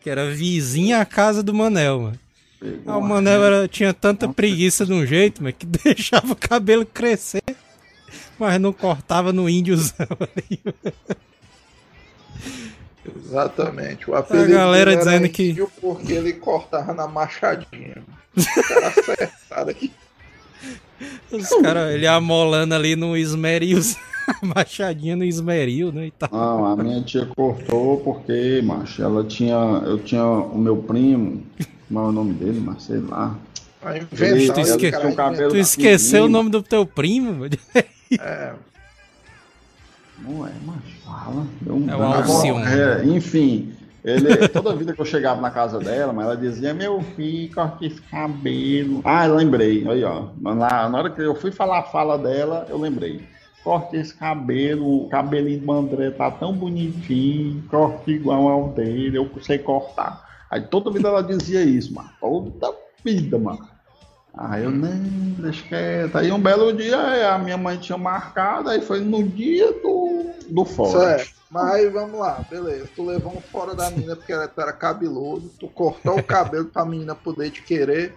que 0.00 0.08
era 0.10 0.30
vizinho 0.30 0.98
à 0.98 1.04
casa 1.04 1.42
do 1.42 1.54
Manel, 1.54 2.00
mano. 2.00 2.18
Ah, 2.86 2.96
o 2.96 3.00
Manel 3.02 3.44
era, 3.44 3.68
tinha 3.68 3.94
tanta 3.94 4.26
preguiça 4.28 4.84
de 4.84 4.92
um 4.92 5.06
jeito, 5.06 5.42
mas 5.44 5.54
que 5.56 5.64
deixava 5.84 6.32
o 6.32 6.36
cabelo 6.36 6.84
crescer, 6.84 7.42
mas 8.38 8.60
não 8.60 8.72
cortava 8.72 9.32
no 9.32 9.48
índiozão 9.48 10.06
ali. 10.18 10.60
Exatamente. 13.24 14.10
O 14.10 14.14
apelido 14.14 14.52
galera 14.52 14.90
dele 14.96 15.08
era 15.10 15.18
dizendo 15.20 15.32
que- 15.32 15.66
Porque 15.80 16.12
ele 16.12 16.32
cortava 16.34 16.92
na 16.92 17.06
machadinha. 17.06 18.02
O 18.36 18.62
cara 18.68 18.88
acertado 18.96 19.70
aqui. 19.70 19.92
Os 21.30 21.48
caras, 21.62 21.94
ele 21.94 22.06
amolando 22.06 22.74
ali 22.74 22.96
no 22.96 23.16
esmeril, 23.16 23.80
machadinha 24.42 25.14
no 25.16 25.24
esmeril, 25.24 25.92
né, 25.92 26.06
e 26.06 26.10
tal. 26.10 26.28
Não, 26.32 26.64
a 26.66 26.76
minha 26.76 27.00
tia 27.02 27.26
cortou 27.36 27.98
porque, 27.98 28.60
macho, 28.64 29.02
ela 29.02 29.22
tinha. 29.24 29.54
Eu 29.84 29.98
tinha 29.98 30.24
o 30.24 30.58
meu 30.58 30.76
primo, 30.76 31.42
como 31.88 32.00
é 32.00 32.02
o 32.02 32.12
nome 32.12 32.32
dele, 32.34 32.60
mas 32.64 32.82
sei 32.82 32.98
lá. 33.00 33.36
Ele- 34.18 34.50
tu 34.50 34.60
esque-. 34.60 34.90
Tu 35.50 35.56
esqueceu 35.56 36.24
o 36.24 36.28
nome 36.28 36.50
do 36.50 36.62
teu 36.62 36.84
primo? 36.84 37.32
mano? 37.32 37.54
É, 38.18 38.52
Não 40.20 40.44
é, 40.46 40.50
macho, 40.66 40.80
fala. 41.04 41.46
Deu 41.60 41.76
um 41.76 41.88
É 41.88 41.94
o 41.94 41.98
branco. 41.98 42.32
Alcione. 42.32 42.66
É, 42.66 43.04
enfim, 43.06 43.72
ele, 44.04 44.48
toda 44.48 44.76
vida 44.76 44.92
que 44.92 45.00
eu 45.00 45.04
chegava 45.04 45.40
na 45.40 45.50
casa 45.50 45.78
dela, 45.78 46.12
mas 46.12 46.26
ela 46.26 46.36
dizia, 46.36 46.72
meu 46.72 47.00
filho, 47.16 47.54
corta 47.54 47.84
esse 47.84 48.00
cabelo. 48.02 49.00
Ah, 49.04 49.26
lembrei, 49.26 49.86
aí 49.88 50.04
ó. 50.04 50.28
Lá, 50.42 50.88
na 50.88 50.98
hora 50.98 51.10
que 51.10 51.20
eu 51.20 51.34
fui 51.34 51.50
falar 51.50 51.80
a 51.80 51.82
fala 51.84 52.16
dela, 52.16 52.66
eu 52.68 52.78
lembrei. 52.78 53.20
Corta 53.64 53.96
esse 53.96 54.14
cabelo, 54.14 55.04
o 55.04 55.08
cabelinho 55.08 55.60
do 55.60 55.72
André 55.72 56.10
tá 56.10 56.30
tão 56.30 56.52
bonitinho, 56.52 57.62
corta 57.68 58.10
igual 58.10 58.48
ao 58.48 58.68
dele, 58.68 59.18
eu 59.18 59.28
sei 59.42 59.58
cortar. 59.58 60.26
Aí 60.50 60.62
toda 60.62 60.90
vida 60.90 61.08
ela 61.08 61.22
dizia 61.22 61.62
isso, 61.62 61.94
mano. 61.94 62.10
Toda 62.20 62.74
vida, 63.04 63.38
mano. 63.38 63.68
Aí 64.38 64.62
eu, 64.62 64.70
não, 64.70 64.88
deixa 65.42 65.66
quieto. 65.66 66.16
Aí 66.16 66.30
um 66.30 66.40
belo 66.40 66.72
dia 66.72 67.34
a 67.34 67.38
minha 67.38 67.56
mãe 67.56 67.76
tinha 67.76 67.98
marcado, 67.98 68.70
aí 68.70 68.80
foi 68.80 69.00
no 69.00 69.26
dia 69.26 69.72
do, 69.72 70.30
do 70.48 70.64
fora. 70.64 71.16
certo. 71.16 71.38
Mas 71.50 71.92
vamos 71.92 72.20
lá, 72.20 72.44
beleza. 72.48 72.88
Tu 72.94 73.04
levou 73.04 73.32
um 73.32 73.40
fora 73.40 73.74
da 73.74 73.90
menina 73.90 74.14
porque 74.14 74.32
ela 74.32 74.50
era 74.56 74.72
cabeludo. 74.72 75.50
Tu 75.58 75.66
cortou 75.68 76.18
o 76.18 76.22
cabelo 76.22 76.66
pra 76.66 76.84
menina 76.84 77.14
poder 77.14 77.50
te 77.50 77.62
querer. 77.62 78.14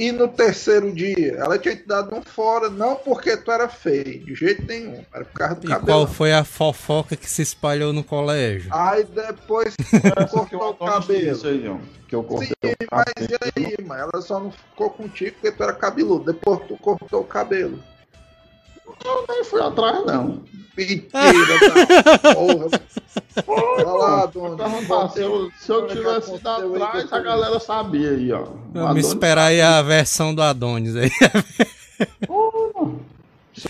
E 0.00 0.12
no 0.12 0.28
terceiro 0.28 0.90
dia, 0.90 1.34
ela 1.36 1.58
tinha 1.58 1.76
te 1.76 1.86
dado 1.86 2.14
um 2.16 2.22
fora, 2.22 2.70
não 2.70 2.96
porque 2.96 3.36
tu 3.36 3.50
era 3.52 3.68
feio, 3.68 4.24
de 4.24 4.34
jeito 4.34 4.64
nenhum. 4.64 5.04
Era 5.12 5.26
por 5.26 5.34
causa 5.34 5.54
do 5.56 5.66
E 5.66 5.68
cabelo. 5.68 5.86
qual 5.86 6.06
foi 6.06 6.32
a 6.32 6.42
fofoca 6.42 7.14
que 7.16 7.28
se 7.28 7.42
espalhou 7.42 7.92
no 7.92 8.02
colégio? 8.02 8.70
Aí 8.72 9.04
depois 9.04 9.76
cortou 10.30 10.70
o 10.70 10.74
cabelo. 10.74 11.32
Isso 11.32 11.46
aí, 11.46 11.68
ó, 11.68 11.76
que 12.08 12.14
eu 12.14 12.22
cortei 12.22 12.48
Sim, 12.64 12.72
o 12.80 12.86
mas 12.96 13.28
e 13.28 13.34
aí, 13.58 13.84
mano? 13.86 14.08
Ela 14.10 14.22
só 14.22 14.40
não 14.40 14.50
ficou 14.50 14.88
contigo 14.88 15.32
porque 15.32 15.52
tu 15.54 15.62
era 15.62 15.74
cabeludo. 15.74 16.32
Depois 16.32 16.60
tu 16.66 16.78
cortou 16.78 17.20
o 17.20 17.24
cabelo. 17.24 17.78
Eu 19.04 19.24
nem 19.28 19.44
fui 19.44 19.60
atrás, 19.60 20.04
não. 20.06 20.42
Mentira, 20.76 21.08
tá? 21.12 22.32
Porra. 22.34 22.80
Olha 23.46 23.86
lá, 23.86 25.08
se 25.08 25.20
eu, 25.20 25.50
se 25.58 25.86
tivesse 25.88 26.34
ido 26.34 26.48
atrás, 26.48 27.12
a 27.12 27.18
galera 27.18 27.58
sabia 27.60 28.10
aí, 28.10 28.32
ó. 28.32 28.44
Vamos 28.72 29.06
esperar 29.06 29.46
aí 29.46 29.60
a 29.60 29.82
versão 29.82 30.34
do 30.34 30.42
Adonis 30.42 30.94
aí. 30.96 31.10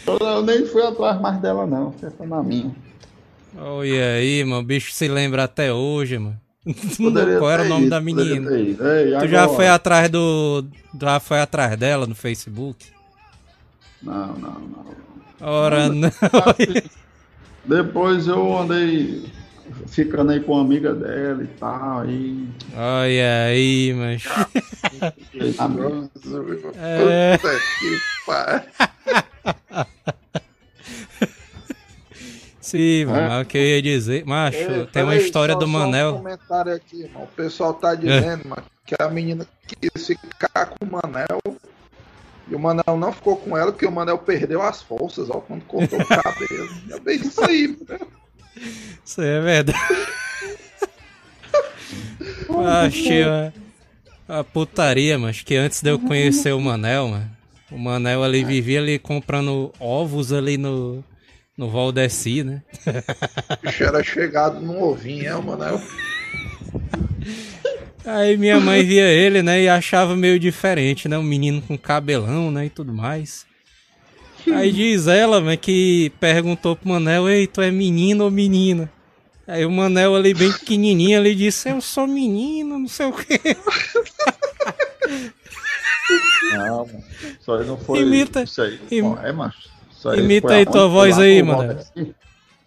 Eu 0.06 0.42
nem 0.42 0.66
fui 0.66 0.82
atrás 0.82 1.20
mais 1.20 1.38
dela, 1.40 1.66
não. 1.66 1.92
Fica 1.92 2.26
na 2.26 2.42
minha. 2.42 2.74
Olha 3.56 4.14
aí, 4.14 4.44
mano, 4.44 4.60
o 4.60 4.64
bicho 4.64 4.92
se 4.92 5.08
lembra 5.08 5.44
até 5.44 5.72
hoje, 5.72 6.18
mano. 6.18 6.38
Poderia 6.96 7.38
Qual 7.38 7.50
era 7.50 7.62
o 7.62 7.68
nome 7.68 7.86
ido, 7.86 7.90
da 7.90 8.00
menina? 8.00 8.50
Ei, 8.52 8.76
Tu 9.20 9.28
já 9.28 9.48
foi 9.48 9.66
atrás 9.66 10.08
do. 10.10 10.64
Já 11.00 11.18
foi 11.18 11.40
atrás 11.40 11.76
dela 11.76 12.06
no 12.06 12.14
Facebook? 12.14 12.86
Não, 14.02 14.28
não, 14.34 14.60
não. 14.60 14.86
Ora, 15.40 15.88
não. 15.88 16.10
Depois 17.64 18.26
eu 18.26 18.58
andei 18.58 19.30
ficando 19.86 20.32
aí 20.32 20.40
com 20.40 20.52
uma 20.54 20.62
amiga 20.62 20.94
dela 20.94 21.42
e 21.42 21.46
tal, 21.46 22.00
aí. 22.00 22.48
Olha 22.74 23.44
aí, 23.46 23.94
mas. 23.94 24.24
É. 26.76 27.36
Puta 27.38 27.50
que 27.78 27.98
pariu. 28.26 28.62
Sim, 32.60 33.06
mano, 33.06 33.18
É. 33.18 33.28
mas 33.28 33.42
o 33.46 33.48
que 33.48 33.58
eu 33.58 33.62
ia 33.62 33.82
dizer. 33.82 34.24
Macho, 34.26 34.58
Ei, 34.58 34.64
tem 34.86 35.02
uma 35.02 35.10
peraí, 35.12 35.18
história 35.24 35.54
só- 35.54 35.58
do 35.60 35.66
Manel. 35.68 36.10
Um 36.14 36.18
comentário 36.18 36.72
aqui, 36.74 37.08
mano. 37.12 37.24
O 37.24 37.26
pessoal 37.28 37.74
tá 37.74 37.94
dizendo, 37.94 38.48
mano, 38.48 38.62
que 38.86 38.94
a 38.98 39.08
menina 39.08 39.46
quis 39.66 40.06
ficar 40.06 40.66
com 40.66 40.84
o 40.84 40.90
Manel. 40.90 41.40
E 42.50 42.54
o 42.54 42.58
Manel 42.58 42.96
não 42.98 43.12
ficou 43.12 43.36
com 43.36 43.56
ela 43.56 43.70
porque 43.70 43.86
o 43.86 43.92
Manel 43.92 44.18
perdeu 44.18 44.60
as 44.60 44.82
forças, 44.82 45.30
ó, 45.30 45.34
quando 45.34 45.62
cortou 45.64 46.00
o 46.00 46.06
cabelo. 46.06 46.68
É 46.90 46.98
bem 46.98 47.16
isso 47.16 47.42
aí, 47.44 47.68
mano. 47.68 48.06
Isso 49.04 49.20
aí 49.20 49.28
é 49.28 49.40
verdade. 49.40 49.78
Achei 52.84 53.22
a, 53.22 53.52
a 54.28 54.44
putaria, 54.44 55.16
mas 55.18 55.42
que 55.42 55.54
antes 55.54 55.80
de 55.80 55.90
eu 55.90 55.98
conhecer 55.98 56.52
o 56.52 56.60
Manel, 56.60 57.08
mano, 57.08 57.30
o 57.70 57.78
Manel 57.78 58.24
ali 58.24 58.44
vivia 58.44 58.80
ali 58.80 58.98
comprando 58.98 59.72
ovos 59.78 60.32
ali 60.32 60.58
no, 60.58 61.04
no 61.56 61.70
Valdeci, 61.70 62.42
né? 62.42 62.62
O 62.84 63.66
bicho 63.66 63.84
era 63.84 64.02
chegado 64.02 64.60
num 64.60 64.82
ovinho, 64.82 65.28
é, 65.28 65.36
o 65.36 65.42
Manel. 65.42 65.80
Aí 68.12 68.36
minha 68.36 68.58
mãe 68.58 68.82
via 68.84 69.04
ele, 69.08 69.42
né, 69.42 69.62
e 69.62 69.68
achava 69.68 70.16
meio 70.16 70.38
diferente, 70.38 71.08
né, 71.08 71.16
um 71.18 71.22
menino 71.22 71.60
com 71.62 71.76
cabelão, 71.78 72.50
né, 72.50 72.66
e 72.66 72.70
tudo 72.70 72.92
mais. 72.92 73.46
Aí 74.52 74.72
diz 74.72 75.06
ela, 75.06 75.40
né, 75.40 75.56
que 75.56 76.10
perguntou 76.18 76.74
pro 76.74 76.88
Manel, 76.88 77.28
ei, 77.28 77.46
tu 77.46 77.60
é 77.60 77.70
menino 77.70 78.24
ou 78.24 78.30
menina? 78.30 78.90
Aí 79.46 79.64
o 79.64 79.70
Manel 79.70 80.14
ali 80.16 80.32
bem 80.32 80.50
pequenininho, 80.52 81.18
ali 81.18 81.34
disse, 81.34 81.68
eu 81.68 81.80
sou 81.80 82.06
menino, 82.06 82.78
não 82.78 82.88
sei 82.88 83.06
o 83.06 83.12
quê. 83.12 83.38
Não, 86.52 86.86
mano. 86.86 87.04
Isso 87.40 87.52
aí 87.52 87.66
não 87.66 87.78
foi. 87.78 88.00
Imita- 88.00 88.42
Isso 88.42 88.62
aí. 88.62 88.80
im- 88.90 89.16
é, 89.22 89.32
macho. 89.32 89.68
Isso 89.90 90.12
imita 90.14 90.48
foi 90.48 90.56
aí 90.58 90.66
tua 90.66 90.88
voz 90.88 91.18
aí, 91.18 91.42
mano. 91.42 91.58
Valdeci? 91.66 92.14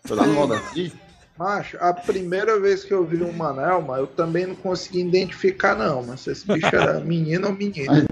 Foi 0.05 0.17
lá 0.17 0.25
no 0.27 0.33
Valdeci? 0.35 0.93
Macho, 1.37 1.77
a 1.79 1.91
primeira 1.93 2.59
vez 2.59 2.83
que 2.83 2.93
eu 2.93 3.03
vi 3.03 3.17
o 3.23 3.33
Manel, 3.33 3.83
eu 3.97 4.05
também 4.07 4.45
não 4.45 4.55
consegui 4.55 5.01
identificar, 5.01 5.75
não, 5.75 6.03
mas 6.03 6.21
se 6.21 6.31
esse 6.31 6.45
bicho 6.47 6.67
era 6.75 6.99
menino 7.05 7.47
ou 7.47 7.53
menina. 7.53 8.05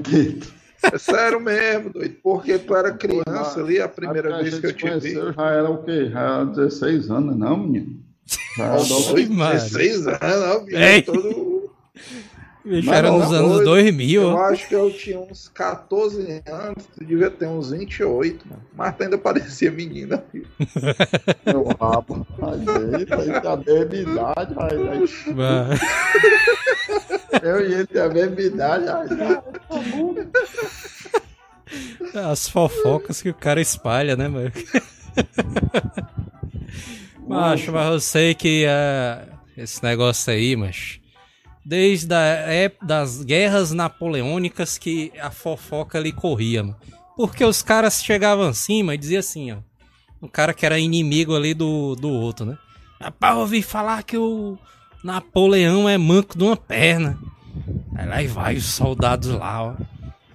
É 0.82 0.98
sério 0.98 1.40
mesmo, 1.40 1.92
doido. 1.92 2.16
Porque 2.24 2.58
tu 2.58 2.76
era 2.76 2.92
criança 2.92 3.60
ali 3.60 3.80
a 3.80 3.88
primeira 3.88 4.34
Acho 4.36 4.44
vez 4.44 4.60
que 4.60 4.66
a 4.66 4.70
eu 4.70 5.00
te 5.00 5.08
vi. 5.08 5.14
já 5.14 5.50
era 5.52 5.70
o 5.70 5.84
quê? 5.84 6.10
Já 6.10 6.20
era 6.20 6.46
16 6.46 7.12
anos, 7.12 7.38
não, 7.38 7.58
menino? 7.58 8.00
Já 8.58 8.64
era 8.64 8.74
Nossa. 8.74 8.86
adolescente. 8.94 9.16
Oi, 9.30 9.36
mano. 9.36 9.52
16 9.52 10.08
anos, 10.08 10.66
bicho, 10.66 10.78
Ei. 10.78 11.02
todo. 11.04 11.41
Bicho, 12.72 12.88
Mas 12.88 12.98
era 13.00 13.12
nos 13.12 13.34
anos 13.34 13.52
doido. 13.66 13.66
2000. 13.66 14.22
Eu 14.22 14.38
acho 14.44 14.66
que 14.70 14.76
eu 14.76 14.90
tinha 14.94 15.20
uns 15.20 15.50
14 15.50 16.42
anos, 16.46 16.86
tu 16.98 17.04
devia 17.04 17.30
ter 17.30 17.46
uns 17.46 17.72
28, 17.72 18.48
mano. 18.48 18.62
Mas 18.74 18.96
tu 18.96 19.04
ainda 19.04 19.18
parecia 19.18 19.70
menina. 19.70 20.24
filho. 20.32 20.48
Meu 21.46 21.66
rabo. 21.78 22.26
Aí, 22.42 22.64
aí 22.96 23.06
tem 23.06 23.52
a 23.52 23.58
mesma 23.58 23.96
idade. 23.96 24.56
Bah. 25.36 25.68
eu 27.44 27.60
e 27.60 27.74
ele 27.74 27.88
tem 27.88 28.02
a 28.02 28.08
mesma 28.08 28.42
idade. 28.42 28.86
As 32.14 32.48
fofocas 32.48 33.22
que 33.22 33.32
o 33.32 33.34
cara 33.34 33.60
espalha, 33.60 34.16
né, 34.16 34.30
mano? 34.30 34.54
Macho, 37.28 37.74
mas 37.74 37.92
eu 37.92 38.00
sei 38.00 38.34
que 38.34 38.66
ah, 38.66 39.28
esse 39.58 39.84
negócio 39.84 40.32
aí, 40.32 40.56
mas 40.56 41.01
desde 41.64 42.14
a 42.14 42.20
época 42.20 42.86
das 42.86 43.24
guerras 43.24 43.72
napoleônicas 43.72 44.78
que 44.78 45.12
a 45.20 45.30
fofoca 45.32 45.98
ali 45.98 46.12
corria, 46.12 46.64
mano. 46.64 46.78
Porque 47.16 47.44
os 47.44 47.62
caras 47.62 48.04
chegavam 48.04 48.48
acima 48.48 48.96
e 48.96 48.98
diziam 48.98 49.20
assim, 49.20 49.52
ó. 49.52 49.58
O 50.20 50.28
cara 50.28 50.54
que 50.54 50.66
era 50.66 50.80
inimigo 50.80 51.36
ali 51.36 51.54
do, 51.54 51.96
do 51.96 52.10
outro, 52.10 52.46
né? 52.46 52.58
Rapaz, 53.00 53.34
eu 53.34 53.42
ouvi 53.42 53.62
falar 53.62 54.04
que 54.04 54.18
o 54.18 54.58
Napoleão 55.04 55.90
é 55.90 55.98
manco 55.98 56.38
de 56.38 56.44
uma 56.44 56.56
perna. 56.56 57.18
Aí 57.96 58.08
lá 58.08 58.24
e 58.24 58.28
vai 58.28 58.56
os 58.56 58.66
soldados 58.66 59.30
lá, 59.32 59.64
ó. 59.64 59.76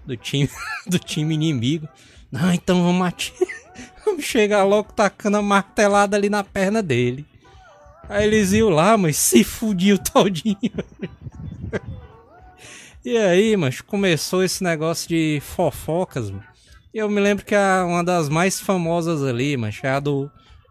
Do 0.05 0.17
time, 0.17 0.49
do 0.87 0.99
time 0.99 1.35
inimigo. 1.35 1.89
Não, 2.31 2.53
então 2.53 2.83
vamos 2.83 3.07
atirar. 3.07 3.57
Vamos 4.05 4.25
chegar 4.25 4.63
logo 4.63 4.93
tacando 4.93 5.37
a 5.37 5.43
martelada 5.43 6.17
ali 6.17 6.31
na 6.31 6.45
perna 6.45 6.81
dele. 6.81 7.27
Aí 8.09 8.27
eles 8.27 8.53
iam 8.53 8.69
lá, 8.69 8.97
mas 8.97 9.17
se 9.17 9.43
fudiu 9.43 9.99
todinho. 9.99 10.57
e 13.05 13.17
aí, 13.17 13.57
mas 13.57 13.81
começou 13.81 14.43
esse 14.43 14.63
negócio 14.63 15.09
de 15.09 15.41
fofocas, 15.43 16.31
mano. 16.31 16.45
E 16.95 16.99
eu 16.99 17.11
me 17.11 17.21
lembro 17.21 17.45
que 17.45 17.55
a, 17.55 17.85
uma 17.85 18.03
das 18.03 18.29
mais 18.29 18.61
famosas 18.61 19.23
ali, 19.23 19.57
mas 19.57 19.79
é 19.83 19.91
a 19.91 20.01
do 20.01 20.31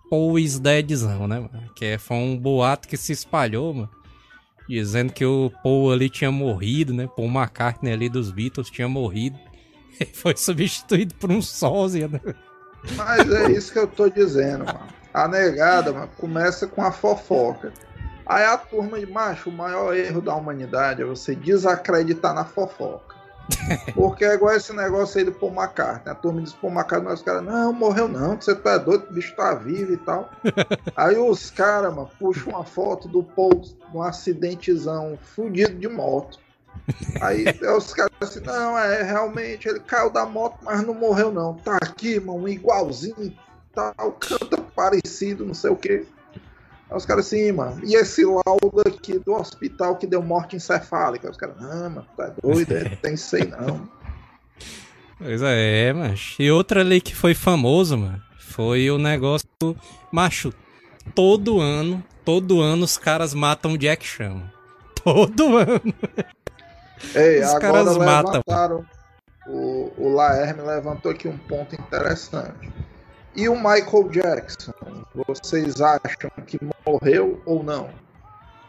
Paul 0.09 0.35
Deadzão, 0.59 1.27
né, 1.27 1.39
mano? 1.39 1.69
Que 1.75 1.85
é, 1.85 1.97
foi 1.97 2.17
um 2.17 2.37
boato 2.37 2.87
que 2.87 2.97
se 2.97 3.11
espalhou, 3.11 3.73
mano. 3.73 3.89
Dizendo 4.67 5.13
que 5.13 5.23
o 5.23 5.51
Paul 5.61 5.91
ali 5.91 6.09
tinha 6.09 6.31
morrido, 6.31 6.93
né? 6.93 7.07
Paul 7.15 7.27
McCartney 7.27 7.93
ali 7.93 8.09
dos 8.09 8.31
Beatles 8.31 8.71
tinha 8.71 8.89
morrido. 8.89 9.37
E 9.99 10.05
foi 10.15 10.35
substituído 10.35 11.13
por 11.15 11.31
um 11.31 11.41
sósia, 11.41 12.07
né? 12.07 12.19
Mas 12.95 13.29
é 13.31 13.51
isso 13.51 13.71
que 13.71 13.79
eu 13.79 13.87
tô 13.87 14.09
dizendo, 14.09 14.65
mano. 14.65 15.04
A 15.15 15.29
negada, 15.29 15.93
mano, 15.93 16.09
começa 16.17 16.67
com 16.67 16.83
a 16.83 16.91
fofoca. 16.91 17.71
Aí 18.25 18.43
a 18.43 18.57
turma 18.57 18.99
de 18.99 19.05
macho, 19.05 19.49
o 19.49 19.53
maior 19.53 19.95
erro 19.95 20.19
da 20.19 20.35
humanidade 20.35 21.01
é 21.01 21.05
você 21.05 21.33
desacreditar 21.33 22.33
na 22.33 22.43
fofoca. 22.43 23.15
Porque 23.95 24.25
é 24.25 24.33
igual 24.33 24.53
esse 24.53 24.73
negócio 24.73 25.17
aí 25.17 25.23
do 25.23 25.31
Paul 25.31 25.53
McCartney. 25.53 26.11
A 26.11 26.15
turma 26.15 26.41
diz 26.41 26.51
Paul 26.51 26.73
McCartney, 26.73 27.05
mas 27.05 27.19
os 27.19 27.25
caras, 27.25 27.43
não, 27.45 27.71
morreu 27.71 28.09
não, 28.09 28.35
você 28.35 28.53
tá 28.53 28.77
doido, 28.77 29.05
o 29.09 29.13
bicho 29.13 29.33
tá 29.37 29.53
vivo 29.53 29.93
e 29.93 29.97
tal. 29.97 30.29
aí 30.97 31.15
os 31.17 31.49
caras, 31.49 31.95
mano, 31.95 32.11
puxam 32.19 32.51
uma 32.51 32.65
foto 32.65 33.07
do 33.07 33.23
Paul 33.23 33.61
num 33.93 34.01
acidentezão 34.01 35.17
fudido 35.21 35.75
de 35.75 35.87
moto. 35.87 36.39
Aí 37.21 37.45
os 37.73 37.93
caras 37.93 38.11
assim, 38.19 38.41
não, 38.41 38.77
é 38.77 39.01
realmente, 39.01 39.69
ele 39.69 39.79
caiu 39.79 40.09
da 40.09 40.25
moto, 40.25 40.57
mas 40.61 40.85
não 40.85 40.93
morreu 40.93 41.31
não. 41.31 41.53
Tá 41.53 41.77
aqui, 41.77 42.19
mano, 42.19 42.49
igualzinho, 42.49 43.33
tal, 43.75 44.11
canta 44.13 44.57
parecido, 44.75 45.45
não 45.45 45.53
sei 45.53 45.69
o 45.69 45.75
quê. 45.75 46.05
Aí 46.89 46.97
os 46.97 47.05
caras 47.05 47.27
assim, 47.27 47.51
mano, 47.51 47.81
e 47.83 47.95
esse 47.95 48.23
laudo 48.23 48.81
aqui 48.85 49.19
do 49.19 49.33
hospital 49.33 49.97
que 49.97 50.07
deu 50.07 50.21
morte 50.21 50.55
encefálica? 50.55 51.27
Aí 51.27 51.31
os 51.31 51.37
caras, 51.37 51.59
não, 51.59 51.89
mano, 51.89 52.07
tá 52.15 52.31
doido, 52.41 52.73
é, 52.73 52.95
tem 52.95 53.15
aí 53.33 53.47
não. 53.47 53.89
Pois 55.17 55.41
é, 55.41 55.93
macho. 55.93 56.41
E 56.41 56.51
outra 56.51 56.81
ali 56.81 56.99
que 56.99 57.15
foi 57.15 57.33
famoso, 57.33 57.97
mano, 57.97 58.21
foi 58.37 58.91
o 58.91 58.97
negócio 58.97 59.47
do. 59.57 59.73
Macho, 60.11 60.53
todo 61.13 61.61
ano, 61.61 62.03
todo 62.25 62.59
ano 62.59 62.83
os 62.83 62.97
caras 62.97 63.33
matam 63.33 63.73
o 63.73 63.77
Jack 63.77 64.05
Chan. 64.05 64.41
Todo 65.05 65.57
ano. 65.57 65.93
Ei, 67.13 67.41
Os 67.41 67.53
caras 67.59 67.95
matam. 67.97 68.41
O, 69.47 69.93
o 69.97 70.09
Laerme 70.09 70.63
levantou 70.63 71.11
aqui 71.11 71.27
um 71.27 71.37
ponto 71.37 71.75
interessante. 71.75 72.71
E 73.35 73.49
o 73.49 73.55
Michael 73.55 74.09
Jackson? 74.09 74.73
Vocês 75.27 75.81
acham 75.81 76.31
que 76.47 76.57
morreu 76.85 77.41
ou 77.45 77.63
não? 77.63 77.89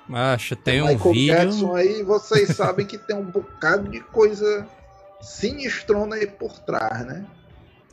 Macho, 0.09 0.57
tem 0.57 0.83
um 0.83 0.89
Michael 0.89 1.13
vídeo. 1.15 1.35
Jackson 1.35 1.75
aí, 1.75 2.03
vocês 2.03 2.57
sabem 2.57 2.87
que 2.87 2.99
tem 2.99 3.17
um 3.17 3.25
bocado 3.25 3.89
de 3.89 4.01
coisa 4.01 4.67
sinistrona 5.21 6.17
aí 6.17 6.27
por 6.27 6.59
trás, 6.61 7.05
né? 7.07 7.25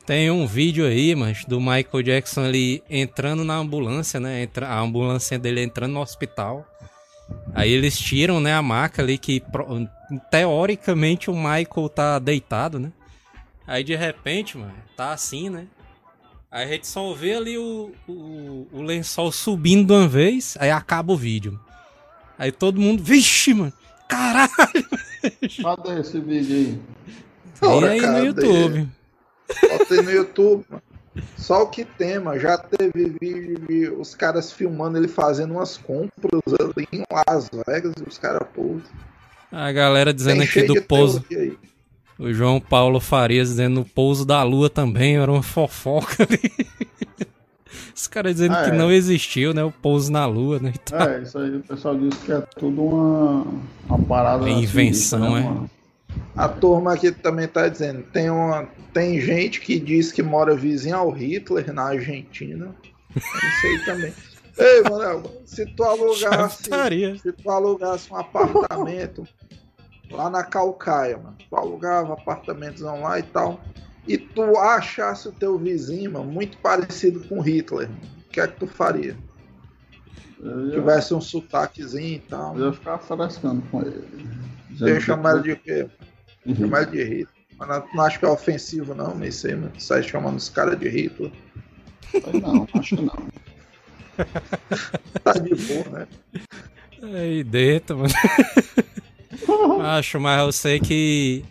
Tem 0.06 0.30
um 0.30 0.46
vídeo 0.46 0.84
aí, 0.84 1.14
mas 1.14 1.44
do 1.44 1.58
Michael 1.58 2.02
Jackson 2.02 2.42
ali 2.42 2.82
entrando 2.90 3.42
na 3.44 3.54
ambulância, 3.54 4.20
né? 4.20 4.42
Entra, 4.42 4.68
a 4.68 4.78
ambulância 4.78 5.38
dele 5.38 5.62
entrando 5.62 5.92
no 5.92 6.00
hospital. 6.00 6.66
Aí 7.54 7.70
eles 7.70 7.98
tiram, 7.98 8.38
né, 8.38 8.52
a 8.52 8.60
maca 8.60 9.00
ali 9.00 9.16
que 9.16 9.42
teoricamente 10.30 11.30
o 11.30 11.34
Michael 11.34 11.88
tá 11.88 12.18
deitado, 12.18 12.78
né? 12.78 12.92
Aí 13.66 13.82
de 13.82 13.96
repente, 13.96 14.58
mano, 14.58 14.74
tá 14.94 15.12
assim, 15.12 15.48
né? 15.48 15.66
Aí 16.54 16.62
a 16.62 16.68
gente 16.68 16.86
só 16.86 17.12
vê 17.12 17.34
ali 17.34 17.58
o, 17.58 17.90
o, 18.06 18.68
o 18.70 18.82
lençol 18.82 19.32
subindo 19.32 19.88
de 19.88 19.92
uma 19.92 20.06
vez, 20.06 20.56
aí 20.60 20.70
acaba 20.70 21.12
o 21.12 21.16
vídeo. 21.16 21.58
Aí 22.38 22.52
todo 22.52 22.80
mundo, 22.80 23.02
vixe, 23.02 23.52
mano, 23.52 23.72
caralho! 24.08 24.88
cadê 25.60 25.98
esse 25.98 26.20
vídeo 26.20 26.54
aí? 26.54 26.80
E 27.60 27.66
Ora, 27.66 27.90
aí 27.90 28.00
no 28.00 28.06
cadê? 28.06 28.26
YouTube. 28.26 28.88
Botei 29.68 30.02
no 30.02 30.10
YouTube, 30.12 30.64
mano. 30.70 30.82
Só 31.36 31.64
o 31.64 31.66
que 31.66 31.84
tem, 31.84 32.20
mano. 32.20 32.38
Já 32.38 32.56
teve 32.56 33.16
vídeo 33.20 33.58
de 33.66 33.88
os 33.88 34.14
caras 34.14 34.52
filmando 34.52 34.96
ele 34.96 35.08
fazendo 35.08 35.54
umas 35.54 35.76
compras 35.76 36.40
ali 36.60 36.86
em 36.92 37.02
Las 37.10 37.50
Vegas 37.66 37.94
e 37.98 38.08
os 38.08 38.16
caras, 38.16 38.46
pô. 38.54 38.76
A 39.50 39.72
galera 39.72 40.14
dizendo 40.14 40.38
tem 40.38 40.48
aqui 40.48 40.62
do 40.62 40.80
pouso. 40.82 41.24
O 42.18 42.32
João 42.32 42.60
Paulo 42.60 43.00
Farias 43.00 43.48
dizendo 43.48 43.80
o 43.80 43.84
pouso 43.84 44.24
da 44.24 44.42
lua 44.42 44.70
também 44.70 45.16
era 45.16 45.30
uma 45.30 45.42
fofoca 45.42 46.22
ali. 46.22 46.50
Os 47.94 48.06
caras 48.06 48.34
dizendo 48.34 48.54
Ah, 48.54 48.64
que 48.64 48.70
é. 48.70 48.74
não 48.74 48.90
existiu, 48.90 49.54
né? 49.54 49.62
O 49.62 49.70
pouso 49.70 50.10
na 50.10 50.26
lua, 50.26 50.58
né? 50.58 50.72
É, 50.92 51.22
isso 51.22 51.38
aí 51.38 51.56
o 51.56 51.60
pessoal 51.60 51.96
disse 51.96 52.18
que 52.24 52.32
é 52.32 52.40
tudo 52.58 52.82
uma, 52.82 53.46
uma 53.88 53.98
parada. 53.98 54.48
É 54.48 54.52
invenção, 54.52 55.34
sinistra, 55.34 55.50
né, 55.50 55.68
é? 55.70 55.74
A 56.36 56.48
turma 56.48 56.94
aqui 56.94 57.10
também 57.12 57.46
tá 57.48 57.68
dizendo. 57.68 58.02
Tem, 58.12 58.30
uma, 58.30 58.68
tem 58.92 59.20
gente 59.20 59.60
que 59.60 59.78
diz 59.78 60.12
que 60.12 60.22
mora 60.22 60.56
vizinho 60.56 60.96
ao 60.96 61.10
Hitler 61.10 61.72
na 61.72 61.84
Argentina. 61.84 62.74
Isso 63.16 63.66
aí 63.66 63.84
também. 63.84 64.12
Ei, 64.58 64.82
Manel, 64.82 65.22
se 65.44 65.66
tu 65.74 65.82
alugasse. 65.82 66.64
Chataria. 66.64 67.16
Se 67.18 67.32
tu 67.32 67.50
alugasse 67.50 68.12
um 68.12 68.16
apartamento 68.16 69.26
lá 70.10 70.28
na 70.30 70.42
Calcaia, 70.44 71.16
mano. 71.16 71.36
Tu 71.48 71.56
alugava 71.56 72.12
apartamentozão 72.14 73.02
lá 73.02 73.18
e 73.18 73.22
tal. 73.22 73.60
E 74.06 74.18
tu 74.18 74.56
achasse 74.58 75.28
o 75.28 75.32
teu 75.32 75.58
vizinho, 75.58 76.12
mano, 76.12 76.30
muito 76.30 76.58
parecido 76.58 77.20
com 77.26 77.40
Hitler. 77.40 77.88
mano, 77.88 78.00
O 78.26 78.30
que 78.30 78.40
é 78.40 78.46
que 78.46 78.58
tu 78.58 78.66
faria? 78.66 79.16
Eu 80.42 80.66
ia, 80.66 80.72
Tivesse 80.74 81.14
um 81.14 81.20
sotaquezinho 81.20 82.16
e 82.16 82.18
tal. 82.18 82.58
eu 82.58 82.66
ia 82.66 82.72
ficar 82.72 82.98
frescando 82.98 83.62
com 83.70 83.80
ele. 83.80 84.04
Eu 84.80 84.86
que- 84.96 85.00
chamar 85.00 85.36
ele 85.36 85.54
de 85.54 85.56
quê? 85.56 85.86
Uhum. 86.44 86.54
Chamar 86.56 86.82
ele 86.82 86.90
de 86.90 87.02
Hitler. 87.04 87.28
Mas 87.56 87.68
não, 87.68 87.84
não 87.94 88.04
acho 88.04 88.18
que 88.18 88.24
é 88.24 88.28
ofensivo, 88.28 88.94
não, 88.94 89.24
isso 89.24 89.46
aí, 89.46 89.54
mano. 89.54 89.72
Sai 89.80 90.02
chamando 90.02 90.36
os 90.36 90.48
caras 90.50 90.78
de 90.78 90.88
Hitler. 90.88 91.30
Não, 92.42 92.68
acho 92.74 92.96
que 92.96 93.02
não. 93.02 93.28
Tá 95.24 95.32
de 95.32 95.54
boa, 95.54 95.88
né? 95.98 96.06
Aí 97.02 97.42
dentro, 97.42 97.98
mano. 97.98 98.12
Acho, 99.84 100.20
mas 100.20 100.40
eu 100.40 100.52
sei 100.52 100.80
que 100.80 101.44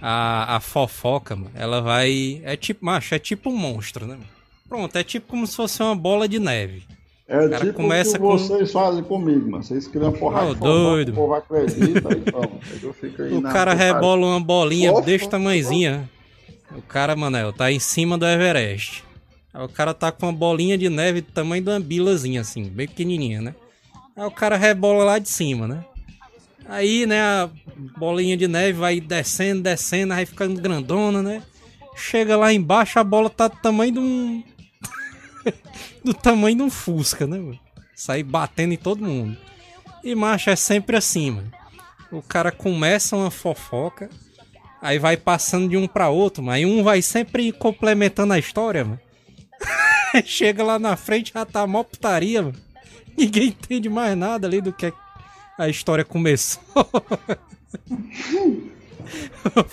a, 0.00 0.56
a 0.56 0.60
fofoca, 0.60 1.36
mano, 1.36 1.50
ela 1.54 1.80
vai. 1.80 2.40
É 2.44 2.56
tipo, 2.56 2.84
macho, 2.84 3.14
é 3.14 3.18
tipo 3.18 3.50
um 3.50 3.56
monstro, 3.56 4.06
né? 4.06 4.16
Pronto, 4.68 4.96
é 4.96 5.04
tipo 5.04 5.28
como 5.28 5.46
se 5.46 5.54
fosse 5.56 5.82
uma 5.82 5.94
bola 5.94 6.26
de 6.28 6.38
neve. 6.38 6.82
É 7.26 7.48
cara 7.48 7.64
tipo 7.66 7.74
começa 7.74 8.10
o 8.10 8.12
que 8.14 8.18
com- 8.18 8.38
vocês 8.38 8.70
fazem 8.72 9.02
comigo, 9.02 9.50
mano. 9.50 9.62
Vocês 9.64 9.86
criam 9.86 10.12
de 10.12 10.18
fofoca, 10.18 10.54
doido. 10.54 11.12
o 11.12 11.14
povo 11.14 11.34
acredita 11.34 12.08
e. 12.12 12.72
Aí 12.72 12.82
eu 12.82 12.92
fico 12.92 13.22
aí 13.22 13.32
O 13.34 13.42
cara 13.42 13.72
rebola 13.72 14.26
uma 14.26 14.40
bolinha 14.40 14.90
Fofa, 14.90 15.06
desse 15.06 15.28
tamanhozinha. 15.28 16.10
O 16.76 16.82
cara, 16.82 17.14
Manel, 17.16 17.52
tá 17.52 17.70
em 17.70 17.78
cima 17.78 18.18
do 18.18 18.26
Everest. 18.26 19.04
Aí 19.54 19.64
o 19.64 19.68
cara 19.68 19.94
tá 19.94 20.10
com 20.10 20.26
uma 20.26 20.32
bolinha 20.32 20.76
de 20.76 20.88
neve 20.90 21.20
do 21.20 21.30
tamanho 21.30 21.62
de 21.62 21.70
uma 21.70 21.80
bilazinha, 21.80 22.40
assim, 22.40 22.64
bem 22.64 22.88
pequenininha, 22.88 23.40
né? 23.40 23.54
Aí 24.16 24.24
o 24.24 24.30
cara 24.30 24.56
rebola 24.56 25.04
lá 25.04 25.18
de 25.18 25.28
cima, 25.28 25.66
né? 25.68 25.84
Aí, 26.66 27.06
né, 27.06 27.20
a 27.20 27.50
bolinha 27.98 28.36
de 28.36 28.48
neve 28.48 28.78
vai 28.78 29.00
descendo, 29.00 29.62
descendo, 29.62 30.14
aí 30.14 30.24
ficando 30.24 30.60
grandona, 30.60 31.22
né? 31.22 31.42
Chega 31.94 32.36
lá 32.36 32.52
embaixo, 32.52 32.98
a 32.98 33.04
bola 33.04 33.30
tá 33.30 33.48
do 33.48 33.56
tamanho 33.56 33.92
de 33.92 33.98
um. 33.98 34.44
do 36.02 36.14
tamanho 36.14 36.56
de 36.56 36.62
um 36.62 36.70
Fusca, 36.70 37.26
né, 37.26 37.38
mano? 37.38 37.60
Sai 37.94 38.22
batendo 38.22 38.74
em 38.74 38.78
todo 38.78 39.04
mundo. 39.04 39.36
E, 40.02 40.14
macho, 40.14 40.50
é 40.50 40.56
sempre 40.56 40.96
assim, 40.96 41.30
mano. 41.30 41.52
o 42.10 42.22
cara 42.22 42.50
começa 42.50 43.16
uma 43.16 43.30
fofoca, 43.30 44.10
aí 44.82 44.98
vai 44.98 45.16
passando 45.16 45.68
de 45.68 45.76
um 45.76 45.86
pra 45.86 46.08
outro, 46.08 46.42
mas 46.42 46.64
um 46.64 46.82
vai 46.82 47.00
sempre 47.00 47.52
complementando 47.52 48.32
a 48.32 48.38
história, 48.38 48.84
mano. 48.84 49.00
Chega 50.24 50.62
lá 50.62 50.78
na 50.78 50.96
frente, 50.96 51.32
já 51.32 51.44
tá 51.44 51.66
mó 51.66 51.82
putaria, 51.82 52.42
mano. 52.42 52.56
Ninguém 53.16 53.48
entende 53.48 53.88
mais 53.88 54.16
nada 54.16 54.46
ali 54.46 54.60
do 54.60 54.72
que 54.72 54.92
a 55.58 55.68
história 55.68 56.04
começou. 56.04 56.62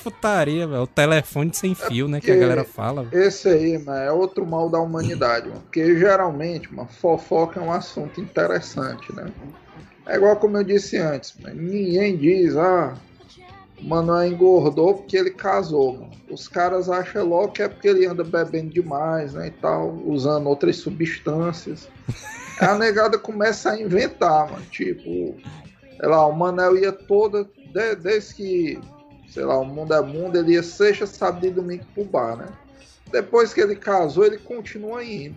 putaria, 0.03 0.67
velho. 0.67 0.83
O 0.83 0.87
telefone 0.87 1.51
sem 1.53 1.73
fio, 1.73 2.07
né? 2.07 2.19
Que 2.19 2.31
a 2.31 2.35
galera 2.35 2.63
fala. 2.63 3.07
Esse 3.11 3.49
aí, 3.49 3.77
mano, 3.77 3.99
é 3.99 4.11
outro 4.11 4.45
mal 4.45 4.69
da 4.69 4.79
humanidade, 4.79 5.47
mano. 5.47 5.61
Porque 5.61 5.97
geralmente, 5.97 6.69
uma 6.69 6.85
fofoca 6.85 7.59
é 7.59 7.63
um 7.63 7.71
assunto 7.71 8.19
interessante, 8.19 9.13
né? 9.15 9.31
É 10.05 10.15
igual 10.15 10.35
como 10.35 10.57
eu 10.57 10.63
disse 10.63 10.97
antes, 10.97 11.33
mano. 11.39 11.61
Ninguém 11.61 12.17
diz, 12.17 12.55
ah, 12.55 12.95
o 13.79 13.87
Manoel 13.87 14.31
engordou 14.31 14.95
porque 14.95 15.17
ele 15.17 15.31
casou, 15.31 15.93
mano. 15.93 16.11
Os 16.29 16.47
caras 16.47 16.89
acham 16.89 17.25
logo 17.25 17.53
que 17.53 17.61
é 17.61 17.67
porque 17.67 17.87
ele 17.87 18.05
anda 18.05 18.23
bebendo 18.23 18.73
demais, 18.73 19.33
né? 19.33 19.47
E 19.47 19.51
tal, 19.51 19.91
usando 20.05 20.47
outras 20.47 20.77
substâncias. 20.77 21.87
A 22.59 22.77
negada 22.77 23.17
começa 23.17 23.71
a 23.71 23.81
inventar, 23.81 24.51
mano. 24.51 24.63
Tipo, 24.69 25.35
sei 26.01 26.09
lá, 26.09 26.25
o 26.25 26.33
Manel 26.35 26.75
ia 26.77 26.91
toda, 26.91 27.43
de- 27.43 27.95
desde 27.95 28.33
que, 28.33 28.79
sei 29.29 29.45
lá, 29.45 29.59
o 29.59 29.63
mundo 29.65 29.93
é 29.93 30.01
mundo, 30.01 30.35
ele 30.35 30.53
ia 30.53 30.63
sexta, 30.63 31.05
sábado 31.05 31.45
e 31.45 31.51
domingo 31.51 31.85
pro 31.93 32.03
bar, 32.03 32.35
né? 32.37 32.47
Depois 33.11 33.53
que 33.53 33.61
ele 33.61 33.75
casou, 33.75 34.25
ele 34.25 34.39
continua 34.39 35.03
indo. 35.03 35.35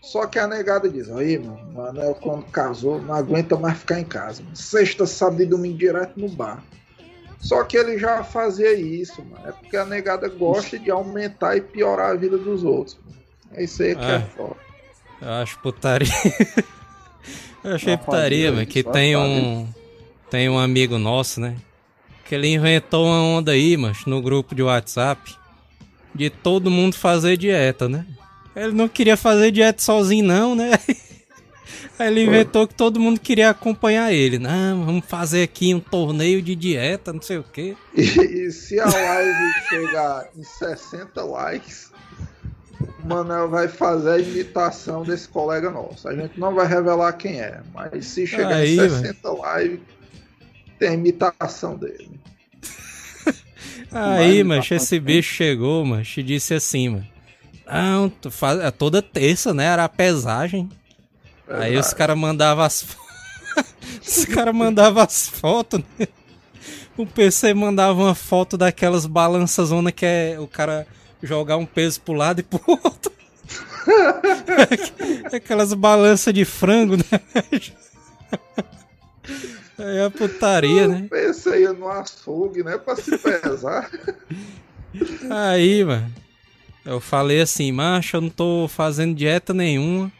Só 0.00 0.26
que 0.26 0.38
a 0.38 0.46
negada 0.46 0.88
diz, 0.88 1.10
aí, 1.10 1.38
mano, 1.38 1.58
o 1.70 1.72
Manel 1.74 2.14
quando 2.22 2.44
casou, 2.44 3.00
não 3.02 3.14
aguenta 3.14 3.56
mais 3.56 3.78
ficar 3.78 3.98
em 3.98 4.04
casa. 4.04 4.42
Mano. 4.42 4.54
Sexta, 4.54 5.04
sábado 5.06 5.42
e 5.42 5.46
domingo 5.46 5.78
direto 5.78 6.20
no 6.20 6.28
bar. 6.28 6.62
Só 7.40 7.64
que 7.64 7.76
ele 7.76 7.98
já 7.98 8.22
fazia 8.22 8.72
isso, 8.74 9.22
mano. 9.24 9.48
É 9.48 9.52
porque 9.52 9.76
a 9.76 9.84
negada 9.84 10.28
gosta 10.28 10.78
de 10.78 10.90
aumentar 10.90 11.56
e 11.56 11.60
piorar 11.60 12.10
a 12.12 12.14
vida 12.14 12.38
dos 12.38 12.62
outros. 12.62 12.96
Mano. 13.04 13.16
É 13.54 13.64
isso 13.64 13.82
aí 13.82 13.94
que 13.96 14.04
é 14.04 14.16
Ah. 14.16 14.20
foda. 14.36 14.56
Eu 15.22 15.30
acho 15.30 15.58
putaria. 15.60 16.08
Eu 17.64 17.74
achei 17.76 17.96
putaria, 17.96 18.52
mano, 18.52 18.66
que 18.66 18.82
tem 18.82 19.16
um. 19.16 19.66
Tem 20.34 20.48
um 20.48 20.58
amigo 20.58 20.98
nosso, 20.98 21.40
né? 21.40 21.54
Que 22.24 22.34
ele 22.34 22.48
inventou 22.48 23.06
uma 23.06 23.22
onda 23.22 23.52
aí, 23.52 23.76
mas 23.76 24.04
no 24.04 24.20
grupo 24.20 24.52
de 24.52 24.64
WhatsApp. 24.64 25.32
De 26.12 26.28
todo 26.28 26.72
mundo 26.72 26.96
fazer 26.96 27.36
dieta, 27.36 27.88
né? 27.88 28.04
Ele 28.56 28.72
não 28.72 28.88
queria 28.88 29.16
fazer 29.16 29.52
dieta 29.52 29.80
sozinho, 29.80 30.26
não, 30.26 30.56
né? 30.56 30.72
Aí 31.96 32.08
ele 32.08 32.24
inventou 32.24 32.66
que 32.66 32.74
todo 32.74 32.98
mundo 32.98 33.20
queria 33.20 33.50
acompanhar 33.50 34.12
ele. 34.12 34.40
Não, 34.40 34.84
vamos 34.84 35.04
fazer 35.06 35.44
aqui 35.44 35.72
um 35.72 35.78
torneio 35.78 36.42
de 36.42 36.56
dieta, 36.56 37.12
não 37.12 37.22
sei 37.22 37.38
o 37.38 37.44
quê. 37.44 37.76
E, 37.94 38.02
e 38.02 38.50
se 38.50 38.80
a 38.80 38.86
live 38.86 39.52
chegar 39.68 40.30
em 40.36 40.42
60 40.42 41.22
likes, 41.22 41.92
o 43.04 43.06
Manel 43.06 43.48
vai 43.48 43.68
fazer 43.68 44.10
a 44.10 44.18
imitação 44.18 45.04
desse 45.04 45.28
colega 45.28 45.70
nosso. 45.70 46.08
A 46.08 46.16
gente 46.16 46.40
não 46.40 46.52
vai 46.52 46.66
revelar 46.66 47.12
quem 47.12 47.40
é, 47.40 47.60
mas 47.72 48.04
se 48.06 48.26
chegar 48.26 48.56
Aí, 48.56 48.74
em 48.74 48.80
60 48.80 49.28
lives, 49.60 49.93
tem 50.78 50.88
a 50.88 50.94
imitação 50.94 51.76
dele. 51.76 52.20
Aí, 53.90 54.42
mas 54.44 54.68
tá 54.68 54.76
esse 54.76 54.98
bicho 54.98 55.34
chegou, 55.34 55.84
mas 55.84 56.12
e 56.16 56.22
disse 56.22 56.54
assim, 56.54 56.88
mano. 56.88 57.06
Não, 57.66 58.08
tu 58.08 58.30
faz... 58.30 58.60
é 58.60 58.70
toda 58.70 59.00
terça, 59.00 59.54
né? 59.54 59.64
Era 59.64 59.84
a 59.84 59.88
pesagem. 59.88 60.68
Aí 61.48 61.76
os 61.76 61.92
caras 61.92 62.16
mandavam 62.16 62.64
as 62.64 62.84
Os 64.06 64.24
caras 64.24 64.54
mandavam 64.54 65.02
as 65.02 65.28
fotos, 65.28 65.80
né? 65.98 66.08
O 66.96 67.06
PC 67.06 67.54
mandava 67.54 68.00
uma 68.00 68.14
foto 68.14 68.56
daquelas 68.56 69.04
balanças 69.06 69.68
zona 69.68 69.90
que 69.90 70.06
é 70.06 70.36
o 70.38 70.46
cara 70.46 70.86
jogar 71.22 71.56
um 71.56 71.66
peso 71.66 72.00
pro 72.00 72.14
lado 72.14 72.40
e 72.40 72.42
pro 72.42 72.60
outro. 72.66 73.12
Aquelas 75.32 75.74
balanças 75.74 76.32
de 76.32 76.44
frango, 76.44 76.96
né? 76.96 77.04
É 79.78 80.04
a 80.04 80.10
putaria, 80.10 80.86
né? 80.86 81.06
Pensei 81.10 81.66
no 81.68 81.88
açougue, 81.88 82.62
né? 82.62 82.78
Pra 82.78 82.94
se 82.96 83.16
pesar. 83.18 83.90
Aí, 85.30 85.84
mano. 85.84 86.12
Eu 86.84 87.00
falei 87.00 87.40
assim, 87.40 87.72
macho, 87.72 88.16
eu 88.16 88.20
não 88.20 88.28
tô 88.28 88.68
fazendo 88.68 89.14
dieta 89.14 89.54
nenhuma. 89.54 90.12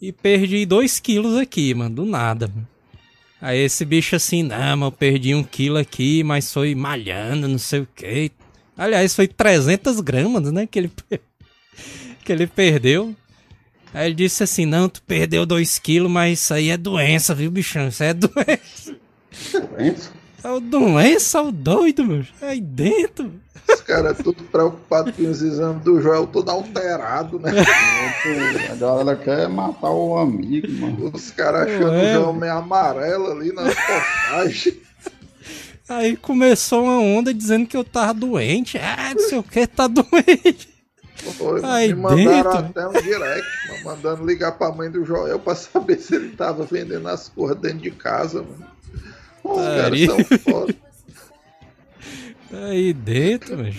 E 0.00 0.12
perdi 0.12 0.64
2 0.64 0.98
quilos 0.98 1.36
aqui, 1.36 1.74
mano, 1.74 1.94
do 1.96 2.04
nada. 2.04 2.48
Mano. 2.48 2.66
Aí 3.40 3.58
esse 3.60 3.84
bicho 3.84 4.16
assim, 4.16 4.42
não, 4.42 4.76
mas 4.76 4.86
eu 4.86 4.92
perdi 4.92 5.34
um 5.34 5.44
quilo 5.44 5.78
aqui, 5.78 6.24
mas 6.24 6.52
foi 6.52 6.74
malhando, 6.74 7.46
não 7.46 7.58
sei 7.58 7.80
o 7.80 7.88
que. 7.94 8.32
Aliás, 8.76 9.14
foi 9.14 9.28
300 9.28 10.00
gramas, 10.00 10.50
né, 10.50 10.66
que 10.66 10.78
ele, 10.78 10.90
que 12.24 12.32
ele 12.32 12.46
perdeu. 12.46 13.14
Aí 13.92 14.06
ele 14.06 14.14
disse 14.14 14.42
assim, 14.42 14.66
não, 14.66 14.88
tu 14.88 15.02
perdeu 15.02 15.46
2 15.46 15.78
quilos, 15.78 16.10
mas 16.10 16.40
isso 16.40 16.54
aí 16.54 16.70
é 16.70 16.76
doença, 16.76 17.34
viu, 17.34 17.50
bichão? 17.50 17.88
Isso 17.88 18.02
aí 18.02 18.10
é 18.10 18.14
doença. 18.14 18.96
Doença? 19.52 20.10
É 20.44 20.50
o 20.50 20.60
doença, 20.60 21.38
é 21.38 21.42
o 21.42 21.50
doido, 21.50 22.04
meu. 22.04 22.24
Aí 22.40 22.60
dentro. 22.60 23.32
Os 23.68 23.80
caras 23.82 24.16
tudo 24.18 24.44
preocupados 24.44 25.14
com 25.14 25.28
os 25.28 25.42
exames 25.42 25.82
do 25.82 26.00
Joel 26.00 26.26
todo 26.26 26.48
alterado, 26.50 27.38
né? 27.38 27.50
A 28.70 28.74
galera 28.76 29.16
quer 29.16 29.48
matar 29.48 29.90
o 29.90 30.16
amigo, 30.16 30.70
mano. 30.72 31.10
Os 31.12 31.30
caras 31.30 31.68
achando 31.68 31.90
Ué. 31.90 32.12
o 32.12 32.20
Joel 32.20 32.32
meio 32.32 32.52
amarelo 32.52 33.32
ali 33.32 33.52
nas 33.52 33.74
postagens. 33.74 34.76
Aí 35.88 36.16
começou 36.16 36.84
uma 36.84 36.98
onda 36.98 37.32
dizendo 37.34 37.66
que 37.66 37.76
eu 37.76 37.84
tava 37.84 38.14
doente. 38.14 38.78
Ah, 38.78 39.12
não 39.14 39.28
sei 39.28 39.38
o 39.38 39.42
que, 39.42 39.66
tá 39.66 39.86
doente. 39.86 40.68
Foi, 41.36 41.60
Aí 41.64 41.88
me 41.88 42.00
mandaram 42.00 42.62
dentro. 42.62 42.80
até 42.80 42.88
um 42.88 43.02
direct, 43.02 43.48
mandando 43.84 44.24
ligar 44.24 44.52
pra 44.52 44.70
mãe 44.72 44.90
do 44.90 45.04
Joel 45.04 45.38
pra 45.38 45.54
saber 45.54 45.98
se 46.00 46.14
ele 46.14 46.30
tava 46.30 46.64
vendendo 46.64 47.08
as 47.08 47.28
porras 47.28 47.58
dentro 47.58 47.78
de 47.78 47.90
casa, 47.90 48.42
mano. 48.42 48.66
Os 49.44 49.56
caras 49.56 50.00
são 50.00 50.38
foda. 50.38 50.74
Aí 52.52 52.92
dentro, 52.92 53.58
mas. 53.58 53.76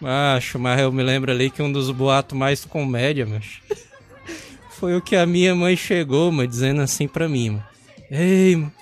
Macho, 0.00 0.58
mas 0.58 0.80
eu 0.80 0.90
me 0.90 1.02
lembro 1.02 1.30
ali 1.30 1.50
que 1.50 1.62
um 1.62 1.70
dos 1.70 1.90
boatos 1.90 2.36
mais 2.36 2.64
comédia, 2.64 3.26
mas. 3.26 3.60
Foi 4.70 4.96
o 4.96 5.02
que 5.02 5.14
a 5.14 5.26
minha 5.26 5.54
mãe 5.54 5.76
chegou, 5.76 6.32
mano, 6.32 6.48
dizendo 6.48 6.80
assim 6.80 7.06
pra 7.06 7.28
mim, 7.28 7.50
mano. 7.50 7.64
Ei, 8.10 8.56
mano. 8.56 8.72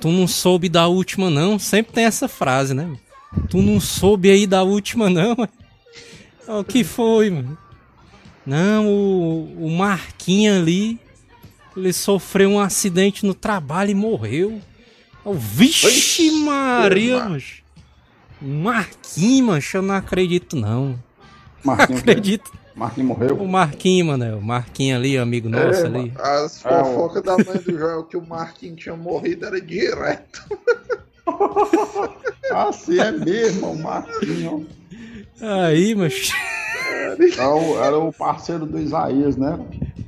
Tu 0.00 0.08
não 0.08 0.26
soube 0.26 0.68
da 0.68 0.86
última, 0.88 1.30
não? 1.30 1.58
Sempre 1.58 1.92
tem 1.92 2.04
essa 2.04 2.26
frase, 2.26 2.74
né? 2.74 2.84
mano? 2.84 3.00
Tu 3.48 3.62
não 3.62 3.78
soube 3.78 4.30
aí 4.30 4.46
da 4.46 4.62
última, 4.62 5.08
não? 5.08 5.36
mano? 5.36 5.48
Ah, 6.52 6.58
O 6.58 6.64
que 6.64 6.82
foi, 6.82 7.30
mano? 7.30 7.56
Não, 8.44 8.88
o, 8.88 9.66
o 9.66 9.70
Marquinhos 9.70 10.56
ali. 10.58 10.98
Ele 11.76 11.92
sofreu 11.92 12.50
um 12.50 12.58
acidente 12.60 13.24
no 13.24 13.32
trabalho 13.32 13.90
e 13.90 13.94
morreu. 13.94 14.60
Oh, 15.24 15.32
vixe 15.34 15.86
Vixe, 15.86 16.30
Maria, 16.42 17.18
Mar- 17.20 17.30
macho. 17.30 17.62
Marquinhos, 18.42 19.46
macho, 19.46 19.76
eu 19.76 19.82
não 19.82 19.94
acredito 19.94 20.56
não. 20.56 20.98
Marquinhos, 21.62 22.00
Acredito. 22.02 22.50
Marquinhos 22.74 23.10
O 23.10 23.14
morreu. 23.14 23.44
Marquinhos, 23.46 24.06
mano. 24.08 24.38
O 24.38 24.42
Marquinhos 24.42 24.98
ali, 24.98 25.16
amigo 25.16 25.48
nosso 25.48 25.82
É, 25.82 25.86
ali. 25.86 26.10
mano, 26.10 26.12
as 26.16 26.64
É, 26.64 26.68
o- 26.68 26.84
fofocas 26.84 27.22
da 27.22 27.36
mãe 27.36 27.58
do 27.62 27.78
Joel 27.78 28.02
que 28.04 28.16
o 28.16 28.26
Marquinhos 28.26 28.80
tinha 28.82 28.96
morrido 28.96 29.46
era 29.46 29.60
direto. 29.60 30.42
Assim 32.52 32.98
é 32.98 33.12
mesmo, 33.12 33.72
o 33.72 33.78
Marquinhos. 33.78 34.66
Aí, 35.40 35.94
macho. 35.94 36.32
Era 37.36 37.54
o, 37.54 37.82
era 37.82 37.98
o 37.98 38.12
parceiro 38.12 38.66
do 38.66 38.78
Isaías, 38.78 39.36
né? 39.36 39.58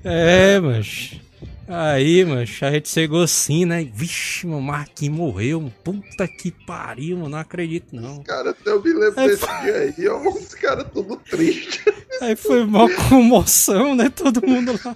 É, 0.05 0.61
macho. 0.61 1.21
Aí, 1.69 2.25
macho, 2.25 2.65
a 2.67 2.71
gente 2.71 2.89
chegou 2.89 3.23
assim, 3.23 3.65
né? 3.65 3.83
Vixe, 3.83 4.47
mano, 4.47 4.59
o 4.59 4.63
Marquinhos 4.63 5.17
morreu. 5.17 5.61
mano. 5.61 5.73
Puta 5.83 6.29
que 6.29 6.51
pariu, 6.51 7.17
mano. 7.17 7.31
Não 7.31 7.39
acredito 7.39 7.97
não. 7.97 8.23
Cara, 8.23 8.55
eu 8.67 8.83
me 8.83 8.93
lembro 8.93 9.19
Aí 9.21 9.29
desse 9.29 9.47
dia 9.63 9.77
aí, 9.77 10.09
ó, 10.09 10.19
os 10.29 10.55
caras 10.55 10.87
tudo 10.93 11.17
tristes. 11.17 11.83
Aí 12.21 12.37
foi 12.37 12.65
mó 12.65 12.89
comoção, 13.09 13.95
né? 13.95 14.11
Todo 14.11 14.47
mundo 14.47 14.79
lá. 14.85 14.95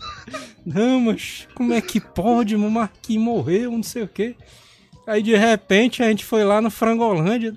Não, 0.67 1.01
mas 1.01 1.49
como 1.55 1.73
é 1.73 1.81
que 1.81 2.01
pode? 2.01 2.57
O 2.57 2.71
Marquinhos 2.71 3.25
morreu, 3.25 3.71
não 3.71 3.83
sei 3.83 4.03
o 4.03 4.09
quê. 4.09 4.35
Aí 5.07 5.23
de 5.23 5.37
repente 5.37 6.03
a 6.03 6.09
gente 6.09 6.25
foi 6.25 6.45
lá 6.45 6.61
no 6.61 6.71
Frangolândia. 6.71 7.55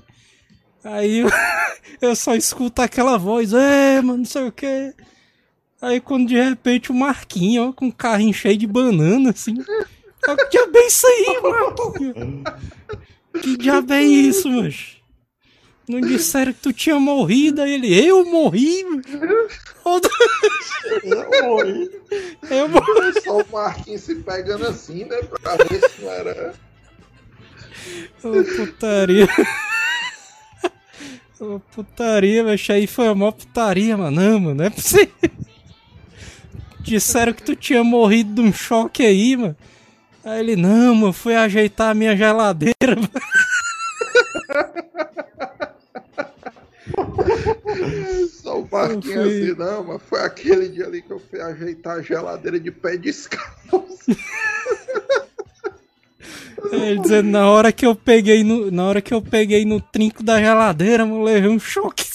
Aí 0.83 1.19
eu, 1.19 1.29
eu 2.01 2.15
só 2.15 2.35
escuto 2.35 2.81
aquela 2.81 3.17
voz, 3.17 3.53
é, 3.53 4.01
mano, 4.01 4.19
não 4.19 4.25
sei 4.25 4.47
o 4.47 4.51
quê. 4.51 4.93
Aí 5.81 5.99
quando 5.99 6.27
de 6.27 6.35
repente 6.35 6.91
o 6.91 6.95
Marquinhos, 6.95 7.69
ó, 7.69 7.73
com 7.73 7.85
um 7.85 7.91
carrinho 7.91 8.33
cheio 8.33 8.57
de 8.57 8.67
banana, 8.67 9.31
assim. 9.31 9.55
Eu, 10.27 10.35
que 10.35 10.49
diabo 10.49 10.77
é 10.77 10.87
isso 10.87 11.07
aí, 11.07 11.39
mano? 11.41 12.43
Que 13.41 13.57
diabo 13.57 13.93
é 13.93 14.03
isso, 14.03 14.49
mas? 14.49 14.97
Não 15.87 16.01
disseram 16.01 16.53
que 16.53 16.59
tu 16.59 16.71
tinha 16.71 16.99
morrido, 16.99 17.61
aí 17.61 17.73
ele, 17.73 18.05
eu 18.05 18.23
morri, 18.23 18.83
mano. 18.83 19.01
Ô, 19.83 19.99
Oi. 21.55 21.89
Eu 22.51 22.69
morri. 22.69 23.21
Só 23.23 23.39
o 23.39 23.51
Marquinhos 23.51 24.01
se 24.01 24.15
pegando 24.15 24.67
assim, 24.67 25.05
né? 25.05 25.17
Pra 25.41 25.55
ver 25.55 25.89
se 25.89 26.01
não 26.01 26.11
era. 26.11 26.53
Ô, 28.23 28.43
putaria. 28.55 29.27
Ô, 31.39 31.59
putaria, 31.73 32.43
mas 32.43 32.61
isso 32.61 32.71
aí 32.71 32.85
foi 32.87 33.07
a 33.07 33.15
maior 33.15 33.31
putaria, 33.31 33.97
mano. 33.97 34.21
Não, 34.21 34.39
mano, 34.39 34.55
não 34.55 34.65
é 34.65 34.69
possível. 34.69 35.09
Disseram 36.81 37.33
que 37.33 37.43
tu 37.43 37.55
tinha 37.55 37.83
morrido 37.83 38.35
de 38.35 38.41
um 38.41 38.51
choque 38.53 39.03
aí, 39.03 39.35
mano. 39.37 39.55
Aí 40.23 40.39
ele, 40.41 40.55
não, 40.55 40.95
mano, 40.95 41.13
fui 41.13 41.35
ajeitar 41.35 41.91
a 41.91 41.93
minha 41.93 42.15
geladeira. 42.15 42.95
mano. 42.95 43.09
Só 48.41 48.59
o 48.59 48.67
fui- 48.67 49.17
assim, 49.17 49.55
não, 49.57 49.83
mas 49.83 50.01
foi 50.03 50.21
aquele 50.21 50.69
dia 50.69 50.85
ali 50.85 51.01
que 51.01 51.11
eu 51.11 51.19
fui 51.19 51.41
ajeitar 51.41 51.97
a 51.97 52.01
geladeira 52.01 52.59
de 52.59 52.71
pé 52.71 52.97
descalço. 52.97 53.49
Ele 56.71 56.99
dizendo, 56.99 57.29
na 57.29 57.49
hora 57.49 57.71
que 57.71 57.85
eu 57.85 57.95
peguei 57.95 58.43
no, 58.43 58.69
na 58.69 58.83
hora 58.83 59.01
que 59.01 59.13
eu 59.13 59.21
peguei 59.21 59.65
no 59.65 59.79
trinco 59.79 60.21
da 60.23 60.39
geladeira, 60.39 61.05
mano, 61.05 61.23
levei 61.23 61.49
um 61.49 61.59
choque. 61.59 62.05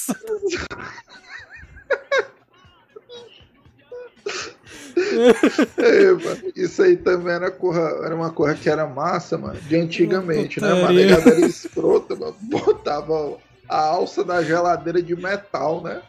É, 5.77 6.13
mano, 6.13 6.53
isso 6.55 6.83
aí 6.83 6.97
também 6.97 7.35
era, 7.35 7.51
corra, 7.51 7.81
era 8.05 8.15
uma 8.15 8.31
coisa 8.31 8.55
que 8.55 8.69
era 8.69 8.87
massa, 8.87 9.37
mano, 9.37 9.61
de 9.63 9.77
antigamente, 9.77 10.61
né? 10.61 10.73
Uma 10.75 10.93
negada 10.93 11.31
era 11.31 11.41
escrota, 11.47 12.15
mano, 12.15 12.37
botava 12.43 13.37
a 13.69 13.77
alça 13.77 14.23
da 14.23 14.43
geladeira 14.43 15.03
de 15.03 15.17
metal, 15.17 15.83
né? 15.83 16.01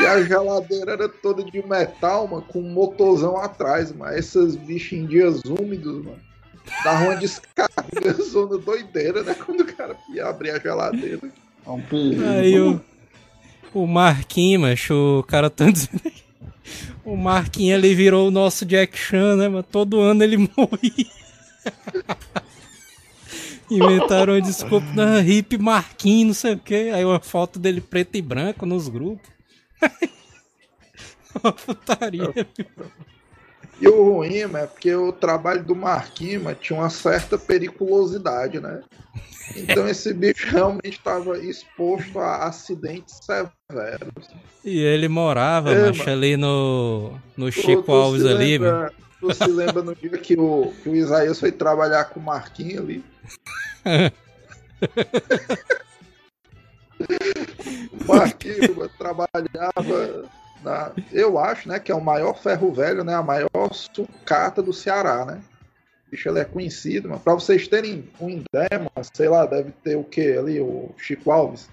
E 0.00 0.06
a 0.06 0.22
geladeira 0.22 0.92
era 0.92 1.08
toda 1.08 1.42
de 1.42 1.66
metal, 1.66 2.26
mano, 2.28 2.42
com 2.42 2.60
um 2.60 2.72
motorzão 2.72 3.36
atrás, 3.36 3.92
mano. 3.92 4.12
Essas 4.12 4.56
bichas 4.56 4.98
em 4.98 5.06
dias 5.06 5.40
úmidos, 5.44 6.04
mano. 6.04 6.33
Dava 6.82 7.04
uma 7.04 7.16
descarga, 7.16 8.12
zona 8.22 8.58
doideira, 8.58 9.22
né? 9.22 9.34
Quando 9.34 9.60
o 9.60 9.74
cara 9.74 9.96
ia 10.12 10.26
abrir 10.26 10.50
a 10.50 10.58
geladeira. 10.58 11.30
É 11.66 11.70
um 11.70 11.80
perigo. 11.80 12.24
Aí 12.24 12.60
o, 12.60 12.80
o 13.72 13.86
Marquinhos, 13.86 14.62
macho, 14.62 15.20
o 15.20 15.22
cara 15.22 15.50
tá 15.50 15.70
dizendo 15.70 16.00
aí. 16.04 16.12
O 17.04 17.18
Marquinhos 17.18 17.76
ele 17.76 17.94
virou 17.94 18.28
o 18.28 18.30
nosso 18.30 18.64
Jack 18.64 18.96
Chan, 18.96 19.36
né, 19.36 19.46
mano? 19.46 19.62
Todo 19.62 20.00
ano 20.00 20.24
ele 20.24 20.38
morria. 20.56 21.06
Inventaram 23.70 24.32
uma 24.32 24.40
desculpa 24.40 24.86
da 24.94 25.20
hip 25.20 25.58
Marquinhos, 25.58 26.26
não 26.26 26.34
sei 26.34 26.54
o 26.54 26.58
que. 26.58 26.74
Aí 26.88 27.04
uma 27.04 27.20
foto 27.20 27.58
dele 27.58 27.82
preto 27.82 28.16
e 28.16 28.22
branco 28.22 28.64
nos 28.64 28.88
grupos. 28.88 29.28
Uma 31.42 31.52
putaria. 31.52 32.32
E 33.84 33.88
o 33.88 34.02
ruim, 34.02 34.38
é 34.38 34.66
porque 34.66 34.94
o 34.94 35.12
trabalho 35.12 35.62
do 35.62 35.76
Marquinhos 35.76 36.42
mano, 36.42 36.56
tinha 36.56 36.78
uma 36.78 36.88
certa 36.88 37.36
periculosidade, 37.36 38.58
né? 38.58 38.80
Então 39.54 39.86
esse 39.86 40.14
bicho 40.14 40.48
realmente 40.48 40.96
estava 40.96 41.36
exposto 41.38 42.18
a 42.18 42.46
acidentes 42.46 43.20
severos. 43.22 44.30
E 44.64 44.78
ele 44.78 45.06
morava, 45.06 45.70
É, 45.70 45.88
macho, 45.88 46.08
ali 46.08 46.34
no, 46.34 47.12
no 47.36 47.52
Tu- 47.52 47.60
Chico 47.60 47.82
tu 47.82 47.92
Alves 47.92 48.22
se 48.22 48.28
ali, 48.28 48.56
lembra, 48.56 48.90
Tu 49.20 49.34
se 49.34 49.48
lembra 49.50 49.82
no 49.82 49.94
dia 49.94 50.16
que 50.16 50.34
o, 50.34 50.72
que 50.82 50.88
o 50.88 50.96
Isaías 50.96 51.38
foi 51.38 51.52
trabalhar 51.52 52.06
com 52.06 52.20
o 52.20 52.22
Marquinhos 52.22 52.78
ali? 52.78 53.04
o 57.92 58.04
Marquinhos 58.06 58.90
trabalhava 58.96 60.24
na, 60.64 60.90
eu 61.12 61.38
acho, 61.38 61.68
né, 61.68 61.78
que 61.78 61.92
é 61.92 61.94
o 61.94 62.00
maior 62.00 62.36
ferro 62.38 62.72
velho, 62.72 63.04
né, 63.04 63.14
a 63.14 63.22
maior 63.22 63.48
sucata 63.72 64.62
do 64.62 64.72
Ceará, 64.72 65.24
né? 65.24 65.40
Bicho, 66.10 66.28
ele 66.28 66.38
é 66.38 66.44
conhecido, 66.44 67.08
mas 67.08 67.20
pra 67.20 67.34
vocês 67.34 67.68
terem 67.68 68.08
um 68.20 68.30
ideia, 68.30 68.78
mano, 68.78 69.08
sei 69.12 69.28
lá, 69.28 69.46
deve 69.46 69.72
ter 69.82 69.96
o 69.96 70.04
que 70.04 70.36
ali, 70.36 70.60
o 70.60 70.90
Chico 70.96 71.30
Alves? 71.30 71.68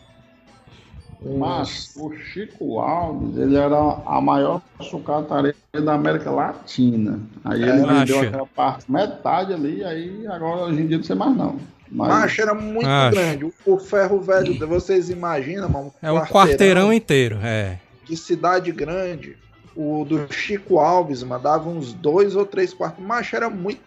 Mas 1.24 1.94
o 1.96 2.12
Chico 2.16 2.80
Alves, 2.80 3.38
ele 3.38 3.56
era 3.56 3.78
a 3.78 4.20
maior 4.20 4.60
sucataria 4.80 5.54
da 5.74 5.94
América 5.94 6.32
Latina. 6.32 7.20
Aí 7.46 7.62
ele 7.62 7.72
É, 7.72 7.86
vendeu 7.86 8.20
aquela 8.22 8.48
parte, 8.48 8.92
metade 8.92 9.54
ali, 9.54 9.84
aí 9.84 10.26
agora 10.26 10.64
hoje 10.64 10.82
em 10.82 10.88
dia 10.88 10.98
não 10.98 11.04
sei 11.04 11.16
mais 11.16 11.38
não. 11.38 11.60
Mas 11.92 12.08
Macho, 12.08 12.42
era 12.42 12.54
muito 12.54 12.88
grande. 13.12 13.54
O, 13.66 13.78
ferro 13.78 14.22
velho, 14.22 14.58
vocês 14.68 15.10
imaginam, 15.10 15.70
mano? 15.70 15.94
É 16.02 16.12
um 16.12 16.22
quarteirão 16.22 16.92
inteiro, 16.92 17.38
é. 17.44 17.78
De 18.12 18.18
cidade 18.18 18.72
grande. 18.74 19.38
O 19.74 20.04
do 20.04 20.32
Chico 20.34 20.80
Alves, 20.80 21.24
mano, 21.24 21.42
dava 21.42 21.70
uns 21.70 21.94
dois 21.94 22.36
ou 22.36 22.46
três 22.46 22.74
quartos. 22.74 23.02
Macho, 23.02 23.38
era 23.38 23.50
muito. 23.50 23.82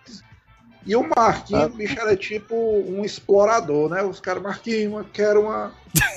E 0.87 0.97
o 0.97 1.07
Marquinhos, 1.15 1.65
Ah. 1.65 1.69
bicho, 1.69 2.01
era 2.01 2.17
tipo 2.17 2.55
um 2.55 3.05
explorador, 3.05 3.91
né? 3.91 4.03
Os 4.03 4.19
caras, 4.19 4.43
Marquinhos, 4.43 5.05
quero 5.13 5.43
uma 5.43 5.73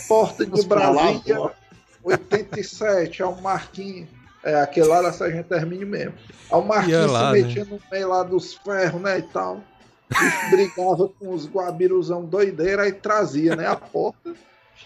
porta 0.07 0.45
de 0.45 0.51
Brasília 0.65 1.11
Explorador. 1.19 1.51
87, 2.01 3.21
é 3.21 3.25
o 3.25 3.41
Marquinhos. 3.41 4.07
É, 4.41 4.55
aquele 4.61 4.87
lá 4.87 5.01
da 5.01 5.11
Sargento 5.11 5.53
Hermínio 5.53 5.87
mesmo. 5.87 6.13
Aí 6.49 6.57
o 6.57 6.61
Marquinhos 6.61 7.11
lá, 7.11 7.33
se 7.33 7.41
né? 7.41 7.47
metia 7.47 7.65
no 7.65 7.79
meio 7.91 8.07
lá 8.07 8.23
dos 8.23 8.53
ferros, 8.53 9.01
né, 9.01 9.19
e 9.19 9.23
tal. 9.23 9.61
Brigava 10.49 11.09
com 11.09 11.33
os 11.33 11.45
guabiruzão 11.45 12.23
doideira 12.23 12.87
e 12.87 12.93
trazia, 12.93 13.53
né, 13.57 13.67
a 13.67 13.75
porta. 13.75 14.33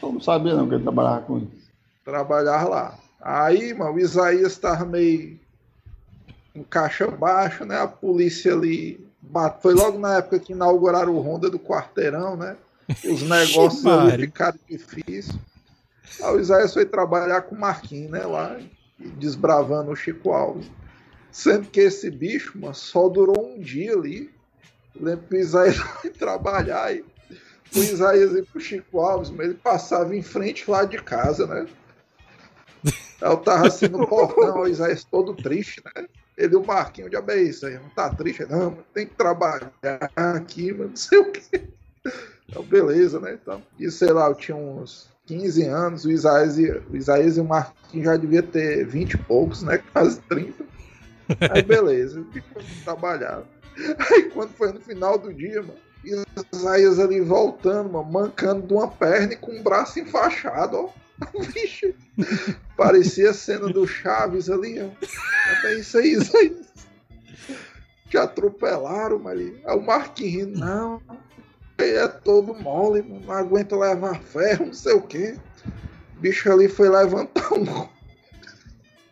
eu 0.01 0.11
não 0.11 0.19
sabia 0.19 0.55
não 0.55 0.67
que 0.67 0.73
ele 0.73 0.83
trabalhava 0.83 1.21
com 1.21 1.37
isso. 1.37 1.69
trabalhar 2.03 2.67
lá. 2.67 2.97
Aí, 3.21 3.73
mano, 3.73 3.93
o 3.93 3.99
Isaías 3.99 4.57
tava 4.57 4.85
meio 4.85 5.39
um 6.55 6.63
caixa 6.63 7.07
baixo, 7.07 7.63
né? 7.65 7.77
A 7.79 7.87
polícia 7.87 8.53
ali 8.53 9.05
bate- 9.21 9.61
foi 9.61 9.73
logo 9.73 9.97
na 9.99 10.17
época 10.17 10.39
que 10.39 10.53
inauguraram 10.53 11.13
o 11.15 11.19
Honda 11.21 11.49
do 11.49 11.59
quarteirão, 11.59 12.35
né? 12.35 12.57
Os 13.05 13.21
negócios 13.23 13.85
ali 13.85 14.23
ficaram 14.25 14.59
difíceis. 14.69 15.29
Aí 16.21 16.35
o 16.35 16.39
Isaías 16.39 16.73
foi 16.73 16.85
trabalhar 16.85 17.43
com 17.43 17.55
o 17.55 17.59
Marquinhos, 17.59 18.11
né? 18.11 18.25
Lá, 18.25 18.59
e 18.99 19.07
desbravando 19.07 19.91
o 19.91 19.95
Chico 19.95 20.31
Alves. 20.31 20.67
Sendo 21.31 21.67
que 21.69 21.79
esse 21.79 22.09
bicho, 22.11 22.57
mano, 22.59 22.75
só 22.75 23.07
durou 23.07 23.55
um 23.55 23.59
dia 23.61 23.93
ali. 23.93 24.29
Eu 24.93 25.05
lembro 25.05 25.25
que 25.27 25.35
o 25.35 25.39
Isaías 25.39 25.77
foi 26.01 26.09
trabalhar 26.09 26.93
e 26.93 27.05
o 27.73 27.79
Isaías 27.79 28.33
ia 28.33 28.43
pro 28.43 28.59
Chico 28.59 28.99
Alves, 28.99 29.29
mas 29.29 29.45
ele 29.45 29.53
passava 29.63 30.13
em 30.13 30.21
frente 30.21 30.69
lá 30.69 30.83
de 30.83 30.97
casa, 31.01 31.47
né? 31.47 31.65
Eu 33.21 33.37
tava 33.37 33.67
assim 33.67 33.87
no 33.87 34.07
portão, 34.07 34.61
o 34.61 34.67
Isaías 34.67 35.03
todo 35.03 35.35
triste, 35.35 35.81
né? 35.95 36.07
Ele 36.37 36.55
o 36.55 36.65
Marquinhos, 36.65 37.11
de 37.11 37.17
é 37.17 37.41
isso 37.41 37.65
aí, 37.67 37.75
não 37.75 37.89
tá 37.89 38.09
triste, 38.09 38.45
não, 38.45 38.77
tem 38.93 39.05
que 39.05 39.13
trabalhar 39.13 39.71
aqui, 40.15 40.71
mano, 40.71 40.89
não 40.89 40.95
sei 40.95 41.19
o 41.19 41.31
quê. 41.31 41.69
Então, 42.49 42.63
beleza, 42.63 43.19
né? 43.19 43.37
Então, 43.41 43.61
e 43.79 43.91
sei 43.91 44.11
lá, 44.11 44.27
eu 44.27 44.35
tinha 44.35 44.57
uns 44.57 45.09
15 45.25 45.65
anos, 45.65 46.05
o 46.05 46.11
Isaías 46.11 46.57
o, 46.57 46.95
Isaías 46.97 47.37
e 47.37 47.41
o 47.41 47.45
Marquinhos 47.45 48.05
já 48.05 48.17
devia 48.17 48.41
ter 48.41 48.85
20 48.85 49.13
e 49.13 49.17
poucos, 49.17 49.61
né? 49.61 49.77
Quase 49.93 50.19
30. 50.21 50.65
Aí 51.51 51.61
beleza, 51.61 52.25
ficou 52.33 52.61
trabalhar. 52.83 53.43
Aí 54.11 54.23
quando 54.31 54.49
foi 54.53 54.71
no 54.73 54.81
final 54.81 55.17
do 55.17 55.33
dia, 55.33 55.61
mano, 55.61 55.77
Isaías 56.51 56.99
ali 56.99 57.21
voltando, 57.21 57.91
mano, 57.91 58.11
mancando 58.11 58.65
de 58.65 58.73
uma 58.73 58.87
perna 58.87 59.33
e 59.33 59.37
com 59.37 59.57
o 59.57 59.63
braço 59.63 59.99
enfaixado, 59.99 60.77
ó. 60.77 61.00
Vixe, 61.39 61.95
parecia 62.75 63.29
a 63.29 63.33
cena 63.33 63.67
do 63.69 63.87
Chaves 63.87 64.49
ali, 64.49 64.81
ó. 64.81 64.89
Até 65.51 65.75
isso 65.75 65.97
aí, 65.97 66.11
Isaías. 66.13 66.71
Te 68.09 68.17
atropelaram, 68.17 69.19
Maria. 69.19 69.53
Aí 69.65 69.77
o 69.77 69.81
Marquinhos, 69.81 70.59
não. 70.59 71.01
Ele 71.77 71.97
é 71.97 72.07
todo 72.07 72.53
mole, 72.53 73.01
não 73.01 73.33
aguenta 73.33 73.77
levar 73.77 74.21
ferro, 74.21 74.67
não 74.67 74.73
sei 74.73 74.93
o 74.93 75.01
quê. 75.01 75.37
O 76.17 76.19
bicho 76.19 76.51
ali 76.51 76.67
foi 76.67 76.89
levantar 76.89 77.53
um. 77.53 77.63
O 77.63 77.89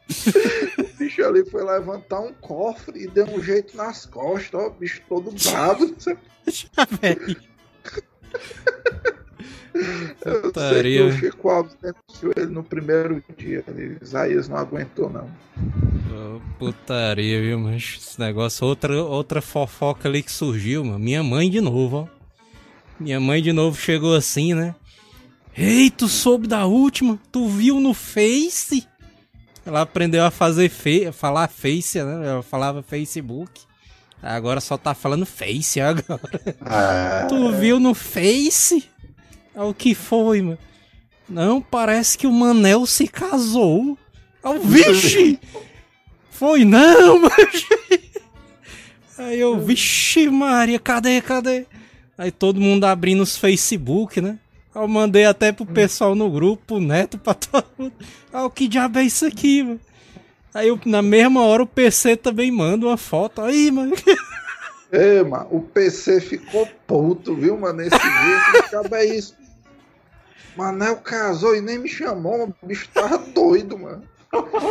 bicho 1.00 1.24
ali 1.24 1.50
foi 1.50 1.64
levantar 1.64 2.20
um 2.20 2.34
cofre 2.34 3.04
e 3.04 3.08
deu 3.08 3.26
um 3.26 3.42
jeito 3.42 3.76
nas 3.78 4.06
costas, 4.06 4.54
ó. 4.54 4.68
O 4.68 4.72
bicho 4.72 5.02
todo 5.08 5.32
bravo, 5.32 5.88
não 5.88 6.00
sei 6.00 6.18
Eu 9.74 10.34
sei 10.34 10.42
que 10.42 10.42
Putaria. 10.42 11.06
o 11.06 11.12
Chico 11.12 11.50
Alves 11.50 11.76
denunciou 11.82 12.34
ele 12.36 12.52
no 12.52 12.64
primeiro 12.64 13.24
dia. 13.38 13.64
ali. 13.68 13.98
Isaías 14.02 14.48
não 14.50 14.58
aguentou, 14.58 15.10
não. 15.10 15.30
Putaria, 16.58 17.42
viu, 17.42 17.60
mas 17.60 17.98
esse 18.00 18.20
negócio, 18.20 18.68
outra, 18.68 19.04
outra 19.04 19.42
fofoca 19.42 20.10
ali 20.10 20.22
que 20.22 20.32
surgiu, 20.32 20.84
mano. 20.84 21.00
Minha 21.00 21.24
mãe 21.24 21.50
de 21.50 21.62
novo, 21.62 22.08
ó. 22.10 22.20
Minha 23.00 23.20
mãe 23.20 23.42
de 23.42 23.54
novo 23.54 23.80
chegou 23.80 24.14
assim, 24.16 24.54
né? 24.54 24.76
Ei, 25.58 25.90
tu 25.90 26.08
soube 26.08 26.48
da 26.48 26.66
última? 26.66 27.18
Tu 27.32 27.48
viu 27.48 27.80
no 27.80 27.94
Face? 27.94 28.88
Ela 29.66 29.82
aprendeu 29.82 30.24
a 30.26 30.32
fazer 30.32 30.70
fe... 30.70 31.12
falar 31.12 31.48
Face, 31.48 32.02
né? 32.02 32.28
Ela 32.28 32.44
falava 32.44 32.82
Facebook. 32.82 33.62
Agora 34.22 34.60
só 34.60 34.78
tá 34.78 34.94
falando 34.94 35.26
Face 35.26 35.80
agora. 35.80 36.30
Tu 37.30 37.52
viu 37.54 37.80
no 37.80 37.94
Face? 37.94 38.90
É 39.60 39.64
o 39.64 39.74
que 39.74 39.94
foi, 39.94 40.42
mano? 40.42 40.58
Não, 41.28 41.62
parece 41.62 42.18
que 42.18 42.26
o 42.26 42.32
Manel 42.32 42.86
se 42.86 43.10
casou. 43.10 43.98
Ah, 44.42 44.54
vixe! 44.54 45.38
Foi 46.32 46.64
não, 46.64 47.20
mas... 47.28 47.68
Aí 49.18 49.38
eu, 49.38 49.60
vixe 49.60 50.30
Maria, 50.30 50.80
cadê, 50.80 51.22
cadê? 51.22 51.66
Aí 52.18 52.32
todo 52.32 52.62
mundo 52.62 52.86
abrindo 52.86 53.22
os 53.22 53.36
Facebook, 53.36 54.22
né? 54.22 54.40
Eu 54.74 54.88
mandei 54.88 55.26
até 55.26 55.52
pro 55.52 55.66
pessoal 55.66 56.16
no 56.16 56.32
grupo, 56.32 56.64
pro 56.66 56.80
Neto, 56.80 57.18
pra 57.18 57.34
todo 57.34 57.66
mundo. 57.78 57.94
Ah, 58.32 58.46
o 58.46 58.50
que 58.50 58.66
diabo 58.66 59.00
é 59.00 59.04
isso 59.04 59.26
aqui, 59.26 59.62
mano? 59.62 59.82
Aí 60.54 60.70
eu, 60.70 60.80
na 60.86 61.02
mesma 61.02 61.44
hora 61.44 61.64
o 61.64 61.68
PC 61.68 62.16
também 62.16 62.50
manda 62.50 62.86
uma 62.88 62.96
foto. 62.96 63.42
Aí, 63.42 63.70
mano. 63.70 63.94
Ei, 64.90 65.22
mano, 65.22 65.48
o 65.52 65.62
PC 65.62 66.22
ficou 66.22 66.66
puto, 66.88 67.36
viu, 67.36 67.58
mano, 67.58 67.80
nesse 67.80 67.98
vídeo. 67.98 68.64
Que 68.64 68.70
diabo 68.70 68.96
é 68.96 69.06
isso? 69.06 69.39
Manel 70.60 70.98
casou 70.98 71.56
e 71.56 71.62
nem 71.62 71.80
me 71.80 71.88
chamou, 71.90 72.38
mano. 72.40 72.56
o 72.62 72.66
bicho 72.68 72.88
tava 72.94 73.18
doido, 73.34 73.78
mano. 73.78 74.04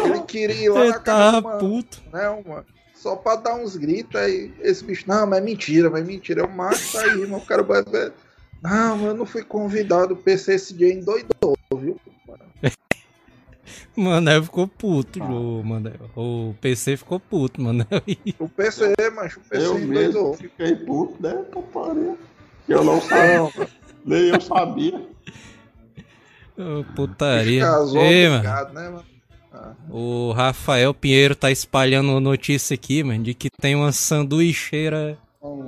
Ele 0.05 0.21
queria 0.23 0.55
ir 0.65 0.69
lá 0.69 0.81
Ele 0.83 0.91
na 0.91 0.99
casa 1.01 1.41
mano. 1.41 1.59
puto. 1.59 2.01
Não, 2.13 2.43
mano. 2.47 2.65
Só 2.95 3.17
pra 3.17 3.37
dar 3.37 3.55
uns 3.55 3.77
gritos 3.77 4.15
aí. 4.21 4.53
Esse 4.61 4.85
bicho, 4.85 5.05
não, 5.07 5.27
mas 5.27 5.39
é 5.39 5.43
mentira, 5.43 5.89
mas 5.91 6.03
é 6.03 6.05
mentira. 6.05 6.41
Eu 6.43 6.49
macho 6.49 6.93
tá 6.93 7.03
aí, 7.05 7.19
mano. 7.19 7.39
O 7.39 7.47
cara 7.47 7.63
vai 7.63 7.83
ver. 7.83 8.13
Não, 8.63 8.97
mano, 8.97 9.09
eu 9.09 9.15
não 9.15 9.27
fui 9.27 9.43
convidado. 9.43 10.15
O 10.15 10.17
PC 10.17 10.55
esse 10.55 10.75
dia 10.75 10.93
endoidou, 10.93 11.57
viu? 11.77 11.99
Manel 13.97 14.45
ficou 14.45 14.69
puto, 14.69 15.21
Ah. 15.23 15.27
o 15.29 15.63
Manel. 15.65 15.95
O 16.17 16.55
PC 16.61 16.97
ficou 16.97 17.19
puto, 17.19 17.61
Manel. 17.61 17.87
O 18.39 18.49
PC, 18.49 18.95
mancho, 19.15 19.41
o 19.41 19.43
PC 19.49 19.67
Eu 19.67 19.79
mesmo 19.79 20.35
fiquei 20.35 20.77
puto, 20.77 21.21
né? 21.21 21.45
Que 22.67 22.73
eu 22.75 22.85
não 22.85 23.01
sabia. 23.01 23.69
Nem 24.05 24.29
eu 24.29 24.41
sabia. 24.41 25.03
Putaria. 26.95 27.61
casou 27.63 28.03
Ei, 28.03 28.29
mano. 28.29 28.43
né, 28.75 28.89
mano? 28.89 29.05
O 29.91 30.33
Rafael 30.33 30.93
Pinheiro 30.95 31.35
tá 31.35 31.51
espalhando 31.51 32.21
notícia 32.21 32.75
aqui, 32.75 33.03
mano, 33.03 33.25
de 33.25 33.35
que 33.35 33.49
tem 33.61 33.75
uma 33.75 33.93
sanduicheira. 33.93 35.19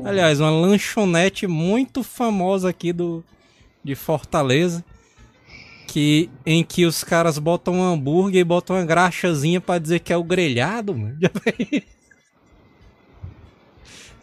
Aliás, 0.05 0.41
uma 0.41 0.51
lanchonete 0.51 1.47
muito 1.47 2.03
famosa 2.03 2.69
aqui 2.71 2.93
do 2.93 3.25
de 3.83 3.95
Fortaleza. 3.95 4.85
Que, 5.87 6.31
em 6.47 6.63
que 6.63 6.87
os 6.87 7.03
caras 7.03 7.37
botam 7.37 7.75
um 7.75 7.83
hambúrguer 7.83 8.41
e 8.43 8.45
botam 8.45 8.77
uma 8.77 8.85
graxazinha 8.85 9.61
pra 9.61 9.77
dizer 9.79 9.99
que 10.01 10.13
é 10.13 10.17
o 10.17 10.23
grelhado, 10.23 10.95
mano. 10.95 11.17
Já 11.21 11.31
vem- 11.45 11.83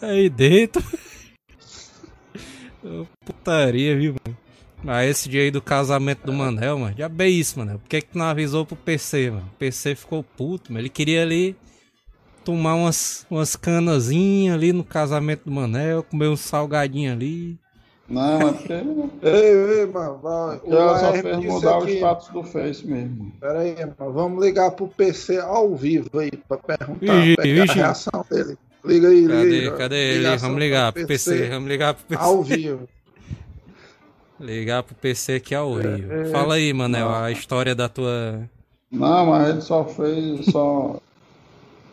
Aí 0.02 0.30
dentro. 0.30 0.82
Putaria, 3.26 3.98
viu, 3.98 4.16
mano? 4.26 4.38
Mas 4.84 5.10
esse 5.10 5.28
dia 5.30 5.42
aí 5.42 5.52
do 5.52 5.62
casamento 5.62 6.26
do 6.26 6.32
Manel, 6.34 6.78
mano, 6.80 6.96
já 6.98 7.10
bem 7.10 7.38
isso, 7.40 7.58
mano. 7.60 7.80
Por 7.80 7.90
que 7.90 8.02
que 8.02 8.10
tu 8.10 8.18
não 8.18 8.26
avisou 8.28 8.66
pro 8.66 8.76
PC, 8.76 9.32
mano? 9.32 9.50
O 9.54 9.58
PC 9.58 9.96
ficou 9.96 10.24
puto, 10.24 10.72
mano. 10.72 10.82
Ele 10.82 10.90
queria 10.90 11.24
ali 11.24 11.56
tomar 12.46 12.76
umas, 12.76 13.26
umas 13.30 13.56
canazinhas 13.56 14.56
ali 14.56 14.72
no 14.72 14.84
casamento 14.84 15.42
do 15.46 15.52
Manel, 15.52 16.04
comer 16.04 16.28
um 16.28 16.38
salgadinho 16.38 17.12
ali. 17.12 17.58
Não, 18.08 18.50
é 18.50 18.54
porque 18.54 18.74
Ei, 19.24 19.80
ei, 19.80 19.86
mano. 19.88 20.20
vai- 20.24 20.62
o 20.64 20.74
ela 20.74 21.00
só 21.00 21.12
fez 21.12 21.38
mudar 21.40 21.80
o 21.80 21.84
aqui- 21.84 21.96
status 21.96 22.30
do 22.30 22.44
Face 22.44 22.88
mesmo. 22.88 23.34
Pera 23.42 23.60
aí, 23.60 23.76
mano. 24.00 24.14
Vamos 24.14 24.46
ligar 24.46 24.72
pro 24.72 24.88
PC 24.88 25.40
ao 25.40 25.76
vivo 25.76 26.20
aí 26.20 26.32
pra 26.48 26.58
perguntar 26.58 27.20
Vixe, 27.22 27.36
pegar 27.36 27.62
vixe. 27.64 27.72
a 27.80 27.84
reação 27.84 28.26
dele. 28.32 28.58
Liga 28.86 29.08
aí, 29.10 29.22
liga 29.22 29.34
Cadê, 29.34 29.60
aí. 29.60 29.72
cadê 29.78 29.96
ele? 30.12 30.18
Ligação 30.20 30.48
Vamos 30.50 30.64
ligar 30.64 30.94
pro 30.94 31.02
pro 31.02 31.08
PC, 31.10 31.50
vamos 31.50 31.68
ligar 31.68 31.94
pro 31.96 32.06
PC. 32.06 32.22
Ao 32.24 32.42
vivo. 32.44 32.88
Ligar 34.40 34.84
pro 34.84 34.96
PC 34.96 35.36
aqui 35.36 35.56
ao 35.56 35.76
vivo. 35.76 36.14
é. 36.14 36.26
Fala 36.26 36.56
aí, 36.56 36.72
Manel, 36.74 37.10
a 37.10 37.32
história 37.32 37.74
da 37.74 37.90
tua. 37.90 38.48
Não, 38.92 39.26
mas 39.28 39.50
ele 39.50 39.62
só 39.62 39.84
fez, 39.86 40.46
só 40.46 41.00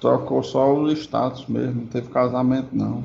trocou 0.00 0.42
só 0.42 0.74
o 0.74 0.90
status 0.92 1.46
mesmo, 1.46 1.82
não 1.82 1.86
teve 1.86 2.08
casamento 2.08 2.68
não. 2.72 3.02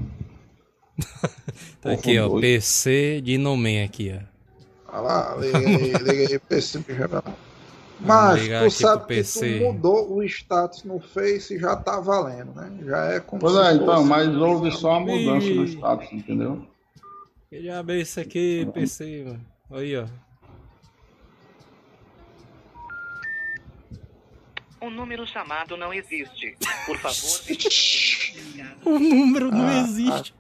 Tá 1.82 1.94
aqui, 1.94 2.20
ó, 2.20 2.28
doido. 2.28 2.42
PC 2.42 3.22
de 3.22 3.38
Nomen 3.38 3.84
aqui, 3.84 4.14
ó. 4.14 4.98
Olha 4.98 5.02
lá, 5.02 5.36
liga 5.38 5.58
aí, 5.58 5.94
liga 6.04 6.12
aí, 6.12 6.40
PC. 6.40 6.84
Mas 8.02 8.42
tu 8.48 8.72
sabe 8.72 9.06
que 9.08 9.24
tu 9.24 9.46
mudou 9.64 10.14
o 10.14 10.24
status 10.24 10.84
no 10.84 11.00
Face 11.00 11.56
e 11.56 11.60
já 11.60 11.76
tá 11.78 12.02
valendo, 12.02 12.54
né? 12.54 12.72
Já 12.86 13.06
é 13.06 13.20
como 13.22 13.42
Pois 13.42 13.56
é, 13.56 13.76
então, 13.76 14.04
mas 14.04 14.28
houve 14.36 14.72
só 14.72 14.96
a 14.96 15.00
mudança 15.00 15.48
no 15.48 15.64
Ih. 15.64 15.70
status, 15.70 16.08
entendeu? 16.12 16.62
Que 17.50 17.60
diabo 17.62 17.92
é 17.92 17.98
isso 18.00 18.20
aqui, 18.20 18.68
PC, 18.74 19.24
mano? 19.26 19.46
Aí, 19.72 19.98
ó. 19.98 20.06
O 24.82 24.90
número 24.90 25.26
chamado 25.28 25.76
não 25.76 25.94
existe. 25.94 26.56
Por 26.86 26.98
favor, 26.98 27.42
O 28.86 29.00
número 29.00 29.52
não 29.52 29.68
Ah, 29.68 29.82
existe. 29.82 30.34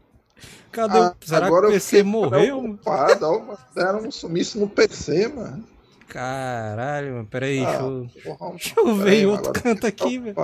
Cadê 0.71 0.97
Ah, 0.99 1.15
o. 1.19 1.25
Será 1.27 1.47
que 1.47 1.53
o 1.53 1.67
PC 1.71 2.03
morreu, 2.03 2.61
mano? 2.61 2.77
preocupado, 2.77 3.25
ó. 3.25 3.57
Deram 3.75 4.07
um 4.07 4.11
sumiço 4.11 4.59
no 4.59 4.69
PC, 4.69 5.27
mano. 5.29 5.67
Caralho, 6.07 7.13
mano. 7.15 7.25
Pera 7.25 7.47
aí, 7.47 7.59
Ah, 7.65 7.71
deixa 7.71 7.83
eu. 7.83 8.09
porra, 8.37 8.51
Deixa 8.51 8.79
eu 8.79 8.95
ver 8.95 9.09
aí, 9.11 9.25
outro 9.25 9.51
canto 9.51 9.85
aqui, 9.87 10.17
velho. 10.19 10.35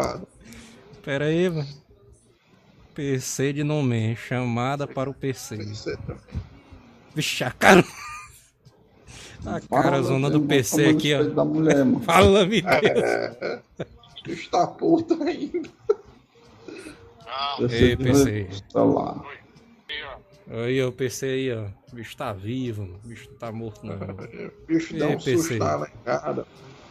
Pera 1.04 1.26
aí, 1.26 1.50
mano. 1.50 1.68
PC 2.94 3.54
de 3.54 3.64
nome, 3.64 4.16
chamada 4.16 4.88
para 4.88 5.10
o 5.10 5.14
PC. 5.14 5.58
PC 5.58 5.96
tá- 5.98 6.18
Vixe, 7.16 7.44
a 7.44 7.52
cara. 7.52 7.84
A 9.46 9.60
cara 9.62 9.62
Fala, 9.68 10.02
zona 10.04 10.30
do 10.30 10.42
PC 10.42 10.86
aqui, 10.90 11.14
ó. 11.14 11.24
Da 11.24 11.46
mulher, 11.46 11.78
mano. 11.86 12.00
Fala, 12.06 12.46
me 12.46 12.62
Deus. 12.62 12.74
É, 12.84 13.62
está 14.28 14.68
puto 14.68 15.22
ainda. 15.24 15.70
Ei, 17.70 17.96
PC. 17.96 18.48
Celular. 18.72 19.22
Aí, 20.48 20.82
ó, 20.84 20.90
o 20.90 20.92
PC 20.92 21.26
aí, 21.26 21.54
ó. 21.54 21.66
O 21.92 21.96
bicho 21.96 22.18
tá 22.18 22.34
vivo, 22.34 22.82
mano. 22.84 23.00
O 23.04 23.08
bicho 23.08 23.30
não 23.30 23.38
tá 23.38 23.52
morto, 23.52 23.86
não. 23.86 23.96
O 23.96 24.66
bicho 24.68 24.98
dá 24.98 25.08
um 25.08 25.18
PC. 25.20 25.58
lá 25.60 25.88
em 25.88 26.04
casa. 26.04 26.46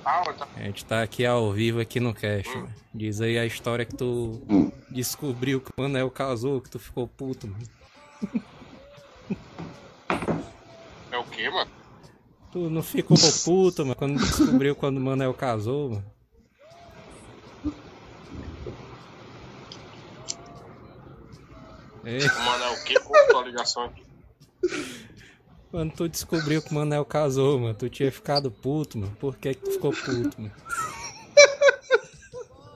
A 0.05 0.63
gente 0.63 0.85
tá 0.85 1.03
aqui 1.03 1.25
ao 1.25 1.51
vivo 1.53 1.81
aqui 1.81 1.99
no 1.99 2.13
cast, 2.15 2.55
mano. 2.55 2.73
Diz 2.95 3.21
aí 3.21 3.39
a 3.39 3.47
história 3.47 3.85
que 3.85 3.97
tu 3.97 4.41
Hum. 4.49 4.71
descobriu 4.91 5.61
que 5.61 5.71
o 5.77 5.81
Manel 5.83 6.11
casou, 6.11 6.61
que 6.61 6.71
tu 6.71 6.79
ficou 6.79 7.09
puto, 7.09 7.49
mano. 7.49 7.65
É 11.11 11.19
o 11.19 11.25
quê, 11.25 11.49
mano? 11.51 11.71
Tu 12.53 12.71
não 12.71 12.83
ficou 12.83 13.17
puto, 13.45 13.83
mano, 13.83 13.97
quando 13.97 14.19
descobriu 14.19 14.77
quando 14.77 14.99
o 14.99 15.01
Manel 15.01 15.35
casou, 15.35 15.91
mano. 15.91 16.15
Mano, 22.05 22.65
é 22.65 22.71
o 22.71 22.85
quê? 22.85 23.01
Cortou 23.01 23.41
a 23.41 23.45
ligação 23.45 23.85
aqui. 23.85 24.05
quando 25.71 25.93
tu 25.95 26.09
descobriu 26.09 26.63
que 26.63 26.71
o 26.71 26.75
Manel 26.75 27.05
casou, 27.05 27.59
mano, 27.59 27.75
tu 27.75 27.89
tinha 27.89 28.13
ficado 28.13 28.51
puto, 28.51 28.99
mano. 28.99 29.17
Por 29.19 29.37
que 29.37 29.55
que 29.55 29.63
tu 29.63 29.71
ficou 29.73 29.93
puto, 29.93 30.41
mano? 30.41 30.55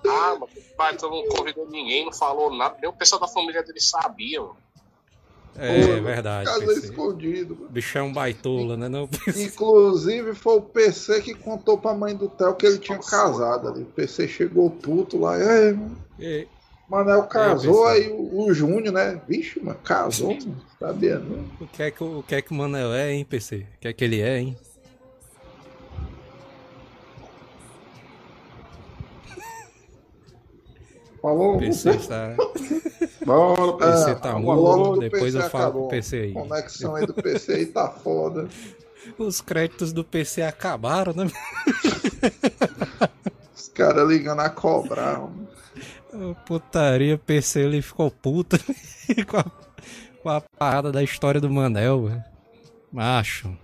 Ah, 0.09 0.34
mano, 0.34 0.49
pai, 0.76 0.97
tu 0.97 1.09
não 1.09 1.28
convidou 1.28 1.68
ninguém, 1.68 2.05
não 2.05 2.12
falou 2.12 2.53
nada. 2.53 2.78
Nem 2.80 2.89
o 2.89 2.93
pessoal 2.93 3.20
da 3.20 3.28
família 3.28 3.62
dele 3.62 3.80
sabia, 3.80 4.41
mano. 4.41 4.57
É, 5.59 5.96
Pô, 5.96 6.02
verdade, 6.02 6.44
Casa 6.48 6.66
PC. 6.66 6.86
escondido. 6.86 7.56
mano. 7.56 7.68
Bichão 7.70 8.12
baitola, 8.12 8.76
né 8.76 8.88
não? 8.88 9.09
Inclusive 9.36 10.34
foi 10.34 10.56
o 10.56 10.62
PC 10.62 11.20
que 11.22 11.34
contou 11.34 11.76
pra 11.76 11.92
mãe 11.94 12.14
do 12.14 12.28
Theo 12.28 12.54
que 12.54 12.66
ele 12.66 12.78
tinha 12.78 12.98
casado 12.98 13.68
ali. 13.68 13.82
O 13.82 13.86
PC 13.86 14.28
chegou 14.28 14.70
puto 14.70 15.18
lá. 15.18 15.36
É, 15.36 15.72
mano. 15.72 15.96
E- 16.18 16.46
Manel 16.88 17.24
casou, 17.24 17.86
aí 17.86 18.09
o, 18.09 18.46
o 18.46 18.54
Júnior, 18.54 18.94
né? 18.94 19.20
Vixe, 19.28 19.61
mano, 19.62 19.78
casou, 19.84 20.30
mano. 20.40 20.56
Sabia 20.78 21.18
não. 21.18 21.44
O 21.61 21.66
que 21.66 21.82
é 21.82 21.90
que 21.90 22.02
o, 22.02 22.20
o 22.20 22.22
que 22.22 22.34
é 22.34 22.40
que 22.40 22.50
o 22.50 22.54
Manel 22.54 22.94
é, 22.94 23.12
hein, 23.12 23.24
PC? 23.26 23.56
O 23.76 23.80
que 23.80 23.88
é 23.88 23.92
que 23.92 24.02
ele 24.04 24.20
é, 24.22 24.38
hein? 24.38 24.56
Falou? 31.21 31.59
PC 31.59 31.91
está. 31.91 32.35
Bora, 33.25 33.73
PC 33.75 34.14
tá 34.16 34.37
o 34.37 34.41
mudo, 34.41 35.01
depois 35.01 35.35
eu 35.35 35.43
falo 35.51 35.64
acabou. 35.64 35.83
com 35.83 35.89
o 35.89 35.91
PC 35.91 36.16
aí. 36.16 36.33
Conexão 36.33 36.95
aí 36.95 37.07
do 37.07 37.14
PC 37.14 37.53
aí 37.53 37.66
tá 37.66 37.91
foda. 37.91 38.49
Os 39.19 39.41
créditos 39.41 39.93
do 39.93 40.05
PC 40.05 40.43
acabaram, 40.43 41.12
né? 41.12 41.27
Os 43.55 43.69
caras 43.69 44.09
ligando 44.09 44.41
a 44.41 44.51
cobrar. 44.51 45.21
mano. 45.21 45.49
Putaria, 46.47 47.19
PC 47.19 47.61
ele 47.61 47.83
ficou 47.83 48.11
puto 48.11 48.59
com, 49.29 49.37
a, 49.37 49.45
com 50.23 50.29
a 50.31 50.41
parada 50.41 50.91
da 50.91 51.03
história 51.03 51.41
do 51.41 51.51
Manel, 51.51 52.07
velho. 52.07 52.25
Macho. 52.91 53.55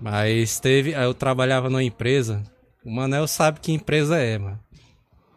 Mas 0.00 0.60
teve. 0.60 0.94
Aí 0.94 1.04
eu 1.04 1.14
trabalhava 1.14 1.68
numa 1.68 1.82
empresa. 1.82 2.42
O 2.84 2.90
Manel 2.90 3.26
sabe 3.26 3.60
que 3.60 3.72
empresa 3.72 4.16
é, 4.18 4.38
mano. 4.38 4.60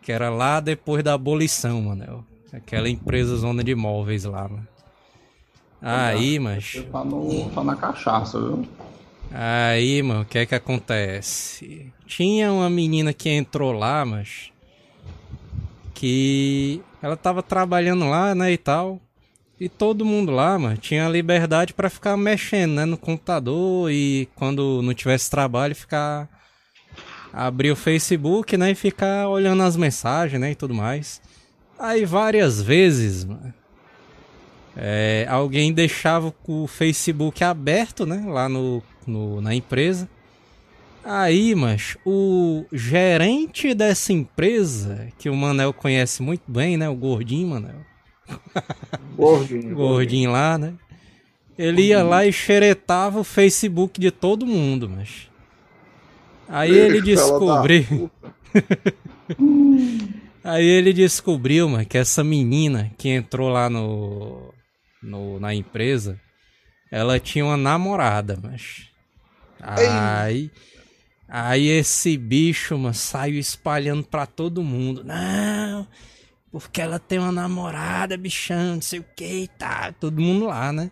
Que 0.09 0.13
era 0.13 0.31
lá 0.31 0.59
depois 0.59 1.03
da 1.03 1.13
abolição, 1.13 1.79
Manel. 1.83 2.25
Aquela 2.51 2.89
empresa 2.89 3.35
zona 3.35 3.63
de 3.63 3.73
imóveis 3.73 4.23
lá, 4.23 4.47
mano. 4.47 4.67
Aí, 5.79 6.39
mas. 6.39 6.83
Tá, 6.91 7.05
no, 7.05 7.47
tá 7.51 7.63
na 7.63 7.75
cachaça, 7.75 8.39
viu? 8.39 8.67
Aí, 9.31 10.01
mano, 10.01 10.21
o 10.21 10.25
que 10.25 10.39
é 10.39 10.47
que 10.47 10.55
acontece? 10.55 11.93
Tinha 12.07 12.51
uma 12.51 12.71
menina 12.71 13.13
que 13.13 13.29
entrou 13.29 13.71
lá, 13.71 14.03
mas. 14.03 14.51
Que 15.93 16.81
ela 17.03 17.15
tava 17.15 17.43
trabalhando 17.43 18.09
lá, 18.09 18.33
né, 18.33 18.51
e 18.51 18.57
tal. 18.57 18.99
E 19.59 19.69
todo 19.69 20.03
mundo 20.03 20.31
lá, 20.31 20.57
mano, 20.57 20.75
tinha 20.75 21.07
liberdade 21.07 21.71
pra 21.71 21.87
ficar 21.87 22.17
mexendo, 22.17 22.71
né, 22.71 22.85
no 22.85 22.97
computador 22.97 23.91
e 23.91 24.27
quando 24.33 24.81
não 24.81 24.91
tivesse 24.95 25.29
trabalho 25.29 25.75
ficar 25.75 26.27
abrir 27.31 27.71
o 27.71 27.75
Facebook, 27.75 28.57
né, 28.57 28.71
e 28.71 28.75
ficar 28.75 29.27
olhando 29.27 29.63
as 29.63 29.75
mensagens, 29.75 30.39
né, 30.39 30.51
e 30.51 30.55
tudo 30.55 30.73
mais. 30.73 31.21
Aí 31.77 32.05
várias 32.05 32.61
vezes, 32.61 33.27
é, 34.75 35.25
alguém 35.29 35.71
deixava 35.73 36.33
o 36.47 36.67
Facebook 36.67 37.43
aberto, 37.43 38.05
né, 38.05 38.23
lá 38.27 38.49
no, 38.49 38.81
no 39.05 39.41
na 39.41 39.53
empresa. 39.53 40.09
Aí, 41.03 41.55
mas 41.55 41.97
o 42.05 42.65
gerente 42.71 43.73
dessa 43.73 44.11
empresa, 44.11 45.07
que 45.17 45.29
o 45.29 45.35
Manel 45.35 45.73
conhece 45.73 46.21
muito 46.21 46.43
bem, 46.47 46.77
né, 46.77 46.89
o 46.89 46.95
gordinho, 46.95 47.47
Manel. 47.47 47.89
Gordinho. 49.15 49.73
gordinho 49.75 50.31
lá, 50.31 50.57
né? 50.57 50.73
Ele 51.57 51.87
ia 51.87 52.03
lá 52.03 52.25
e 52.25 52.31
xeretava 52.31 53.19
o 53.19 53.23
Facebook 53.23 53.99
de 53.99 54.11
todo 54.11 54.45
mundo, 54.45 54.89
mas. 54.89 55.28
Aí 56.49 56.71
ele 56.71 57.01
descobriu. 57.01 58.11
Aí 60.43 60.65
ele 60.65 60.91
descobriu, 60.91 61.69
mano, 61.69 61.85
que 61.85 61.97
essa 61.97 62.23
menina 62.23 62.91
que 62.97 63.07
entrou 63.09 63.49
lá 63.49 63.69
no, 63.69 64.51
no 65.01 65.39
na 65.39 65.53
empresa, 65.53 66.19
ela 66.91 67.19
tinha 67.19 67.45
uma 67.45 67.57
namorada, 67.57 68.39
mas. 68.41 68.87
Aí. 69.61 70.49
Aí 71.27 71.67
esse 71.67 72.17
bicho, 72.17 72.75
mano, 72.75 72.95
saiu 72.95 73.37
espalhando 73.37 74.03
pra 74.03 74.25
todo 74.25 74.63
mundo. 74.63 75.03
Não, 75.03 75.87
porque 76.51 76.81
ela 76.81 76.97
tem 76.97 77.19
uma 77.19 77.31
namorada, 77.31 78.17
bichão, 78.17 78.75
não 78.75 78.81
sei 78.81 78.99
o 78.99 79.05
que 79.15 79.47
tá. 79.55 79.93
Todo 79.99 80.19
mundo 80.19 80.47
lá, 80.47 80.73
né? 80.73 80.89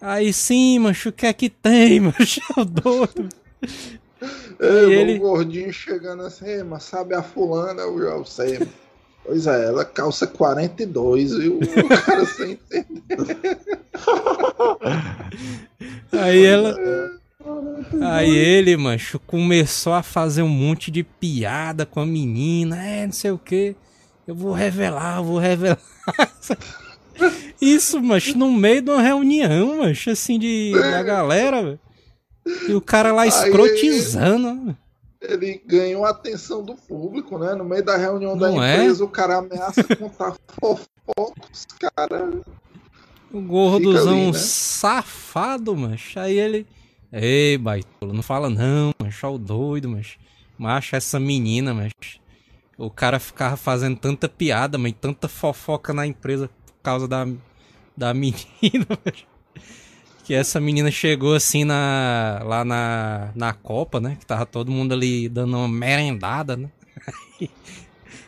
Aí 0.00 0.32
sim, 0.32 0.78
macho, 0.78 1.08
o 1.08 1.12
que 1.12 1.26
é 1.26 1.32
que 1.32 1.50
tem, 1.50 1.98
macho? 2.00 2.40
Eu 2.56 2.64
doido. 2.64 3.28
Ei, 4.60 4.92
ele- 4.94 5.18
O 5.18 5.20
gordinho 5.20 5.72
chegando 5.72 6.22
assim, 6.22 6.46
"Ei, 6.46 6.62
mas 6.62 6.84
sabe 6.84 7.14
a 7.14 7.22
fulana? 7.22 7.82
Já 7.82 8.24
sei. 8.24 8.58
mano." 8.58 8.70
Pois 9.24 9.46
é, 9.46 9.66
ela 9.66 9.84
calça 9.84 10.26
42 10.26 11.30
e 11.32 11.48
o 11.48 11.60
cara 12.04 12.24
sem 12.26 12.52
entender. 12.52 13.58
Aí 16.12 16.44
ela. 16.44 16.76
Aí 18.00 18.30
ele, 18.36 18.76
macho, 18.76 19.18
começou 19.20 19.92
a 19.92 20.02
fazer 20.02 20.42
um 20.42 20.48
monte 20.48 20.90
de 20.90 21.02
piada 21.02 21.84
com 21.84 22.00
a 22.00 22.06
menina, 22.06 22.82
é, 22.84 23.04
não 23.06 23.12
sei 23.12 23.30
o 23.30 23.38
que. 23.38 23.74
Eu 24.26 24.34
vou 24.34 24.52
revelar, 24.52 25.18
eu 25.18 25.24
vou 25.24 25.38
revelar. 25.38 25.78
Isso, 27.60 28.00
macho, 28.02 28.36
no 28.36 28.50
meio 28.50 28.82
de 28.82 28.90
uma 28.90 29.02
reunião, 29.02 29.78
macho, 29.78 30.10
assim, 30.10 30.38
de 30.38 30.72
da 30.72 31.02
galera, 31.02 31.62
velho. 31.62 31.80
E 32.68 32.74
o 32.74 32.80
cara 32.80 33.12
lá 33.12 33.26
escrotizando, 33.26 34.70
ó. 34.70 34.82
Ele 35.20 35.62
ganhou 35.64 36.04
a 36.04 36.10
atenção 36.10 36.64
do 36.64 36.74
público, 36.74 37.38
né? 37.38 37.54
No 37.54 37.64
meio 37.64 37.84
da 37.84 37.96
reunião 37.96 38.36
da 38.36 38.50
Não 38.50 38.62
é? 38.62 38.74
empresa, 38.74 39.04
o 39.04 39.08
cara 39.08 39.38
ameaça 39.38 39.84
contar 39.96 40.34
fofocos, 40.60 41.66
cara. 41.78 42.32
O 43.32 43.40
gordozão 43.40 44.14
ali, 44.14 44.26
né? 44.26 44.38
safado, 44.38 45.76
macho. 45.76 46.18
Aí 46.18 46.38
ele. 46.38 46.66
Ei, 47.12 47.56
baitola, 47.56 48.12
não 48.12 48.22
fala 48.22 48.50
não, 48.50 48.92
macho. 49.00 49.26
Ó 49.26 49.34
o 49.34 49.38
doido, 49.38 49.88
macho. 49.88 50.18
Macho, 50.58 50.96
essa 50.96 51.20
menina, 51.20 51.72
macho. 51.72 52.20
O 52.76 52.90
cara 52.90 53.20
ficava 53.20 53.56
fazendo 53.56 53.96
tanta 53.96 54.28
piada, 54.28 54.76
mas 54.76 54.92
tanta 55.00 55.28
fofoca 55.28 55.92
na 55.92 56.04
empresa 56.04 56.50
por 56.66 56.74
causa 56.82 57.06
da, 57.06 57.26
da 57.96 58.12
menina, 58.14 58.86
macho. 59.06 59.24
Que 60.24 60.34
essa 60.34 60.60
menina 60.60 60.90
chegou 60.90 61.34
assim 61.34 61.64
na, 61.64 62.40
lá 62.44 62.64
na, 62.64 63.30
na 63.34 63.52
Copa, 63.52 64.00
né? 64.00 64.16
Que 64.18 64.24
tava 64.24 64.46
todo 64.46 64.70
mundo 64.70 64.92
ali 64.92 65.28
dando 65.28 65.56
uma 65.56 65.68
merendada, 65.68 66.56
né? 66.56 66.70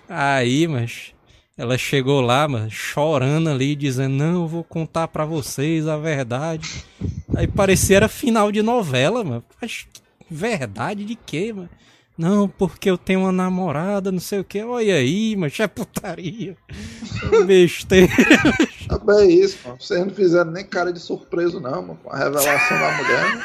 Aí, 0.09 0.66
mas 0.66 1.14
ela 1.57 1.78
chegou 1.78 2.20
lá, 2.20 2.49
mano, 2.49 2.68
chorando 2.68 3.49
ali, 3.49 3.76
dizendo: 3.76 4.14
Não, 4.14 4.42
eu 4.42 4.49
vou 4.49 4.64
contar 4.64 5.07
pra 5.09 5.24
vocês 5.24 5.86
a 5.86 5.97
verdade. 5.97 6.84
Aí 7.36 7.47
parecia 7.47 7.97
era 7.97 8.09
final 8.09 8.51
de 8.51 8.61
novela, 8.61 9.22
mano. 9.22 9.45
Mas 9.62 9.86
verdade 10.28 11.05
de 11.05 11.14
quê, 11.14 11.53
mano? 11.53 11.70
Não, 12.16 12.48
porque 12.48 12.88
eu 12.88 12.96
tenho 12.96 13.20
uma 13.20 13.32
namorada, 13.32 14.12
não 14.12 14.20
sei 14.20 14.38
o 14.38 14.44
que. 14.44 14.62
Olha 14.62 14.94
aí, 14.94 15.34
mas 15.36 15.58
é 15.58 15.66
putaria. 15.66 16.56
Besteira. 17.46 18.12
Sabe, 18.88 19.12
é 19.22 19.26
isso, 19.26 19.58
mano. 19.64 19.80
Vocês 19.80 20.00
não 20.00 20.10
fizeram 20.14 20.50
nem 20.52 20.64
cara 20.64 20.92
de 20.92 21.00
surpreso, 21.00 21.58
não, 21.58 21.82
mano, 21.82 21.98
com 22.02 22.10
a 22.12 22.16
revelação 22.16 22.78
da 22.78 22.92
mulher. 22.96 23.34
né? 23.36 23.44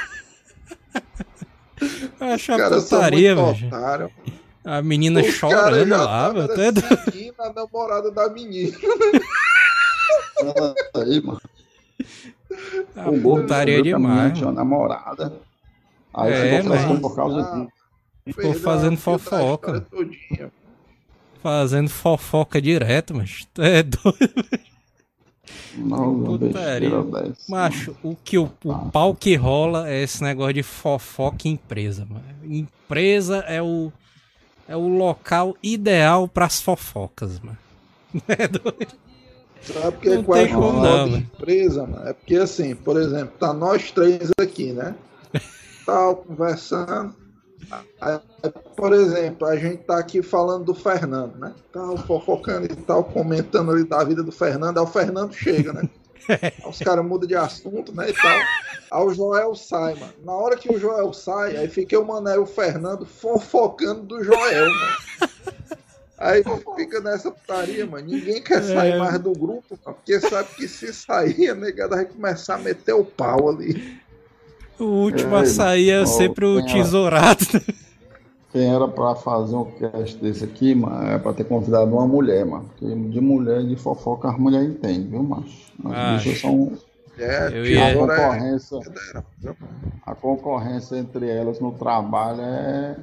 Acho 2.34 2.54
Os 2.54 2.62
a 2.62 2.70
putaria, 2.70 3.36
velho. 3.36 4.12
A 4.66 4.82
menina 4.84 5.22
Os 5.22 5.28
chorando 5.34 5.90
lá, 5.90 6.30
velho. 6.30 6.52
É 6.52 6.72
doido. 6.72 6.82
seguindo 7.06 7.40
a 7.40 7.52
namorada 7.54 8.12
da 8.12 8.30
menina. 8.30 8.78
Aí, 10.96 11.22
mano. 11.22 11.42
A 12.96 13.10
O 13.10 13.20
gordo 13.20 13.44
putaria 13.44 13.80
a 13.80 13.82
demais. 13.82 14.34
Tinha 14.34 14.48
uma 14.48 14.54
mano. 14.64 14.70
namorada. 14.70 15.34
Aí 16.14 16.32
É, 16.34 16.62
ficou 16.62 16.76
mas- 16.76 17.00
por 17.00 17.16
causa 17.16 17.40
Ah, 17.40 17.56
disso. 17.56 17.79
Ficou 18.26 18.54
fazendo 18.54 18.98
fofoca. 18.98 19.86
Fazendo 21.42 21.90
fofoca 21.90 22.62
direto, 22.62 23.16
mas 23.16 23.48
é 23.58 23.82
doido. 23.84 24.50
Não, 25.76 26.24
Putaria. 26.24 26.92
Macho, 27.48 27.96
o 28.04 28.16
que 28.16 28.38
o, 28.38 28.52
o 28.64 28.92
pau 28.92 29.16
que 29.16 29.36
rola 29.36 29.90
é 29.90 30.04
esse 30.04 30.22
negócio 30.22 30.54
de 30.54 30.64
fofoca 30.64 31.48
em 31.48 31.52
empresa, 31.52 32.06
mano. 32.06 32.24
Empresa 32.44 33.38
é 33.48 33.62
o 33.62 33.92
é 34.68 34.76
o 34.76 34.88
local 34.88 35.58
ideal 35.64 36.28
pras 36.28 36.62
fofocas, 36.62 37.40
mano. 37.40 37.58
É 38.28 38.48
doido. 38.48 38.94
Sabe 39.62 39.92
porque 39.92 40.10
Não 40.10 40.24
qual 40.24 40.38
é 40.40 40.48
como 40.48 40.74
não, 40.74 40.82
mano. 40.82 41.18
empresa, 41.18 41.86
mano? 41.86 42.08
É 42.08 42.14
porque 42.14 42.36
assim, 42.36 42.76
por 42.76 42.98
exemplo, 43.00 43.34
tá 43.40 43.54
nós 43.54 43.92
três 43.92 44.32
aqui, 44.40 44.72
né? 44.72 44.96
Tal, 45.86 46.18
conversando. 46.18 47.16
Aí, 48.02 48.20
por 48.76 48.94
exemplo, 48.94 49.48
a 49.48 49.56
gente 49.56 49.84
tá 49.84 49.98
aqui 50.00 50.22
falando 50.22 50.66
do 50.66 50.74
Fernando, 50.74 51.36
né? 51.38 51.54
Tal, 51.72 51.98
fofocando 51.98 52.66
e 52.66 52.76
tal, 52.76 53.04
comentando 53.04 53.72
ali 53.72 53.84
da 53.84 54.04
vida 54.04 54.24
do 54.24 54.32
Fernando. 54.32 54.78
Aí 54.78 54.84
o 54.84 54.88
Fernando 54.88 55.34
chega, 55.34 55.74
né? 55.74 55.90
Aí 56.30 56.54
os 56.68 56.80
caras 56.80 57.04
mudam 57.06 57.28
de 57.28 57.36
assunto, 57.36 57.94
né? 57.96 58.10
E 58.10 58.14
tal. 58.14 58.40
Aí 58.92 59.06
o 59.06 59.14
Joel 59.14 59.56
sai, 59.56 59.96
mano. 59.96 60.14
Na 60.24 60.34
hora 60.34 60.56
que 60.58 60.72
o 60.74 60.80
Joel 60.80 61.12
sai, 61.14 61.58
aí 61.58 61.68
fica 61.68 62.00
o 62.00 62.06
Mané 62.06 62.36
e 62.36 62.40
o 62.40 62.46
Fernando 62.46 63.06
fofocando 63.06 64.02
do 64.04 64.24
Joel, 64.24 64.70
mano. 64.70 65.30
Aí 66.18 66.44
fica 66.76 67.00
nessa 67.00 67.32
putaria, 67.32 67.86
mano. 67.86 68.08
Ninguém 68.08 68.44
quer 68.44 68.62
sair 68.62 68.92
É. 68.92 68.98
mais 69.00 69.18
do 69.20 69.32
grupo, 69.32 69.80
mano, 69.86 69.98
porque 69.98 70.20
sabe 70.20 70.50
que 70.56 70.68
se 70.68 70.94
sair, 70.94 71.50
a 71.50 71.56
negada 71.56 71.96
vai 71.96 72.06
começar 72.06 72.56
a 72.56 72.60
meter 72.60 72.94
o 72.94 73.06
pau 73.06 73.50
ali. 73.50 74.00
O 74.80 74.84
último 74.86 75.36
É, 75.36 75.42
a 75.42 75.46
sair 75.46 75.90
é 75.92 76.02
ó, 76.02 76.06
sempre 76.06 76.46
o 76.46 76.66
tesourado. 76.66 77.46
Quem 78.52 78.66
era 78.74 78.88
pra 78.88 79.14
fazer 79.14 79.56
um 79.56 79.66
cast 79.66 80.18
desse 80.18 80.44
aqui, 80.44 80.74
mano, 80.74 81.06
é 81.08 81.20
pra 81.20 81.34
ter 81.34 81.44
convidado 81.44 81.92
uma 81.92 82.08
mulher, 82.08 82.46
mano. 82.46 82.66
Porque 82.70 82.96
de 82.96 83.22
mulher, 83.22 83.62
de 83.64 83.76
fofoca, 83.76 84.30
as 84.30 84.38
mulheres 84.40 84.70
entendem, 84.70 85.08
viu, 85.08 85.22
macho? 85.24 85.72
As 85.86 85.92
Macho. 85.92 86.24
bichas 86.30 86.42
são. 86.42 86.72
É, 87.18 87.50
Eu 87.52 87.64
A 87.64 87.68
ia- 87.68 87.86
tesoura 87.88 88.14
é- 88.14 88.18
concorrência, 88.18 88.80
a 90.06 90.16
concorrência 90.16 90.96
entre 90.96 91.30
elas 91.30 91.60
no 91.60 91.72
trabalho 91.74 92.40
é, 92.42 92.96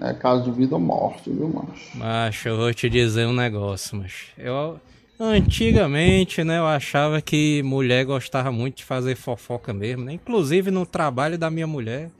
é 0.00 0.12
caso 0.14 0.42
de 0.44 0.50
vida 0.50 0.74
ou 0.74 0.80
morte, 0.80 1.30
viu, 1.30 1.48
macho? 1.48 1.96
Macho, 1.96 2.48
eu 2.48 2.56
vou 2.56 2.74
te 2.74 2.90
dizer 2.90 3.26
um 3.26 3.32
negócio, 3.32 3.96
macho. 3.96 4.26
Eu 4.36 4.80
antigamente, 5.24 6.42
né, 6.42 6.58
eu 6.58 6.66
achava 6.66 7.20
que 7.20 7.62
mulher 7.62 8.04
gostava 8.04 8.50
muito 8.50 8.78
de 8.78 8.84
fazer 8.84 9.16
fofoca 9.16 9.72
mesmo, 9.72 10.04
né? 10.04 10.14
Inclusive 10.14 10.70
no 10.70 10.84
trabalho 10.84 11.38
da 11.38 11.50
minha 11.50 11.66
mulher, 11.66 12.10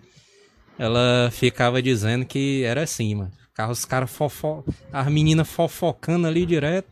ela 0.78 1.30
ficava 1.32 1.82
dizendo 1.82 2.24
que 2.24 2.62
era 2.64 2.82
assim, 2.82 3.14
mano. 3.14 3.32
Os 3.70 3.84
caras 3.84 4.10
fofo... 4.10 4.64
as 4.92 5.06
meninas 5.08 5.48
fofocando 5.48 6.26
ali 6.26 6.46
direto, 6.46 6.88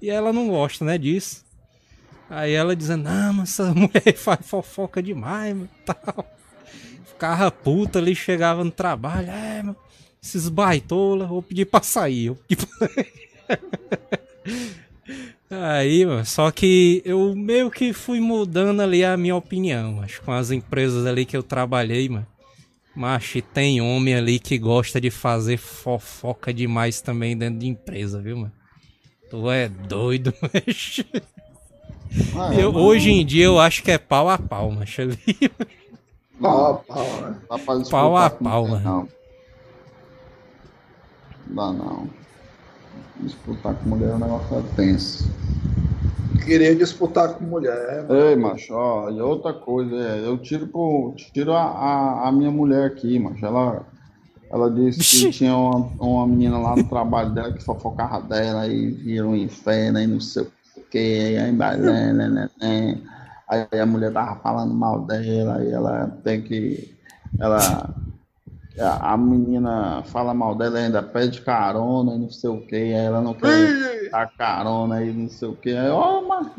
e 0.00 0.08
ela 0.08 0.32
não 0.32 0.48
gosta, 0.48 0.84
né, 0.84 0.96
disso. 0.96 1.44
Aí 2.28 2.52
ela 2.52 2.76
dizendo, 2.76 3.04
não, 3.04 3.32
mas 3.34 3.50
essa 3.50 3.70
mulher 3.74 4.16
faz 4.16 4.46
fofoca 4.46 5.02
demais, 5.02 5.54
mano, 5.54 5.68
tal. 5.84 6.24
Ficava 7.04 7.50
puta 7.50 7.98
ali, 7.98 8.14
chegava 8.14 8.64
no 8.64 8.70
trabalho, 8.70 9.30
é, 9.30 9.62
mano, 9.62 9.76
esses 10.22 10.48
baitola, 10.48 11.26
vou 11.26 11.42
pedir 11.42 11.66
pra 11.66 11.82
sair. 11.82 12.26
Eu 12.26 12.36
pedi 12.36 12.66
pra... 12.66 12.88
Aí, 15.50 16.06
mano, 16.06 16.24
só 16.24 16.50
que 16.52 17.02
eu 17.04 17.34
meio 17.34 17.70
que 17.70 17.92
fui 17.92 18.20
mudando 18.20 18.80
ali 18.82 19.04
a 19.04 19.16
minha 19.16 19.34
opinião, 19.34 20.00
acho, 20.00 20.22
com 20.22 20.30
as 20.32 20.50
empresas 20.52 21.04
ali 21.06 21.24
que 21.26 21.36
eu 21.36 21.42
trabalhei, 21.42 22.08
mano. 22.08 22.26
E 23.34 23.42
tem 23.42 23.80
homem 23.80 24.14
ali 24.14 24.38
que 24.38 24.58
gosta 24.58 25.00
de 25.00 25.10
fazer 25.10 25.56
fofoca 25.56 26.52
demais 26.52 27.00
também 27.00 27.36
dentro 27.36 27.58
de 27.60 27.66
empresa, 27.66 28.20
viu, 28.20 28.36
mano? 28.36 28.52
Tu 29.30 29.50
é 29.50 29.68
doido, 29.68 30.34
macho. 30.42 31.04
Ah, 32.36 32.52
Eu- 32.54 32.72
mas 32.72 32.82
hoje 32.82 33.10
em 33.10 33.24
dia 33.26 33.46
eu 33.46 33.58
acho 33.58 33.82
que 33.82 33.90
é 33.90 33.98
pau 33.98 34.28
a 34.28 34.38
pau, 34.38 34.70
macho. 34.70 35.02
ali. 35.02 35.18
Pau 36.40 36.66
a 36.66 36.74
pau, 36.74 37.20
né? 37.22 37.40
Pau 37.90 38.16
a 38.16 38.30
pau, 38.30 38.68
mano. 38.68 38.84
Não. 38.84 39.08
Dá 41.46 41.72
não. 41.72 42.19
Disputar 43.20 43.74
com 43.74 43.88
mulher 43.88 44.10
é 44.10 44.14
um 44.14 44.18
negócio 44.18 44.58
é 44.58 44.62
tenso. 44.76 45.30
Queria 46.44 46.74
disputar 46.74 47.34
com 47.34 47.44
mulher. 47.44 48.04
mano. 48.08 48.20
Ei, 48.20 48.36
macho, 48.36 48.74
ó, 48.74 49.10
e 49.10 49.20
outra 49.20 49.52
coisa, 49.52 49.94
é, 49.94 50.26
eu 50.26 50.38
tiro, 50.38 50.66
pro, 50.66 51.14
tiro 51.32 51.52
a, 51.52 51.62
a, 51.62 52.28
a 52.28 52.32
minha 52.32 52.50
mulher 52.50 52.86
aqui, 52.86 53.18
macho. 53.18 53.44
Ela, 53.44 53.86
ela 54.50 54.70
disse 54.70 55.24
que 55.24 55.30
tinha 55.30 55.56
uma, 55.56 55.90
uma 56.00 56.26
menina 56.26 56.58
lá 56.58 56.74
no 56.76 56.84
trabalho 56.84 57.30
dela 57.30 57.52
que 57.52 57.62
fofocava 57.62 58.20
dela 58.26 58.66
e 58.66 58.90
vira 58.90 59.26
um 59.26 59.36
inferno 59.36 60.00
e 60.00 60.06
não 60.06 60.20
sei 60.20 60.42
o 60.42 60.80
que, 60.90 61.36
aí, 61.38 61.52
né, 61.52 62.12
né, 62.12 62.28
né, 62.28 62.50
né. 62.60 62.98
aí 63.48 63.78
a 63.78 63.86
mulher 63.86 64.12
tava 64.12 64.40
falando 64.40 64.74
mal 64.74 65.02
dela 65.02 65.62
e 65.62 65.70
ela 65.70 66.08
tem 66.24 66.42
que. 66.42 66.96
Ela. 67.38 67.94
A 68.80 69.12
a 69.12 69.16
menina 69.16 70.02
fala 70.06 70.32
mal 70.32 70.54
dela 70.54 70.80
e 70.80 70.84
ainda 70.84 71.02
pede 71.02 71.42
carona 71.42 72.14
e 72.14 72.18
não 72.18 72.30
sei 72.30 72.50
o 72.50 72.60
que, 72.60 72.76
aí 72.76 72.92
ela 72.92 73.20
não 73.20 73.34
quer 73.34 74.10
dar 74.10 74.30
carona 74.36 75.02
e 75.04 75.12
não 75.12 75.28
sei 75.28 75.48
o 75.48 75.56
que. 75.56 75.70
Aí, 75.70 75.88
ó, 75.88 76.20
mano. 76.22 76.50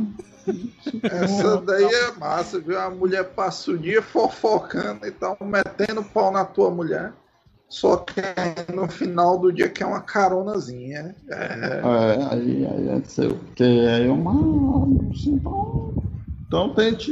Essa 1.03 1.57
daí 1.61 1.85
é 1.85 2.11
massa, 2.19 2.59
viu? 2.59 2.79
A 2.79 2.89
mulher 2.89 3.23
passa 3.25 3.71
o 3.71 3.77
dia 3.77 4.01
fofocando 4.01 5.05
e 5.05 5.11
tal, 5.11 5.37
metendo 5.41 6.03
pau 6.03 6.31
na 6.31 6.45
tua 6.45 6.71
mulher. 6.71 7.13
Só 7.69 7.95
que 7.97 8.21
no 8.73 8.85
final 8.89 9.39
do 9.39 9.51
dia 9.51 9.69
quer 9.69 9.85
uma 9.85 10.01
caronazinha. 10.01 11.15
É, 11.29 11.81
É, 11.81 12.33
aí, 12.33 12.67
aí 12.67 12.81
não 12.81 13.05
sei 13.05 13.27
o 13.29 13.39
que, 13.55 13.63
aí 13.63 14.07
eu, 14.07 14.17
mano, 14.17 15.09
então, 15.25 15.93
então 16.47 16.73
tente 16.73 17.11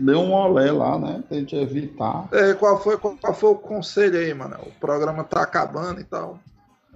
dar 0.00 0.18
um 0.18 0.32
olé 0.32 0.70
lá, 0.72 0.98
né? 0.98 1.22
Tente 1.28 1.56
evitar. 1.56 2.28
É, 2.32 2.54
qual, 2.54 2.82
foi, 2.82 2.96
qual 2.98 3.34
foi 3.34 3.50
o 3.50 3.54
conselho 3.56 4.18
aí, 4.18 4.32
mano? 4.34 4.56
O 4.66 4.70
programa 4.80 5.24
tá 5.24 5.42
acabando 5.42 6.00
e 6.00 6.04
tal. 6.04 6.38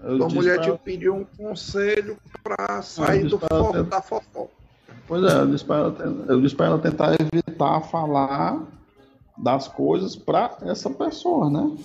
Eu 0.03 0.19
disse 0.19 0.35
mulher 0.35 0.61
pra 0.61 0.73
te 0.73 0.79
pediu 0.85 1.15
um 1.15 1.25
conselho 1.25 2.17
pra 2.43 2.83
sair 2.83 3.25
do 3.25 3.39
fo 3.39 3.73
ter- 3.73 3.85
da 3.85 4.01
fofoca. 4.03 4.51
Pois 5.07 5.25
é, 5.33 5.37
eu 5.41 5.47
disse 5.51 5.65
pra 5.65 5.77
ela, 5.77 5.97
eu 6.29 6.41
disse 6.41 6.55
pra 6.55 6.67
ela 6.67 6.79
tentar 6.79 7.15
evitar 7.21 7.81
falar 7.83 8.61
das 9.39 9.69
coisas 9.69 10.17
pra 10.17 10.57
essa 10.63 10.89
pessoa, 10.91 11.49
né? 11.51 11.77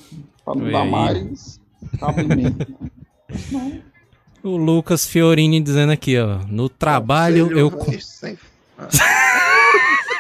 Pra 0.44 0.56
não 0.56 0.64
Olha 0.64 0.72
dar 0.72 0.82
aí. 0.84 0.92
mais 0.92 1.60
cabimento. 2.00 2.68
né? 3.52 3.82
O 4.44 4.56
Lucas 4.56 5.06
Fiorini 5.06 5.60
dizendo 5.60 5.92
aqui, 5.92 6.18
ó. 6.18 6.38
No 6.48 6.70
trabalho 6.70 7.50
Conselho 7.50 7.94
eu. 7.96 8.00
sem- 8.02 8.38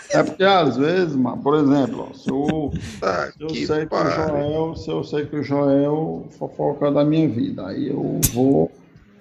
É 0.09 0.23
porque 0.23 0.43
às 0.43 0.77
vezes, 0.77 1.15
mano, 1.15 1.37
por 1.41 1.55
exemplo, 1.55 2.09
se 2.15 2.31
o, 2.31 2.71
Tá 2.99 3.31
Se 3.31 3.43
eu 3.43 3.49
sei 3.49 3.85
que 3.85 3.95
o. 3.95 4.09
Joel, 4.09 4.75
se 4.75 4.89
eu 4.89 5.03
sei 5.03 5.25
que 5.25 5.35
o 5.35 5.43
Joel 5.43 6.25
fofoca 6.37 6.91
da 6.91 7.03
minha 7.03 7.27
vida, 7.27 7.67
aí 7.67 7.89
eu 7.89 8.19
vou, 8.33 8.71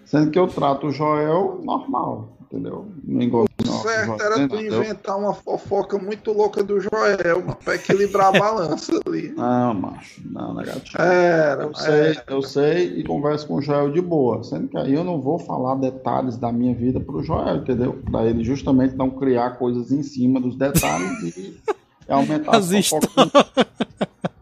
sendo 0.05 0.31
que 0.31 0.39
eu 0.39 0.47
trato 0.47 0.87
o 0.89 0.93
Joel 0.93 1.61
normal, 1.65 2.29
entendeu? 2.43 2.87
Não 3.05 3.47
não. 3.65 3.66
Certo 3.87 4.23
era 4.23 4.49
tu 4.49 4.57
inventar 4.61 5.19
uma 5.19 5.35
fofoca 5.35 5.99
muito 5.99 6.33
louca 6.33 6.63
do 6.63 6.81
Joel, 6.81 7.41
mano, 7.41 7.57
pra 7.65 7.75
equilibrar 7.75 8.35
a 8.35 8.39
balança 8.39 8.93
ali. 9.07 9.33
Não, 9.37 9.75
macho, 9.75 10.21
não, 10.25 10.55
negativo. 10.55 11.01
Era, 11.01 11.63
Eu 11.65 11.75
sei, 11.75 11.93
era. 12.11 12.25
eu 12.29 12.43
sei 12.43 12.87
e 13.01 13.05
converso 13.05 13.47
com 13.47 13.55
o 13.57 13.63
Joel 13.63 13.93
de 13.93 14.01
boa, 14.01 14.43
sendo 14.45 14.69
que 14.69 14.77
aí 14.79 14.95
eu 14.95 15.05
não 15.05 15.21
vou 15.21 15.39
falar 15.39 15.75
detalhes 15.77 16.37
da 16.37 16.51
minha 16.53 16.75
vida 16.75 16.99
pro 17.01 17.23
Joel, 17.23 17.57
entendeu? 17.57 18.01
Pra 18.11 18.25
ele 18.25 18.43
justamente 18.45 18.95
não 18.97 19.11
criar 19.11 19.51
coisas 19.59 19.91
em 19.93 20.03
cima 20.03 20.41
dos 20.41 20.57
detalhes 20.57 21.37
e 21.37 21.61
aumentar 22.09 22.57
As 22.57 22.73
as 22.73 22.89
fofocas. 22.89 23.67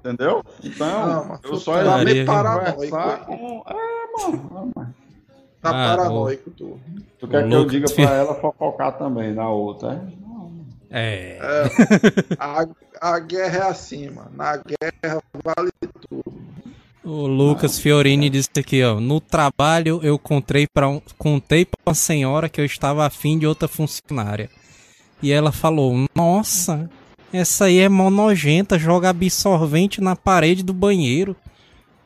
Entendeu? 0.00 0.42
Então, 0.62 1.06
Não, 1.06 1.38
eu 1.44 1.56
só 1.56 1.72
tá 1.82 1.96
paranoico. 2.26 2.72
conversar 2.74 3.24
com. 3.24 3.64
É, 3.66 4.28
mano, 4.28 4.50
é, 4.50 4.78
mano. 4.78 4.94
Tá 5.64 5.70
Ah, 5.70 5.96
paranoico, 5.96 6.50
tu. 6.50 6.78
Tu 7.18 7.26
quer 7.26 7.44
O 7.44 7.48
que 7.48 7.54
eu 7.54 7.58
Lucas- 7.60 7.72
diga 7.72 7.90
pra 7.94 8.14
ela 8.16 8.34
fofocar 8.34 8.98
também 8.98 9.32
na 9.32 9.48
outra, 9.48 9.92
é? 9.94 10.00
Não. 10.20 10.52
É. 10.90 11.38
É, 11.40 11.70
a, 12.38 12.66
a 13.00 13.18
guerra 13.18 13.56
é 13.56 13.62
assim, 13.70 14.10
mano. 14.10 14.30
Na 14.36 14.58
guerra 14.58 15.22
vale 15.42 15.70
tudo. 16.08 16.22
O 17.02 17.26
Lucas 17.26 17.78
Fiorini 17.78 18.28
disse 18.28 18.50
aqui, 18.58 18.82
ó. 18.84 19.00
No 19.00 19.20
trabalho 19.20 20.00
eu 20.02 20.18
contei 20.18 20.66
pra, 20.66 20.86
um, 20.88 21.00
contei 21.16 21.64
pra 21.64 21.78
uma 21.86 21.94
senhora 21.94 22.48
que 22.48 22.60
eu 22.60 22.64
estava 22.66 23.06
afim 23.06 23.38
de 23.38 23.46
outra 23.46 23.66
funcionária. 23.66 24.50
E 25.22 25.32
ela 25.32 25.50
falou: 25.50 25.94
Nossa, 26.14 26.90
essa 27.32 27.64
aí 27.66 27.78
é 27.78 27.88
mó 27.88 28.10
nojenta, 28.10 28.78
joga 28.78 29.08
absorvente 29.08 30.00
na 30.02 30.14
parede 30.14 30.62
do 30.62 30.74
banheiro. 30.74 31.34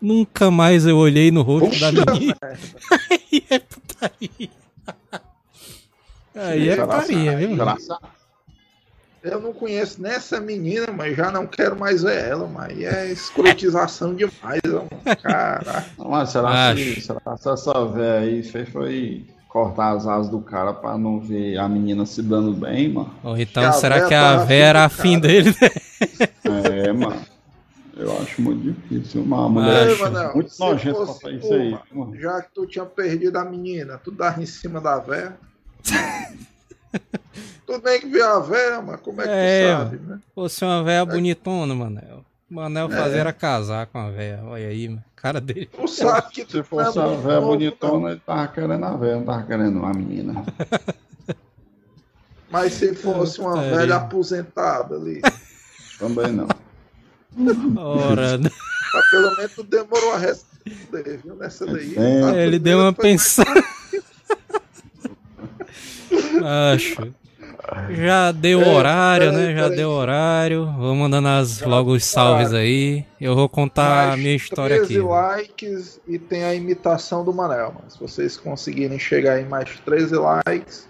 Nunca 0.00 0.48
mais 0.48 0.86
eu 0.86 0.96
olhei 0.96 1.30
no 1.32 1.42
rosto 1.42 1.76
da 1.80 1.90
Puxa 1.92 2.12
menina. 2.14 2.36
Aí 3.30 3.44
é 3.50 3.58
putaria. 3.58 4.50
Aí 6.34 6.68
é 6.68 6.76
putaria, 6.76 7.36
viu? 7.36 7.56
Eu 9.22 9.40
não 9.40 9.52
conheço 9.52 10.00
nem 10.00 10.12
essa 10.12 10.40
menina, 10.40 10.86
mas 10.92 11.16
já 11.16 11.30
não 11.30 11.46
quero 11.46 11.78
mais 11.78 12.02
ver 12.02 12.24
ela, 12.24 12.46
mas 12.46 12.78
é 12.80 13.10
escrotização 13.10 14.14
demais, 14.14 14.60
mano. 14.64 14.88
Caraca. 15.20 15.86
Mas 15.98 16.30
será 16.30 16.74
que, 16.74 17.00
será 17.00 17.20
que 17.20 17.48
essa 17.48 17.84
véia 17.86 18.20
aí 18.20 18.42
fez 18.42 18.68
foi 18.68 19.26
cortar 19.48 19.96
as 19.96 20.06
asas 20.06 20.30
do 20.30 20.40
cara 20.40 20.72
pra 20.72 20.96
não 20.96 21.18
ver 21.18 21.58
a 21.58 21.68
menina 21.68 22.06
se 22.06 22.22
dando 22.22 22.52
bem, 22.52 22.90
mano? 22.90 23.12
Ou 23.24 23.36
então, 23.36 23.72
será 23.72 24.06
que 24.06 24.14
a 24.14 24.36
véia 24.36 24.64
era 24.64 24.84
afim 24.84 25.18
dele, 25.18 25.54
né? 25.60 25.70
É, 26.84 26.92
mano. 26.92 27.20
Eu 27.98 28.16
acho 28.22 28.40
muito 28.40 28.62
difícil. 28.72 29.22
Uma 29.22 29.48
mulher. 29.48 29.88
Ei, 29.88 29.98
Manel, 29.98 30.34
muito 30.34 30.52
nojenta 30.58 31.04
pra 31.04 31.14
fazer 31.14 31.34
isso 31.36 31.52
aí. 31.52 31.70
mano, 31.72 31.82
mano. 31.92 32.16
Já 32.20 32.40
que 32.42 32.48
tu 32.54 32.66
tinha 32.66 32.86
perdido 32.86 33.36
a 33.36 33.44
menina, 33.44 33.98
tu 33.98 34.10
dava 34.12 34.40
em 34.40 34.46
cima 34.46 34.80
da 34.80 34.98
véia. 34.98 35.36
tu 37.66 37.80
nem 37.84 38.00
que 38.00 38.06
viu 38.06 38.24
a 38.24 38.38
véia, 38.40 38.80
mas 38.80 39.00
como 39.00 39.20
é 39.20 39.24
que 39.24 39.30
É, 39.30 39.74
tu 39.74 39.78
sabe, 39.78 39.96
né? 40.06 40.18
Fosse 40.34 40.64
uma 40.64 40.82
véia 40.84 41.04
bonitona, 41.04 41.74
Manel. 41.74 42.24
Manel 42.48 42.86
É. 42.86 42.96
fazer 42.96 43.18
era 43.18 43.32
casar 43.32 43.86
com 43.88 43.98
a 43.98 44.10
véia. 44.10 44.40
Olha 44.44 44.68
aí, 44.68 44.88
mano. 44.88 45.04
Cara 45.16 45.40
dele. 45.40 45.66
Tu 45.66 45.88
sabe 45.88 46.30
que 46.30 46.42
Se 46.42 46.46
tu 46.46 46.64
fosse 46.64 46.96
não 46.96 47.10
a 47.10 47.14
é 47.14 47.16
véia 47.16 47.40
bonitona, 47.40 48.10
ele 48.12 48.20
tava 48.24 48.46
querendo 48.48 48.84
a 48.84 48.96
véia, 48.96 49.16
não 49.16 49.24
tava 49.24 49.42
querendo 49.42 49.84
a 49.84 49.92
menina. 49.92 50.44
Mas 52.50 52.72
se 52.74 52.94
fosse 52.94 53.40
uma 53.40 53.60
velha 53.60 53.96
aposentada 53.96 54.94
ali, 54.94 55.20
Também 55.98 56.32
não. 56.32 56.46
Ora, 57.76 58.38
mas 58.38 59.10
pelo 59.10 59.36
menos 59.36 59.52
tu 59.54 59.62
demorou 59.62 60.12
a 60.14 60.18
responder, 60.18 61.20
viu? 61.24 61.34
Nessa 61.36 61.66
daí. 61.66 61.94
É, 61.96 62.44
ele 62.46 62.58
deu 62.58 62.78
uma 62.80 62.92
pensada. 62.92 63.62
Acho. 66.72 67.12
Já 67.90 68.32
deu 68.32 68.62
É, 68.62 68.66
horário, 68.66 69.30
peraí, 69.30 69.46
né? 69.46 69.54
Já 69.54 69.62
peraí. 69.64 69.76
deu 69.76 69.90
horário. 69.90 70.72
Vou 70.78 70.94
mandando 70.94 71.28
as, 71.28 71.60
logo 71.60 71.92
os 71.92 72.02
salves 72.04 72.54
aí. 72.54 73.04
Eu 73.20 73.34
vou 73.34 73.46
contar 73.48 74.12
a 74.12 74.16
minha 74.16 74.34
história 74.34 74.76
13 74.78 74.94
aqui. 74.94 75.06
likes 75.06 76.00
e 76.08 76.18
tem 76.18 76.44
a 76.44 76.54
imitação 76.54 77.22
do 77.24 77.32
Manel. 77.32 77.74
Mas 77.82 77.92
se 77.92 78.00
vocês 78.00 78.36
conseguirem 78.38 78.98
chegar 78.98 79.38
em 79.40 79.44
mais 79.46 79.68
13 79.84 80.14
likes, 80.16 80.87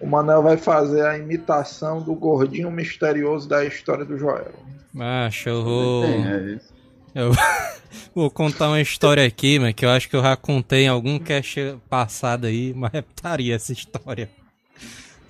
o 0.00 0.06
Manel 0.06 0.42
vai 0.42 0.56
fazer 0.56 1.04
a 1.04 1.18
imitação 1.18 2.02
do 2.02 2.14
gordinho 2.14 2.70
misterioso 2.70 3.48
da 3.48 3.64
história 3.64 4.04
do 4.04 4.16
Joel. 4.16 4.52
Eu 5.48 5.64
vou. 5.64 6.04
É 6.04 6.54
isso? 6.54 6.72
Eu 7.14 7.32
vou 8.14 8.30
contar 8.30 8.68
uma 8.68 8.80
história 8.80 9.26
aqui, 9.26 9.58
mas 9.58 9.74
que 9.74 9.84
eu 9.84 9.90
acho 9.90 10.08
que 10.08 10.16
eu 10.16 10.22
já 10.22 10.36
contei 10.36 10.84
em 10.84 10.88
algum 10.88 11.18
cast 11.18 11.76
passado 11.88 12.46
aí, 12.46 12.72
mas 12.76 12.94
é 12.94 13.02
putaria 13.02 13.54
essa 13.54 13.72
história. 13.72 14.30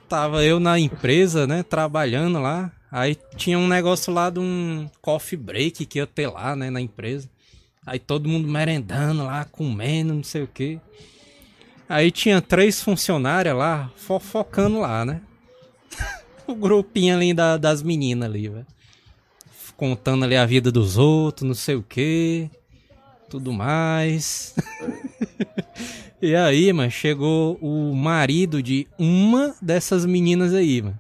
Tava 0.08 0.44
eu 0.44 0.58
na 0.58 0.78
empresa, 0.78 1.46
né, 1.46 1.62
trabalhando 1.62 2.40
lá. 2.40 2.72
Aí 2.90 3.16
tinha 3.36 3.58
um 3.58 3.68
negócio 3.68 4.12
lá 4.12 4.30
de 4.30 4.38
um 4.38 4.88
coffee 5.02 5.38
break 5.38 5.84
que 5.84 5.98
ia 5.98 6.06
ter 6.06 6.28
lá, 6.28 6.56
né, 6.56 6.70
na 6.70 6.80
empresa. 6.80 7.28
Aí 7.84 7.98
todo 7.98 8.28
mundo 8.28 8.48
merendando 8.48 9.24
lá, 9.24 9.44
comendo, 9.44 10.14
não 10.14 10.22
sei 10.22 10.42
o 10.42 10.46
que. 10.46 10.80
Aí 11.88 12.10
tinha 12.10 12.40
três 12.42 12.82
funcionárias 12.82 13.56
lá, 13.56 13.90
fofocando 13.96 14.80
lá, 14.80 15.04
né? 15.04 15.20
o 16.46 16.54
grupinho 16.54 17.16
ali 17.16 17.32
da- 17.32 17.56
das 17.56 17.82
meninas 17.82 18.28
ali, 18.28 18.48
velho 18.48 18.66
contando 19.78 20.24
ali 20.24 20.36
a 20.36 20.44
vida 20.44 20.72
dos 20.72 20.98
outros, 20.98 21.46
não 21.46 21.54
sei 21.54 21.76
o 21.76 21.82
que, 21.84 22.50
tudo 23.30 23.52
mais. 23.52 24.54
e 26.20 26.34
aí, 26.34 26.70
mano, 26.72 26.90
chegou 26.90 27.56
o 27.62 27.94
marido 27.94 28.60
de 28.60 28.88
uma 28.98 29.54
dessas 29.62 30.04
meninas 30.04 30.52
aí, 30.52 30.82
mano. 30.82 30.98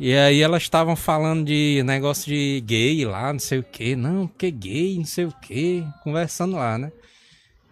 E 0.00 0.12
aí 0.12 0.42
elas 0.42 0.64
estavam 0.64 0.96
falando 0.96 1.44
de 1.46 1.80
negócio 1.84 2.26
de 2.26 2.60
gay 2.66 3.04
lá, 3.04 3.32
não 3.32 3.38
sei 3.38 3.60
o 3.60 3.62
que, 3.62 3.94
não, 3.94 4.26
porque 4.26 4.50
gay, 4.50 4.96
não 4.98 5.04
sei 5.04 5.26
o 5.26 5.32
que, 5.40 5.86
conversando 6.02 6.56
lá, 6.56 6.76
né? 6.76 6.90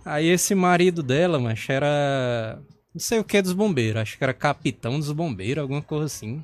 Aí 0.04 0.28
esse 0.28 0.54
marido 0.54 1.02
dela, 1.02 1.38
mas 1.38 1.66
era 1.68 2.58
não 2.94 3.00
sei 3.00 3.18
o 3.20 3.24
que 3.24 3.40
dos 3.40 3.52
bombeiros, 3.52 4.02
acho 4.02 4.18
que 4.18 4.24
era 4.24 4.34
capitão 4.34 4.98
dos 4.98 5.12
bombeiros, 5.12 5.62
alguma 5.62 5.82
coisa 5.82 6.06
assim. 6.06 6.42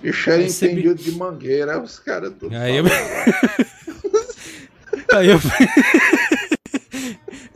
Bicho 0.00 0.30
era 0.30 0.42
Aí 0.42 0.48
você 0.48 0.66
entendido 0.66 0.94
de 0.94 1.12
mangueira, 1.12 1.82
os 1.82 1.98
caras 1.98 2.32
tudo 2.38 2.56
Aí 2.56 2.76
eu... 2.76 2.84
Aí 5.12 5.28
eu. 5.28 5.38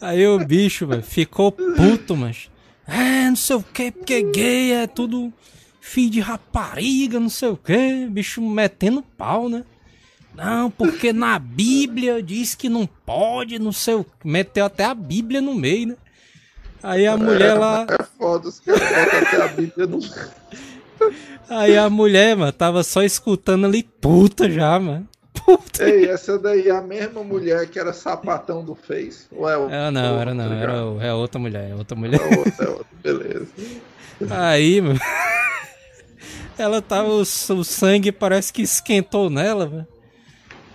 Aí 0.01 0.27
o 0.27 0.39
bicho, 0.45 0.87
velho, 0.87 1.03
ficou 1.03 1.53
puto, 1.53 2.17
mas. 2.17 2.51
É, 2.87 3.29
não 3.29 3.37
sei 3.37 3.57
o 3.57 3.63
que, 3.63 3.93
porque 3.93 4.23
gay 4.23 4.73
é 4.73 4.87
tudo 4.87 5.33
filho 5.81 6.11
de 6.11 6.21
rapariga, 6.21 7.21
não 7.21 7.29
sei 7.29 7.51
o 7.51 7.57
que. 7.57 8.07
Bicho 8.11 8.43
metendo 8.43 9.03
pau, 9.03 9.49
né? 9.49 9.65
Não, 10.35 10.71
porque 10.71 11.13
na 11.13 11.39
Bíblia 11.39 12.23
diz 12.23 12.55
que 12.55 12.69
não 12.69 12.87
pode, 12.87 13.59
não 13.59 13.73
sei 13.73 13.95
o 13.95 14.05
que. 14.05 14.11
Meteu 14.27 14.65
até 14.65 14.85
a 14.85 14.95
Bíblia 14.95 15.41
no 15.41 15.55
meio, 15.55 15.89
né? 15.89 15.97
Aí 16.83 17.07
a 17.07 17.17
mulher 17.17 17.55
lá. 17.59 17.87
É 17.89 18.03
foda, 18.19 18.49
os 18.49 18.59
caras 18.61 18.83
até 18.83 19.43
a 19.43 19.49
Bíblia 19.49 19.87
no. 19.87 19.99
Aí 21.49 21.77
a 21.77 21.91
mulher, 21.91 22.37
mano, 22.37 22.53
tava 22.53 22.83
só 22.83 23.03
escutando 23.03 23.67
ali, 23.67 23.83
puta 23.83 24.51
já, 24.51 24.79
mano. 24.79 25.07
Puta. 25.35 25.89
Ei, 25.89 26.09
essa 26.09 26.39
daí 26.39 26.69
é 26.69 26.71
a 26.71 26.81
mesma 26.81 27.23
mulher 27.23 27.67
que 27.69 27.79
era 27.79 27.93
sapatão 27.93 28.65
do 28.65 28.75
Face? 28.75 29.27
Ou 29.33 29.49
é 29.49 29.55
Ah, 29.55 29.91
não, 29.91 30.21
era 30.21 30.33
não, 30.35 30.53
era 30.53 30.87
o- 30.87 31.01
é 31.01 31.13
outra 31.13 31.39
mulher, 31.41 31.71
é 31.71 31.75
outra 31.75 31.97
mulher. 31.97 32.21
É 32.21 32.37
outra, 32.39 32.65
é 32.65 32.69
outra, 32.69 32.87
beleza. 33.03 33.47
Aí, 34.31 34.81
mano. 34.81 35.01
Ela 36.59 36.81
tava. 36.83 37.09
O, 37.09 37.21
o 37.23 37.65
sangue 37.65 38.13
parece 38.13 38.53
que 38.53 38.63
esquentou 38.63 39.29
nela, 39.31 39.67
velho. 39.67 39.87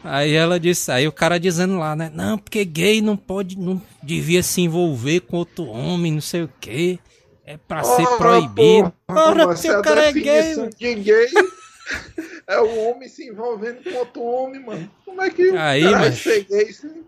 Aí 0.09 0.33
ela 0.33 0.59
disse. 0.59 0.91
Aí 0.91 1.07
o 1.07 1.11
cara 1.11 1.39
dizendo 1.39 1.77
lá, 1.77 1.95
né? 1.95 2.11
Não, 2.13 2.37
porque 2.37 2.63
gay 2.65 3.01
não 3.01 3.17
pode. 3.17 3.57
Não 3.57 3.81
devia 4.01 4.41
se 4.43 4.61
envolver 4.61 5.21
com 5.21 5.37
outro 5.37 5.65
homem, 5.65 6.13
não 6.13 6.21
sei 6.21 6.43
o 6.43 6.49
quê. 6.59 6.99
É 7.45 7.57
pra 7.57 7.83
ser 7.83 8.05
Ora, 8.05 8.17
proibido. 8.17 8.93
porra, 9.07 9.21
Ora, 9.45 9.55
se 9.55 9.69
o 9.71 9.81
cara 9.81 10.05
é 10.09 10.11
gay, 10.11 10.53
de 10.77 10.95
gay 10.95 11.27
é 12.47 12.59
o 12.59 12.89
homem 12.89 13.07
se 13.07 13.25
envolvendo 13.27 13.81
com 13.83 13.93
outro 13.99 14.21
homem, 14.21 14.61
mano. 14.65 14.91
Como 15.05 15.21
é 15.21 15.29
que 15.29 15.51
o 15.51 15.57
Aí, 15.59 15.81
cara 15.83 15.97
vai 15.99 16.09
mas- 16.09 16.19
ser 16.19 16.43
gay 16.43 16.73
sem- 16.73 17.07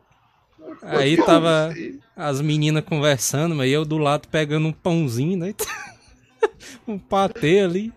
Aí 0.84 1.16
Que 1.18 1.24
tava 1.26 1.74
as 2.16 2.42
meninas 2.42 2.84
conversando, 2.86 3.56
mas 3.56 3.72
eu 3.72 3.84
do 3.86 3.98
lado 3.98 4.28
pegando 4.28 4.68
um 4.68 4.72
pãozinho, 4.74 5.38
né? 5.38 5.54
um 6.88 6.98
patê 6.98 7.60
ali. 7.62 7.92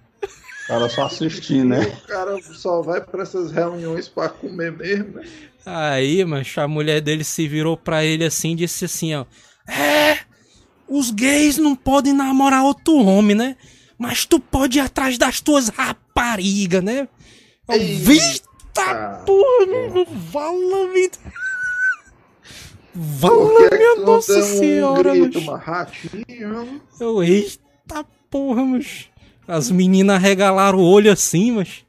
O 0.73 0.75
cara 0.75 0.89
só 0.89 1.05
assistindo, 1.05 1.69
né? 1.69 1.81
O 1.83 2.07
cara 2.07 2.43
só 2.43 2.81
vai 2.81 2.99
pra 3.03 3.25
essas 3.25 3.53
reuniões 3.53 4.09
pra 4.09 4.31
comer 4.31 4.73
mesmo, 4.73 5.19
né? 5.19 5.25
Aí, 5.67 6.25
mancho, 6.25 6.63
a 6.63 6.67
mulher 6.67 7.03
dele 7.03 7.25
se 7.25 7.47
virou 7.47 7.77
pra 7.77 8.03
ele 8.03 8.25
assim 8.25 8.53
e 8.53 8.57
disse 8.57 8.87
assim, 8.87 9.15
ó. 9.15 9.27
É, 9.71 10.19
os 10.89 11.11
gays 11.11 11.59
não 11.59 11.77
podem 11.77 12.15
namorar 12.15 12.65
outro 12.65 12.97
homem, 12.97 13.37
né? 13.37 13.57
Mas 13.99 14.25
tu 14.25 14.41
pode 14.41 14.79
ir 14.79 14.81
atrás 14.81 15.19
das 15.19 15.43
tuas 15.43 15.69
raparigas, 15.69 16.83
né? 16.83 17.07
Vista 17.69 18.49
porra, 19.27 20.07
vala-me. 20.11 21.11
Por 21.11 21.21
que 21.21 22.95
Vala 22.95 23.65
é 23.67 23.69
que 23.69 23.77
minha 23.77 23.95
não 23.97 24.05
nossa 24.07 24.35
deu 24.35 24.45
um 24.45 24.59
senhora, 24.59 25.13
grito, 25.13 25.51
ratinho? 25.51 26.83
Eu, 26.99 27.23
eita 27.23 28.05
porra, 28.31 28.65
mas 28.65 29.12
as 29.47 29.71
meninas 29.71 30.21
regalaram 30.21 30.79
o 30.79 30.85
olho 30.85 31.11
assim, 31.11 31.53
mas. 31.53 31.85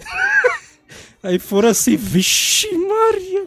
Aí 1.22 1.38
foram 1.38 1.70
assim, 1.70 1.96
vixe 1.96 2.68
Maria. 2.76 3.46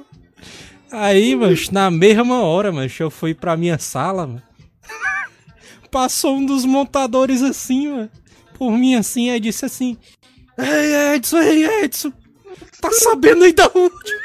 Aí, 0.92 1.36
mas 1.36 1.70
na 1.70 1.92
mesma 1.92 2.42
hora, 2.42 2.72
mas 2.72 3.00
eu 3.00 3.10
fui 3.10 3.34
pra 3.34 3.56
minha 3.56 3.78
sala, 3.78 4.26
mano. 4.26 4.44
Passou 5.92 6.36
um 6.36 6.46
dos 6.46 6.66
montadores 6.66 7.42
assim, 7.42 7.88
mano. 7.90 8.10
Por 8.54 8.72
mim 8.72 8.96
assim, 8.96 9.30
aí 9.30 9.40
disse 9.40 9.66
assim: 9.66 9.98
Ei, 10.58 11.16
Edson, 11.16 11.40
ei, 11.40 11.84
Edson, 11.84 12.12
tá 12.82 12.92
sabendo 12.92 13.46
aí 13.46 13.54
da 13.54 13.72
última? 13.74 14.20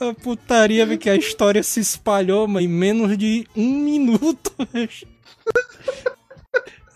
A 0.00 0.12
putaria, 0.14 0.96
que 0.96 1.08
a 1.08 1.16
história 1.16 1.62
se 1.62 1.80
espalhou, 1.80 2.46
mas 2.46 2.64
em 2.64 2.68
menos 2.68 3.16
de 3.16 3.46
um 3.56 3.80
minuto. 3.80 4.52
velho. 4.72 5.15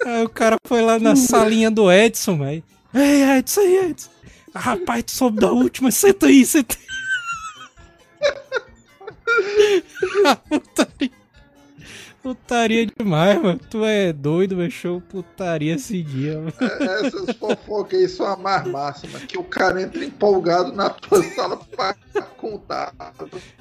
Aí 0.07 0.25
o 0.25 0.29
cara 0.29 0.57
foi 0.67 0.83
lá 0.83 0.99
na 0.99 1.17
salinha 1.17 1.71
do 1.71 1.91
Edson, 1.91 2.39
velho. 2.39 2.63
Ei, 2.95 3.23
Edson, 3.39 3.61
ei, 3.61 3.91
Edson. 3.91 4.11
Ah, 4.55 4.59
Rapaz, 4.61 5.05
tu 5.05 5.11
soube 5.13 5.41
da 5.41 5.51
última, 5.53 5.91
senta 5.91 6.27
aí, 6.27 6.45
senta 6.45 6.77
aí. 6.77 6.91
Ah, 10.27 10.37
putaria. 10.37 11.11
Putaria 12.23 12.87
demais, 12.87 13.41
mano. 13.43 13.59
Tu 13.71 13.85
é 13.85 14.13
doido, 14.13 14.57
velho. 14.57 14.71
Show 14.71 15.01
putaria 15.01 15.75
esse 15.75 16.03
dia, 16.03 16.39
mano. 16.39 16.53
É, 16.61 17.07
Essas 17.07 17.35
fofocas 17.37 17.99
aí 17.99 18.09
são 18.09 18.27
a 18.27 18.37
mais 18.37 18.67
mano. 18.67 19.27
Que 19.27 19.39
o 19.39 19.45
cara 19.45 19.81
entra 19.81 20.05
empolgado 20.05 20.73
na 20.73 20.91
tua 20.91 21.23
sala 21.23 21.57
pra 21.57 21.95
contar. 22.37 22.93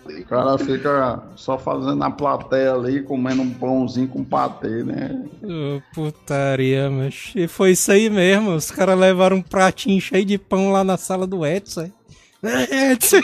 O 0.05 0.25
cara 0.25 0.57
fica 0.57 1.23
só 1.35 1.57
fazendo 1.57 2.03
a 2.03 2.11
plateia 2.11 2.73
ali, 2.73 3.01
comendo 3.01 3.41
um 3.41 3.53
pãozinho 3.53 4.07
com 4.09 4.23
patê, 4.23 4.83
né? 4.83 5.25
Putaria, 5.93 6.89
mas. 6.89 7.31
E 7.35 7.47
foi 7.47 7.71
isso 7.71 7.91
aí 7.91 8.09
mesmo. 8.09 8.53
Os 8.55 8.69
caras 8.69 8.99
levaram 8.99 9.37
um 9.37 9.41
pratinho 9.41 10.01
cheio 10.01 10.25
de 10.25 10.37
pão 10.37 10.71
lá 10.71 10.83
na 10.83 10.97
sala 10.97 11.25
do 11.25 11.45
Edson. 11.45 11.89
É, 12.43 12.91
Edson. 12.91 13.21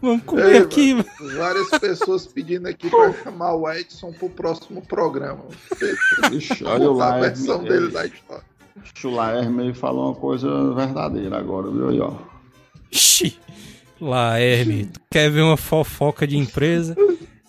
Vamos 0.00 0.22
comer 0.24 0.46
Ei, 0.46 0.58
aqui, 0.58 0.94
mano. 0.94 1.06
Várias 1.36 1.70
pessoas 1.78 2.26
pedindo 2.26 2.68
aqui 2.68 2.90
pra 2.90 3.12
chamar 3.22 3.54
o 3.54 3.70
Edson 3.70 4.12
pro 4.12 4.28
próximo 4.28 4.82
programa. 4.82 5.44
Ixi, 6.32 6.64
olha 6.64 6.90
o 6.90 7.00
a 7.00 7.08
Laerme. 7.10 7.26
versão 7.28 7.64
dele 7.64 7.90
da 7.90 8.06
história. 8.06 8.44
O 9.04 9.08
Laerme 9.10 9.74
falou 9.74 10.08
uma 10.08 10.14
coisa 10.14 10.74
verdadeira 10.74 11.38
agora, 11.38 11.70
viu 11.70 11.88
aí, 11.88 12.00
ó? 12.00 12.12
Ixi. 12.90 13.38
Lá, 14.00 14.38
Herme, 14.40 14.86
tu 14.86 15.00
quer 15.10 15.30
ver 15.30 15.42
uma 15.42 15.56
fofoca 15.56 16.26
de 16.26 16.36
empresa? 16.36 16.94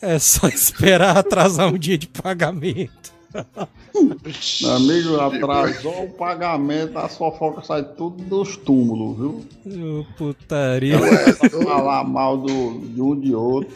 É 0.01 0.17
só 0.19 0.47
esperar 0.49 1.17
atrasar 1.17 1.67
um 1.67 1.77
dia 1.77 1.97
de 1.97 2.07
pagamento. 2.07 3.13
Meu 4.61 4.71
amigo, 4.71 5.19
atrasou 5.19 6.05
o 6.05 6.09
pagamento, 6.11 6.97
a 6.97 7.07
fofoca 7.07 7.61
sai 7.61 7.83
tudo 7.83 8.23
dos 8.23 8.57
túmulos, 8.57 9.17
viu? 9.17 9.99
Ô, 9.99 10.05
putaria. 10.17 10.97
Falar 11.63 12.03
mal 12.03 12.37
do, 12.37 12.79
de 12.79 13.01
um 13.01 13.19
de 13.19 13.33
outro. 13.33 13.73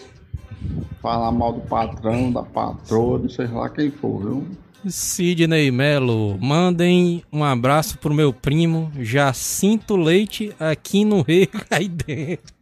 Falar 1.02 1.32
mal 1.32 1.54
do 1.54 1.62
patrão, 1.62 2.32
da 2.32 2.44
patroa, 2.44 3.20
de 3.20 3.34
sei 3.34 3.48
lá 3.48 3.70
quem 3.70 3.90
for, 3.90 4.20
viu? 4.20 4.48
Sidney 4.88 5.72
Melo, 5.72 6.38
mandem 6.40 7.24
um 7.32 7.44
abraço 7.44 7.98
pro 7.98 8.14
meu 8.14 8.32
primo 8.32 8.92
Jacinto 9.00 9.98
Leite 9.98 10.54
aqui 10.60 11.04
no 11.04 11.22
Rego, 11.22 11.60
aí 11.70 11.90
dentro. 11.90 12.54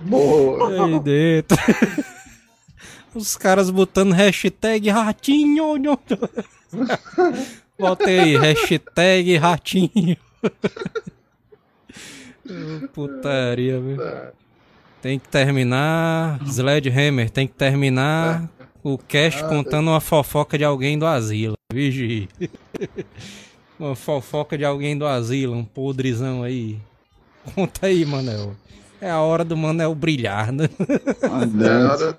Boa. 0.00 0.84
Aí 0.84 0.98
dentro. 0.98 1.56
Os 3.14 3.36
caras 3.36 3.70
botando 3.70 4.12
hashtag 4.12 4.90
ratinho. 4.90 5.78
Bota 7.78 8.06
aí, 8.06 8.36
hashtag 8.36 9.36
ratinho. 9.36 10.16
Putaria, 12.92 13.80
velho. 13.80 14.32
Tem 15.00 15.18
que 15.18 15.28
terminar. 15.28 16.40
Sledgehammer, 16.46 17.30
tem 17.30 17.46
que 17.46 17.54
terminar 17.54 18.48
o 18.82 18.98
cast 18.98 19.42
contando 19.44 19.90
uma 19.90 20.00
fofoca 20.00 20.58
de 20.58 20.64
alguém 20.64 20.98
do 20.98 21.06
asilo. 21.06 21.54
Vigi. 21.72 22.28
Uma 23.76 23.96
fofoca 23.96 24.56
de 24.56 24.64
alguém 24.64 24.96
do 24.96 25.04
asilo, 25.04 25.52
um 25.52 25.64
podrizão 25.64 26.44
aí. 26.44 26.78
Conta 27.56 27.86
aí, 27.86 28.04
Manel. 28.04 28.54
É 29.00 29.10
a 29.10 29.20
hora 29.20 29.44
do 29.44 29.56
Manel 29.56 29.92
brilhar, 29.96 30.52
né? 30.52 30.68
Aí 31.22 32.14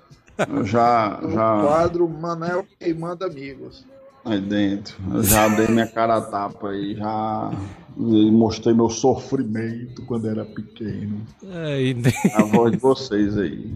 eu 0.48 0.64
já, 0.64 1.18
o 1.22 1.30
já, 1.32 1.62
quadro 1.62 2.08
Manel 2.08 2.66
queimando 2.78 3.24
amigos. 3.24 3.84
aí 4.24 4.40
dentro, 4.40 4.96
eu 5.14 5.22
já 5.22 5.48
dei 5.48 5.68
minha 5.68 5.86
cara 5.86 6.16
a 6.16 6.20
tapa 6.20 6.70
aí, 6.70 6.94
já 6.96 7.50
mostrei 7.96 8.74
meu 8.74 8.90
sofrimento 8.90 10.02
quando 10.06 10.28
era 10.28 10.44
pequeno. 10.44 11.20
Aí 11.50 11.94
dentro. 11.94 12.30
A 12.34 12.42
voz 12.42 12.72
de 12.72 12.78
vocês 12.78 13.38
aí. 13.38 13.74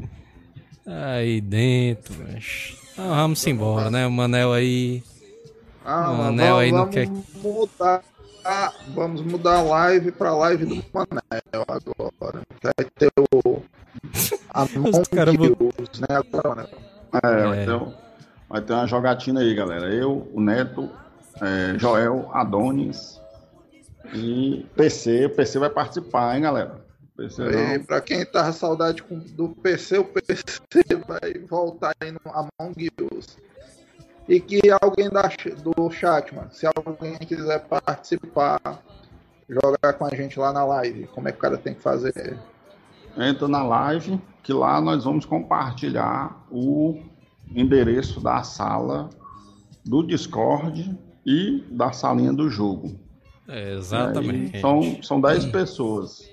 Aí 0.86 1.40
dentro, 1.40 2.14
mas. 2.26 2.76
Então 2.92 3.08
vamos 3.08 3.46
embora, 3.46 3.90
né? 3.90 4.06
O 4.06 4.10
Manel 4.10 4.52
aí. 4.52 5.02
Ah, 5.84 6.10
O 6.10 6.18
Manel 6.18 6.46
vamos, 6.56 6.60
aí 6.62 6.72
não 6.72 6.78
vamos 6.80 6.94
quer- 6.94 7.08
mudar. 7.42 8.02
ah, 8.44 8.72
vamos 8.94 9.22
mudar 9.22 9.58
a 9.58 9.62
live 9.62 10.12
pra 10.12 10.34
live 10.34 10.66
do 10.66 10.74
Manel 10.92 11.64
agora. 11.68 12.42
Vai 12.62 12.84
ter 12.98 13.10
o. 13.32 13.62
A 14.52 14.64
Os 15.00 15.08
cara 15.08 15.30
Among 15.30 15.56
Us, 15.80 16.00
né? 16.00 16.06
Agora, 16.10 16.68
Manel. 17.12 17.40
É, 17.40 17.46
vai, 17.48 17.62
É. 17.62 17.64
ter, 17.64 17.72
um- 17.72 17.94
vai 18.48 18.60
ter 18.62 18.72
uma 18.72 18.86
jogatina 18.86 19.40
aí, 19.40 19.54
galera. 19.54 19.92
Eu, 19.92 20.30
o 20.32 20.40
Neto, 20.40 20.90
é, 21.40 21.78
Joel, 21.78 22.30
Adonis 22.32 23.20
e 24.14 24.66
PC. 24.76 25.26
O 25.26 25.30
PC 25.30 25.58
vai 25.58 25.70
participar, 25.70 26.36
hein, 26.36 26.42
galera? 26.42 26.80
PC 27.16 27.42
E 27.42 27.78
não. 27.78 27.84
pra 27.84 28.00
quem 28.00 28.24
tava 28.24 28.52
saudade 28.52 29.02
com- 29.02 29.18
do 29.18 29.50
PC, 29.50 29.98
o 29.98 30.04
PC 30.04 30.44
vai 31.06 31.34
voltar 31.48 31.92
aí 32.00 32.10
no 32.12 32.20
Among 32.32 32.88
Us. 33.14 33.36
E 34.28 34.40
que 34.40 34.60
alguém 34.80 35.10
da, 35.10 35.22
do 35.62 35.90
chat, 35.90 36.32
mano, 36.34 36.48
se 36.52 36.64
alguém 36.66 37.16
quiser 37.18 37.58
participar, 37.66 38.60
jogar 39.48 39.92
com 39.94 40.04
a 40.06 40.10
gente 40.10 40.38
lá 40.38 40.52
na 40.52 40.64
live, 40.64 41.08
como 41.08 41.28
é 41.28 41.32
que 41.32 41.38
o 41.38 41.40
cara 41.40 41.58
tem 41.58 41.74
que 41.74 41.80
fazer? 41.82 42.38
Entra 43.20 43.46
na 43.48 43.62
live, 43.62 44.20
que 44.42 44.52
lá 44.52 44.80
nós 44.80 45.04
vamos 45.04 45.24
compartilhar 45.24 46.44
o 46.50 46.98
endereço 47.54 48.20
da 48.20 48.42
sala 48.42 49.10
do 49.84 50.02
Discord 50.02 50.96
e 51.26 51.64
da 51.70 51.92
salinha 51.92 52.32
do 52.32 52.48
jogo. 52.48 52.98
É, 53.48 53.74
exatamente. 53.74 54.56
Aí 54.56 54.60
são, 54.60 55.02
são 55.02 55.20
10 55.20 55.46
pessoas. 55.46 56.28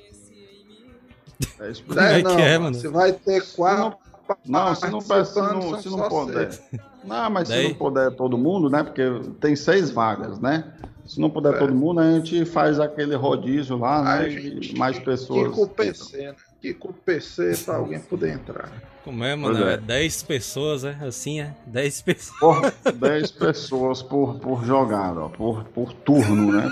10 1.59 1.81
Como 1.81 1.99
é 1.99 2.23
que 2.23 2.41
é, 2.41 2.57
mano? 2.57 2.75
Você 2.75 2.87
vai 2.87 3.11
ter 3.11 3.41
quatro. 3.53 3.97
Não, 4.45 4.75
se 4.75 4.89
não, 4.89 4.99
se 4.99 5.09
não, 5.09 5.81
se 5.81 5.89
não 5.89 6.09
puder. 6.09 6.51
seis. 6.51 6.69
Não, 7.03 7.29
mas 7.29 7.47
se 7.47 7.53
Daí? 7.53 7.69
não 7.69 7.75
puder 7.75 8.11
todo 8.11 8.37
mundo, 8.37 8.69
né? 8.69 8.83
Porque 8.83 9.01
tem 9.39 9.55
seis 9.55 9.89
vagas, 9.89 10.37
né? 10.39 10.73
Se 11.05 11.21
não 11.21 11.29
puder 11.29 11.53
É. 11.53 11.57
todo 11.57 11.73
mundo, 11.73 12.01
a 12.01 12.11
gente 12.11 12.43
faz 12.43 12.77
aquele 12.79 13.15
rodízio 13.15 13.77
lá, 13.77 14.03
né? 14.03 14.27
E 14.27 14.41
gente- 14.59 14.77
mais 14.77 14.99
pessoas. 14.99 15.49
Kiko 15.53 15.67
PC, 15.69 16.17
né? 16.27 16.35
Kiko 16.61 16.93
PC 16.93 17.57
pra 17.65 17.75
alguém 17.75 17.99
poder 17.99 18.33
entrar. 18.33 18.71
Como 19.03 19.23
é, 19.23 19.35
mano? 19.35 19.55
Pois 19.55 19.67
é. 19.67 19.73
É 19.73 19.77
10 19.77 20.23
pessoas, 20.23 20.83
é? 20.83 20.97
Assim 21.01 21.39
é? 21.39 21.53
10 21.65 22.01
pessoas. 22.03 22.73
Por 22.73 22.91
10 22.91 23.31
pessoas 23.31 24.01
por, 24.01 24.39
por 24.39 24.65
jogada, 24.65 25.21
ó, 25.21 25.29
por, 25.29 25.63
por 25.65 25.93
turno, 25.93 26.51
né? 26.51 26.69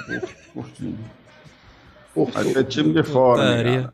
Por, 0.54 0.64
por 0.64 0.72
time. 0.72 0.98
Por 2.14 2.32
Vai 2.32 2.46
ter 2.46 2.64
time 2.66 2.94
de 2.94 3.04
fora, 3.04 3.64
né? 3.64 3.90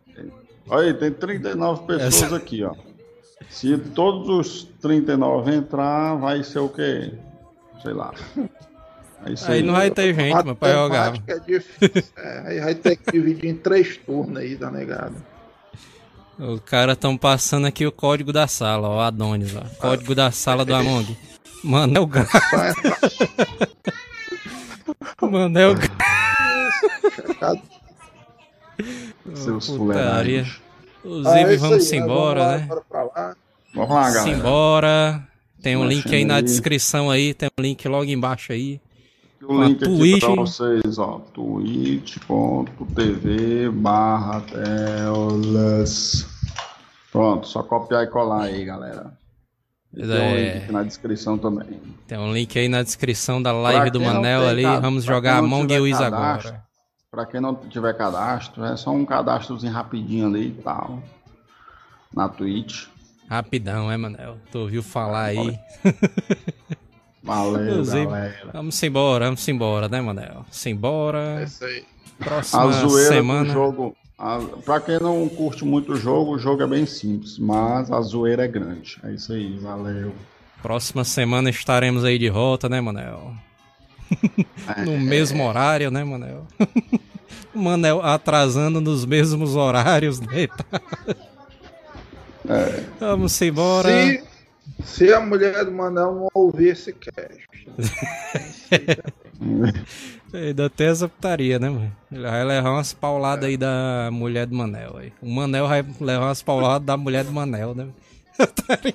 Olha 0.67 0.87
aí, 0.87 0.93
tem 0.93 1.11
39 1.11 1.85
pessoas 1.85 2.33
aqui, 2.33 2.63
ó. 2.63 2.73
Se 3.49 3.77
todos 3.77 4.29
os 4.29 4.63
39 4.81 5.53
entrar, 5.53 6.15
vai 6.15 6.43
ser 6.43 6.59
o 6.59 6.69
quê? 6.69 7.13
Sei 7.81 7.93
lá. 7.93 8.13
Aí, 9.23 9.35
Aí 9.47 9.61
não 9.61 9.73
vai 9.73 9.91
ter 9.91 10.13
gente, 10.15 10.33
mano, 10.33 10.55
pra 10.55 10.73
jogar. 10.73 11.13
É 11.27 11.39
difícil. 11.39 12.13
É, 12.17 12.43
aí 12.47 12.59
vai 12.59 12.75
ter 12.75 12.95
que 12.95 13.11
dividir 13.11 13.49
em 13.49 13.55
três 13.55 13.97
turnos 13.97 14.37
aí 14.37 14.55
da 14.55 14.71
negada. 14.71 15.13
Os 16.39 16.59
caras 16.61 16.95
estão 16.95 17.15
passando 17.17 17.67
aqui 17.67 17.85
o 17.85 17.91
código 17.91 18.33
da 18.33 18.47
sala, 18.47 18.87
ó, 18.89 19.01
Adonis, 19.01 19.55
ó. 19.55 19.61
Código 19.79 20.15
da 20.15 20.31
sala 20.31 20.65
do 20.65 20.73
Among. 20.73 21.15
Manel 21.63 22.07
Gra... 22.07 22.25
Manel 25.21 25.75
Gra... 25.75 25.89
Seus 29.35 29.67
Putaria. 29.69 30.45
fuleirais. 30.45 30.61
Inclusive, 31.03 31.39
Ah, 31.39 31.53
é 31.53 31.57
vamos 31.57 31.91
aí, 31.91 31.99
embora, 31.99 32.39
lá, 32.41 32.57
né? 32.57 32.65
bora 32.67 32.81
pra 32.89 33.03
lá. 33.03 33.35
Vamos 33.73 33.89
lá, 33.95 34.11
galera. 34.11 34.35
Simbora. 34.35 35.27
Tem 35.61 35.77
um 35.77 35.85
link 35.85 36.13
aí 36.13 36.25
na 36.25 36.35
aí. 36.37 36.41
descrição 36.41 37.09
aí, 37.11 37.33
tem 37.33 37.49
um 37.57 37.61
link 37.61 37.87
logo 37.87 38.05
embaixo 38.05 38.51
aí. 38.51 38.81
O 39.43 39.63
link 39.63 39.83
aqui 39.83 40.19
pra 40.19 40.35
vocês, 40.35 40.97
ó. 40.99 41.19
twitch.tv 41.33 42.21
barra 43.71 44.41
telas. 44.41 46.27
Pronto, 47.11 47.47
só 47.47 47.63
copiar 47.63 48.03
e 48.03 48.07
colar 48.07 48.43
aí, 48.43 48.63
galera. 48.63 49.17
E 49.93 50.01
tem 50.01 50.09
um 50.09 50.13
é. 50.13 50.43
link 50.43 50.63
aqui 50.63 50.71
na 50.71 50.83
descrição 50.83 51.37
também. 51.37 51.81
Tem 52.07 52.17
um 52.17 52.31
link 52.31 52.57
aí 52.57 52.69
na 52.69 52.83
descrição 52.83 53.41
da 53.41 53.51
live 53.51 53.89
do 53.89 53.99
Manel 53.99 54.47
ali. 54.47 54.63
Vamos 54.63 55.03
jogar 55.03 55.37
Among 55.37 55.65
Us 55.79 55.97
cadastro, 55.97 56.49
agora. 56.49 56.63
Pra 57.09 57.25
quem 57.25 57.41
não 57.41 57.55
tiver 57.55 57.97
cadastro, 57.97 58.63
é 58.63 58.77
só 58.77 58.91
um 58.91 59.03
cadastrozinho 59.05 59.73
rapidinho 59.73 60.27
ali 60.27 60.49
e 60.49 60.61
tal. 60.61 61.01
Na 62.13 62.29
Twitch. 62.29 62.85
Rapidão, 63.27 63.91
é, 63.91 63.97
Manel? 63.97 64.37
Tu 64.51 64.59
ouviu 64.59 64.83
falar 64.83 65.23
aí? 65.25 65.59
Valeu, 67.23 67.69
Inclusive, 67.69 68.05
galera. 68.05 68.49
Vamos 68.53 68.83
embora, 68.83 69.25
vamos 69.25 69.47
embora, 69.47 69.87
né, 69.87 70.01
Manel? 70.01 70.45
É 70.49 70.51
Simbora. 70.51 71.43
isso 71.43 71.63
aí. 71.63 71.83
Próxima 72.17 72.63
A 72.63 72.71
zoeira 72.71 73.09
semana. 73.09 73.45
do 73.45 73.53
jogo. 73.53 73.95
A, 74.17 74.39
pra 74.63 74.79
quem 74.79 74.99
não 74.99 75.27
curte 75.29 75.65
muito 75.65 75.93
o 75.93 75.95
jogo, 75.95 76.35
o 76.35 76.39
jogo 76.39 76.61
é 76.61 76.67
bem 76.67 76.85
simples, 76.85 77.37
mas 77.39 77.91
a 77.91 78.01
zoeira 78.01 78.45
é 78.45 78.47
grande. 78.47 78.99
É 79.03 79.11
isso 79.11 79.33
aí, 79.33 79.57
valeu. 79.57 80.13
Próxima 80.61 81.03
semana 81.03 81.49
estaremos 81.49 82.03
aí 82.03 82.19
de 82.19 82.29
volta, 82.29 82.69
né, 82.69 82.79
Manel? 82.79 83.33
no 84.85 84.99
mesmo 84.99 85.43
horário, 85.47 85.89
né, 85.89 86.03
Manel? 86.03 86.45
o 87.53 87.59
Manel 87.59 88.01
atrasando 88.01 88.79
nos 88.79 89.05
mesmos 89.05 89.55
horários, 89.55 90.19
né? 90.19 90.47
Vamos 92.99 93.41
embora. 93.41 93.89
Se, 93.89 94.23
se 94.83 95.13
a 95.13 95.19
mulher 95.19 95.65
do 95.65 95.71
Manel 95.71 96.15
não 96.15 96.27
ouvir 96.33 96.69
esse 96.69 96.93
cast. 96.93 97.47
Ainda 100.33 100.69
tem 100.69 100.87
essa 100.87 101.09
putaria, 101.09 101.59
né, 101.59 101.69
mano? 101.69 101.91
Ele 102.11 102.21
vai 102.21 102.43
levar 102.43 102.71
umas 102.71 102.93
pauladas 102.93 103.45
aí 103.49 103.57
da 103.57 104.09
mulher 104.11 104.45
do 104.45 104.55
Manel. 104.55 104.95
Aí. 104.97 105.11
O 105.21 105.29
Manel 105.29 105.67
vai 105.67 105.85
levar 105.99 106.27
umas 106.27 106.41
pauladas 106.41 106.85
da 106.85 106.95
mulher 106.95 107.23
do 107.25 107.31
Manel, 107.31 107.75
né? 107.75 107.87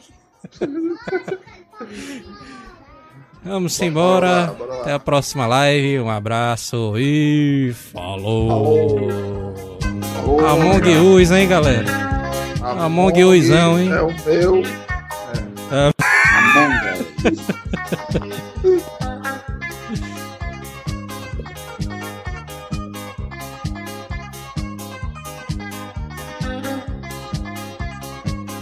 Vamos 3.44 3.80
embora. 3.80 4.26
lá, 4.26 4.46
bora 4.46 4.74
lá. 4.74 4.80
Até 4.80 4.92
a 4.92 4.98
próxima 4.98 5.46
live. 5.46 6.00
Um 6.00 6.10
abraço 6.10 6.94
e 6.96 7.72
falou. 7.92 9.54
Among 10.48 11.20
Us, 11.20 11.30
hein, 11.30 11.46
galera? 11.46 11.84
Among 12.62 13.22
Usão, 13.24 13.78
hein? 13.78 13.92
É 13.92 14.02
o 14.02 14.12
meu. 14.24 14.85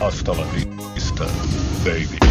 Hasta 0.01 0.33
la 0.35 0.45
vista, 0.53 1.27
baby. 1.85 2.24